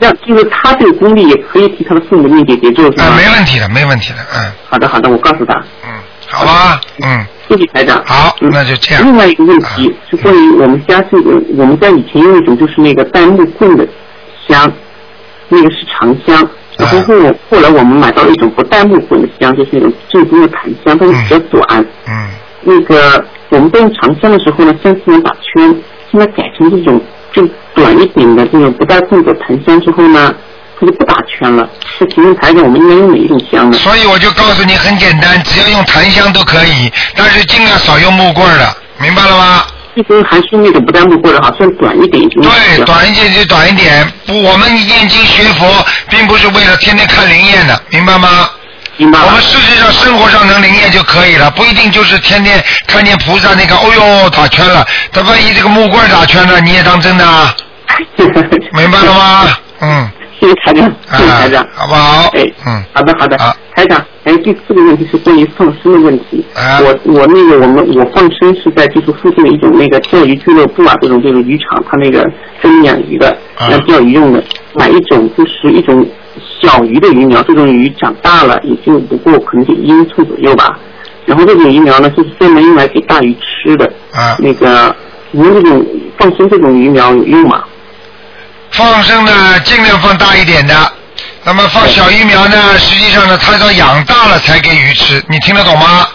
[0.00, 3.04] 那就是他这个功力也可以替他的父母念姐姐咒是吧？
[3.04, 4.52] 啊，没问题的，没问题的，嗯。
[4.68, 5.54] 好的好的，我告诉他。
[5.84, 5.90] 嗯
[6.30, 7.26] 好吧，嗯。
[7.48, 8.04] 谢谢台长。
[8.04, 9.02] 好，那就这样。
[9.02, 13.88] 另外一个问题是关于我们家这个，我们家以前用一种就是那个带木棍的
[14.46, 14.70] 香，
[15.48, 16.46] 那个是长香。
[16.76, 17.14] 然后后
[17.50, 21.86] 后来我们买到了一种不带木棍的香，就是那种正宗的檀香，但是比较短。
[22.06, 22.28] 嗯。
[22.60, 25.74] 那个我们在用长香的时候呢，香自然打圈，
[26.10, 27.00] 现在改成这种
[27.32, 30.34] 就短一点的这种不带棍的檀香之后呢，
[30.78, 31.68] 它就不打圈了。
[31.98, 33.76] 那请问台长，我们应该用哪一种香呢？
[33.78, 39.62] 所以我就告诉你，很简单，只要用檀香都可以，但是尽量少用木棍儿的，明白了吗？
[39.94, 42.28] 一根还是那种不带木棍的，好像短一点。
[42.28, 44.06] 对，短一点就短一点。
[44.26, 45.66] 不，我们念经学佛，
[46.08, 48.48] 并不是为了天天看灵验的，明白吗？
[48.98, 49.18] 明白。
[49.24, 53.90] 我们实际上生活上能灵验就可以了，不一定就是天天看见菩萨那个，哦
[54.22, 54.84] 呦打圈了。
[55.10, 57.54] 他万一这个木棍打圈了，你也当真的啊？
[58.76, 59.48] 明白了吗？
[59.80, 60.10] 嗯。
[60.40, 60.88] 谢谢台长，
[61.18, 62.30] 谢谢台长，好不好？
[62.32, 63.36] 哎，嗯，好的好的。
[63.74, 66.46] 台长，哎，第四个问题是关于放生的问题。
[66.54, 72.24] 啊我我那个我们我放生是在就是附近的一种那个钓鱼俱乐部啊，这种这种渔场，它那个
[72.62, 74.40] 专门养鱼的，啊要钓鱼用的，
[74.74, 76.08] 买一种就是一种
[76.60, 80.78] 小鱼的鱼苗，这种鱼长大了也就不过可能就一英寸左右吧。
[81.26, 83.84] 然后这种鱼苗呢，就是专门用来给大鱼吃的。
[84.12, 84.36] 啊。
[84.40, 84.94] 那个，
[85.30, 85.86] 您这种
[86.18, 87.62] 放生这种鱼苗有用吗？
[88.70, 90.74] 放生呢，尽量放大一点的。
[91.44, 96.06] 那么放小鱼苗呢，实际上呢，它要养大了才给鱼吃，你听得懂吗？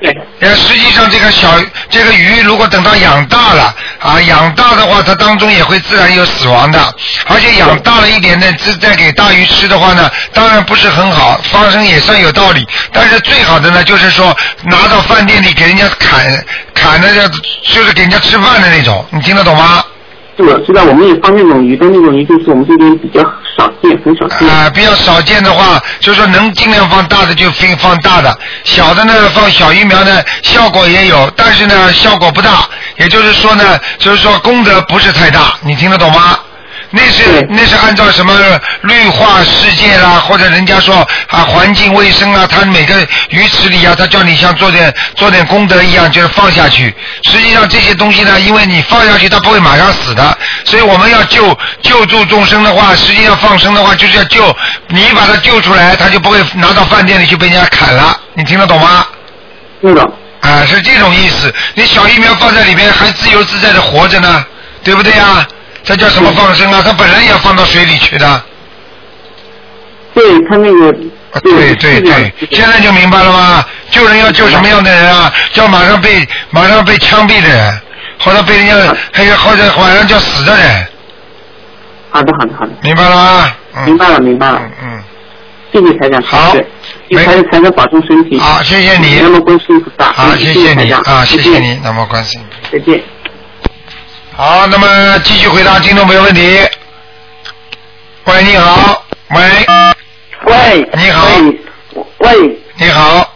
[0.00, 0.16] 对。
[0.40, 1.48] 呃，实际上这个小
[1.90, 6.78] 这个鱼，如果等到养大了啊，养大的话，它当中也会自然有死亡的。
[7.26, 12.66] 而且养大了一点呢，再再给大鱼吃的话呢，当然不是很好，放生也算有道理。
[12.92, 16.44] 但是最好的呢，就是说拿到饭店里给人家砍
[16.74, 17.08] 砍的，
[17.64, 19.82] 就是给人家吃饭的那种，你听得懂吗？
[20.36, 23.20] 是我知道，我们也放那种鱼，但那种鱼就是我们这边比较
[23.58, 24.48] 少见，很少见。
[24.48, 36.38] 啊，比较少见的话，就是说能尽量放大的就放放大的，小的呢放小疫苗呢效果也有，但是呢效果不大，也就是说呢，就是说功德不是太大，你听得懂吗？
[36.90, 38.32] 那是那是按照什么
[38.80, 42.94] 绿化世界啦，或者人家说啊环境卫生啊，他每个
[43.28, 46.94] 鱼池里啊，他叫你像做点做点功德一样，就是放下去。
[47.24, 54.56] 实际上这些东西呢，因为你放下去，它不会马上死的，所以我们要救救助众生的话，实际上放生的话就是要救
[54.86, 58.18] 你把它救出来，它就不会拿到饭店里去被人家砍了。
[58.32, 59.06] 你听得懂吗？
[59.82, 60.10] 听懂。
[60.40, 61.52] 啊，是这种意思。
[61.74, 64.42] 你小疫苗放在里面还自由自在的活着呢，
[64.82, 65.46] 对不对呀？
[65.88, 66.82] 这叫什么放生啊？
[66.84, 68.42] 他本来也要放到水里去的。
[70.12, 70.94] 对他那个。
[71.42, 73.64] 对对对，现在就明白了吗？
[73.90, 75.32] 救人要救什么样的人啊？
[75.54, 77.80] 叫马上被马上被枪毙的人，
[78.20, 80.86] 或者被人家还有或者晚上叫死的人。
[82.10, 82.72] 好的好的好的。
[82.82, 83.52] 明白了吗？
[83.86, 84.60] 明白了明白了。
[84.82, 85.02] 嗯。
[85.72, 86.20] 谢谢台长。
[86.22, 86.54] 好。
[87.10, 88.38] 谢谢台长保重身体。
[88.38, 89.20] 好，谢谢你。
[89.22, 90.12] 那么观世音菩萨。
[90.12, 92.38] 好，谢谢你啊，谢谢你，那么关心。
[92.70, 93.02] 再见。
[94.40, 96.60] 好，那么继续回答听众朋友问题。
[98.22, 99.42] 喂，你好，喂，
[100.44, 101.26] 喂，你好，
[102.18, 103.34] 喂，你好，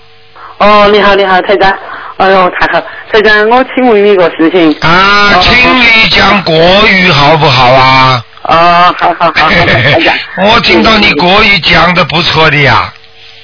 [0.58, 1.76] 哦，你好，你好，台长，
[2.18, 2.80] 哎呦，太好，
[3.12, 4.72] 台长，我请问你一个事情。
[4.80, 6.54] 啊，请你讲国
[6.86, 8.24] 语好不好啊？
[8.42, 10.14] 啊，好好好，台长。
[10.46, 12.94] 我听到你国语讲的不错的呀。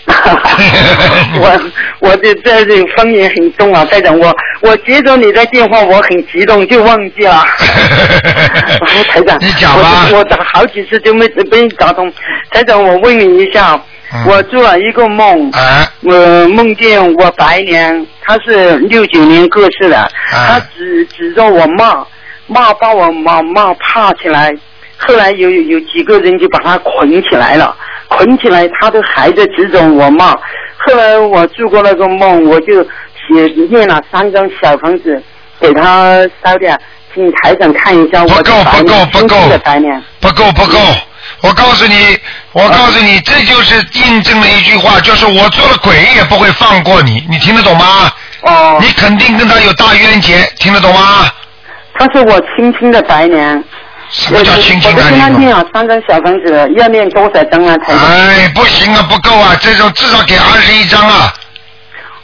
[1.40, 1.60] 我
[2.00, 7.44] 我这这这方言很重啊，台长，我我接着你的电话，我很激动，就忘记了。
[9.12, 10.08] 台长，你讲吧。
[10.12, 12.10] 我打好几次就没被打通。
[12.50, 13.80] 台长，我问你一下，
[14.26, 16.12] 我做了一个梦，啊我
[16.48, 22.04] 梦见我白娘，她是六九年过世的，她指指着我骂
[22.46, 24.50] 骂，把我骂骂怕起来，
[24.96, 27.76] 后来有有几个人就把她捆起来了。
[28.08, 30.32] 捆起来，他都还在指着我骂。
[30.32, 35.22] 后来我做过那个梦，我就写念了三张小房子
[35.60, 36.76] 给他烧掉，
[37.14, 39.58] 请台长看一下我够，不够不够的。
[40.20, 40.78] 不够不够，
[41.42, 42.18] 我告诉你，
[42.52, 48.10] 我告诉你，这就是印证了一句话，就是我做了鬼也不会放过你，你听得懂吗？
[48.42, 48.78] 哦。
[48.80, 51.26] 你肯定跟他有大冤结，听得懂吗？
[51.94, 53.62] 他是我亲亲的白娘。
[54.10, 57.76] 什么叫亲亲我跟他念啊，三张小房子，要念多少张啊？
[57.78, 58.06] 台长？
[58.06, 61.32] 哎，不行啊，不够啊，这种至少给二十一张啊。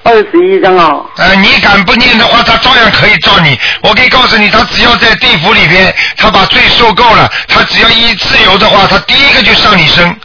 [0.02, 1.04] 二十一张啊。
[1.16, 3.58] 哎，你敢不念的话，他照样可以照你。
[3.82, 10.16] 我可以告诉你，他只要在地府里边，他把罪受够了，他只要一自由的话，他第一个就上你身。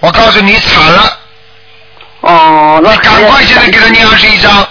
[0.00, 1.18] 我告诉你，惨了。
[2.20, 4.66] 哦，那赶快现在给他念二十一张。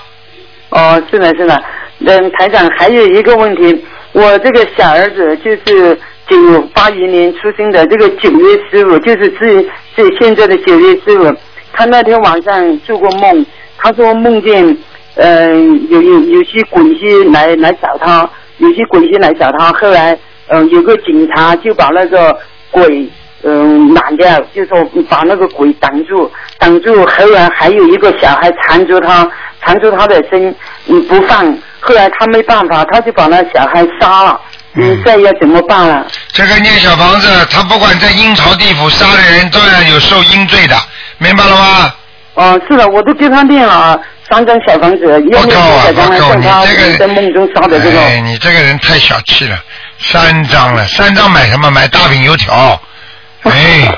[0.69, 1.63] 哦，是的，是的。
[2.05, 5.99] 嗯，台长还有一个问题，我这个小儿子就是。
[6.27, 9.61] 九八一年出生的这个九月十五，就是是
[9.95, 11.34] 是现在的九月十五。
[11.73, 13.45] 他那天晚上做过梦，
[13.77, 14.77] 他说梦见，
[15.15, 15.49] 呃，
[15.89, 19.72] 有有有些鬼仙来来找他，有些鬼仙来找他。
[19.73, 20.18] 后来，
[20.48, 22.38] 嗯，有个警察就把那个
[22.69, 23.10] 鬼，
[23.43, 26.30] 嗯，拦掉，就说把那个鬼挡住，
[26.60, 27.06] 挡住。
[27.06, 29.30] 后来还有一个小孩缠住他，
[29.61, 30.53] 缠住他的身，
[30.88, 31.57] 嗯，不放。
[31.80, 34.39] 后来他没办法，他就把那小孩杀了。
[34.73, 36.06] 嗯，这要怎么办啊？
[36.31, 40.76] 这个念小房子，他不管在阴曹地府杀的人，照样有受阴罪的，
[41.18, 41.93] 明白了吗？
[42.35, 43.99] 哦，是的，我都给他念了
[44.30, 46.65] 三张小房子，要念小房子，像他
[46.98, 47.99] 在梦中杀的这个。
[47.99, 49.60] 哎，你这个人太小气了，
[49.99, 51.69] 三张了，三张买什么？
[51.69, 52.80] 买大饼油条。
[53.43, 53.98] 哎，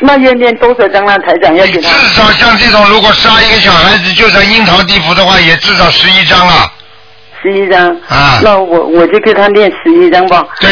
[0.00, 1.18] 那要念多少张呢？
[1.18, 1.90] 台长要给他。
[1.90, 6.72] 至少像这种，如果杀一个小孩子就在阴曹地府的话，也至少十一张了。
[7.42, 10.44] 十一张啊，那我我就给他念十一张吧。
[10.60, 10.70] 对，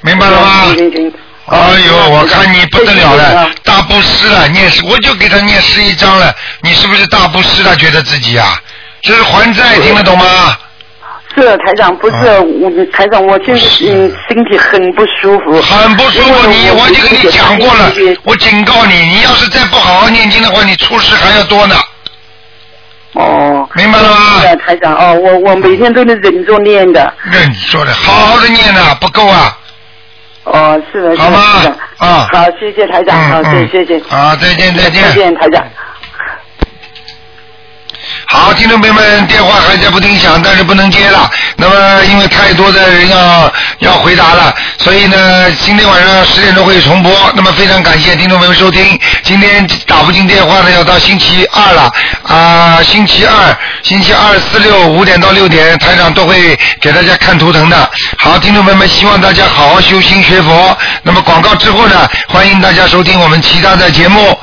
[0.00, 0.62] 明白了吗？
[0.66, 1.12] 行行行。
[1.46, 6.34] 哎呦，我看你不得了了，大布施了，念十，我就给他念十一张了。
[6.60, 7.76] 你是不是大布施了？
[7.76, 8.58] 觉得自己啊，
[9.02, 10.24] 这是还债，听得懂吗？
[11.36, 15.60] 是台长，不是我台长，我现在嗯身体很不舒服。
[15.62, 17.92] 很不舒服，你我就跟你讲过了，
[18.24, 21.76] 我警告你，你要是再不好好念经的话，你出事还要多呢。
[23.16, 24.16] 哦，明白了吗？
[24.66, 27.12] 台长，哦，我我每天都能忍着念的。
[27.24, 29.58] 忍着的，好好的念啊，不够啊。
[30.44, 31.38] 哦，是的，好吗？
[31.98, 34.00] 啊，好，谢谢台长，好，谢谢谢。
[34.08, 35.02] 好，再见再见。
[35.02, 35.64] 再见，台长。
[38.28, 41.30] 好，听众朋友们，电话还在不停响，但是不能接了。
[41.56, 47.12] 那么，因为太多的人要要回答了，所以呢，今天晚上十点钟会重播。
[47.34, 48.98] 那么，非常感谢听众朋友收听。
[49.22, 51.90] 今天打不进电话呢，要到星期二了
[52.26, 57.90] 啊，星期二、星期二、四、六五点到六点，台长都会给大家看图腾的。
[58.18, 60.76] 好，听众朋友们，希望大家好好修心学佛。
[61.04, 64.36] 那么广告之后呢，欢迎大家收听我们其他的节目。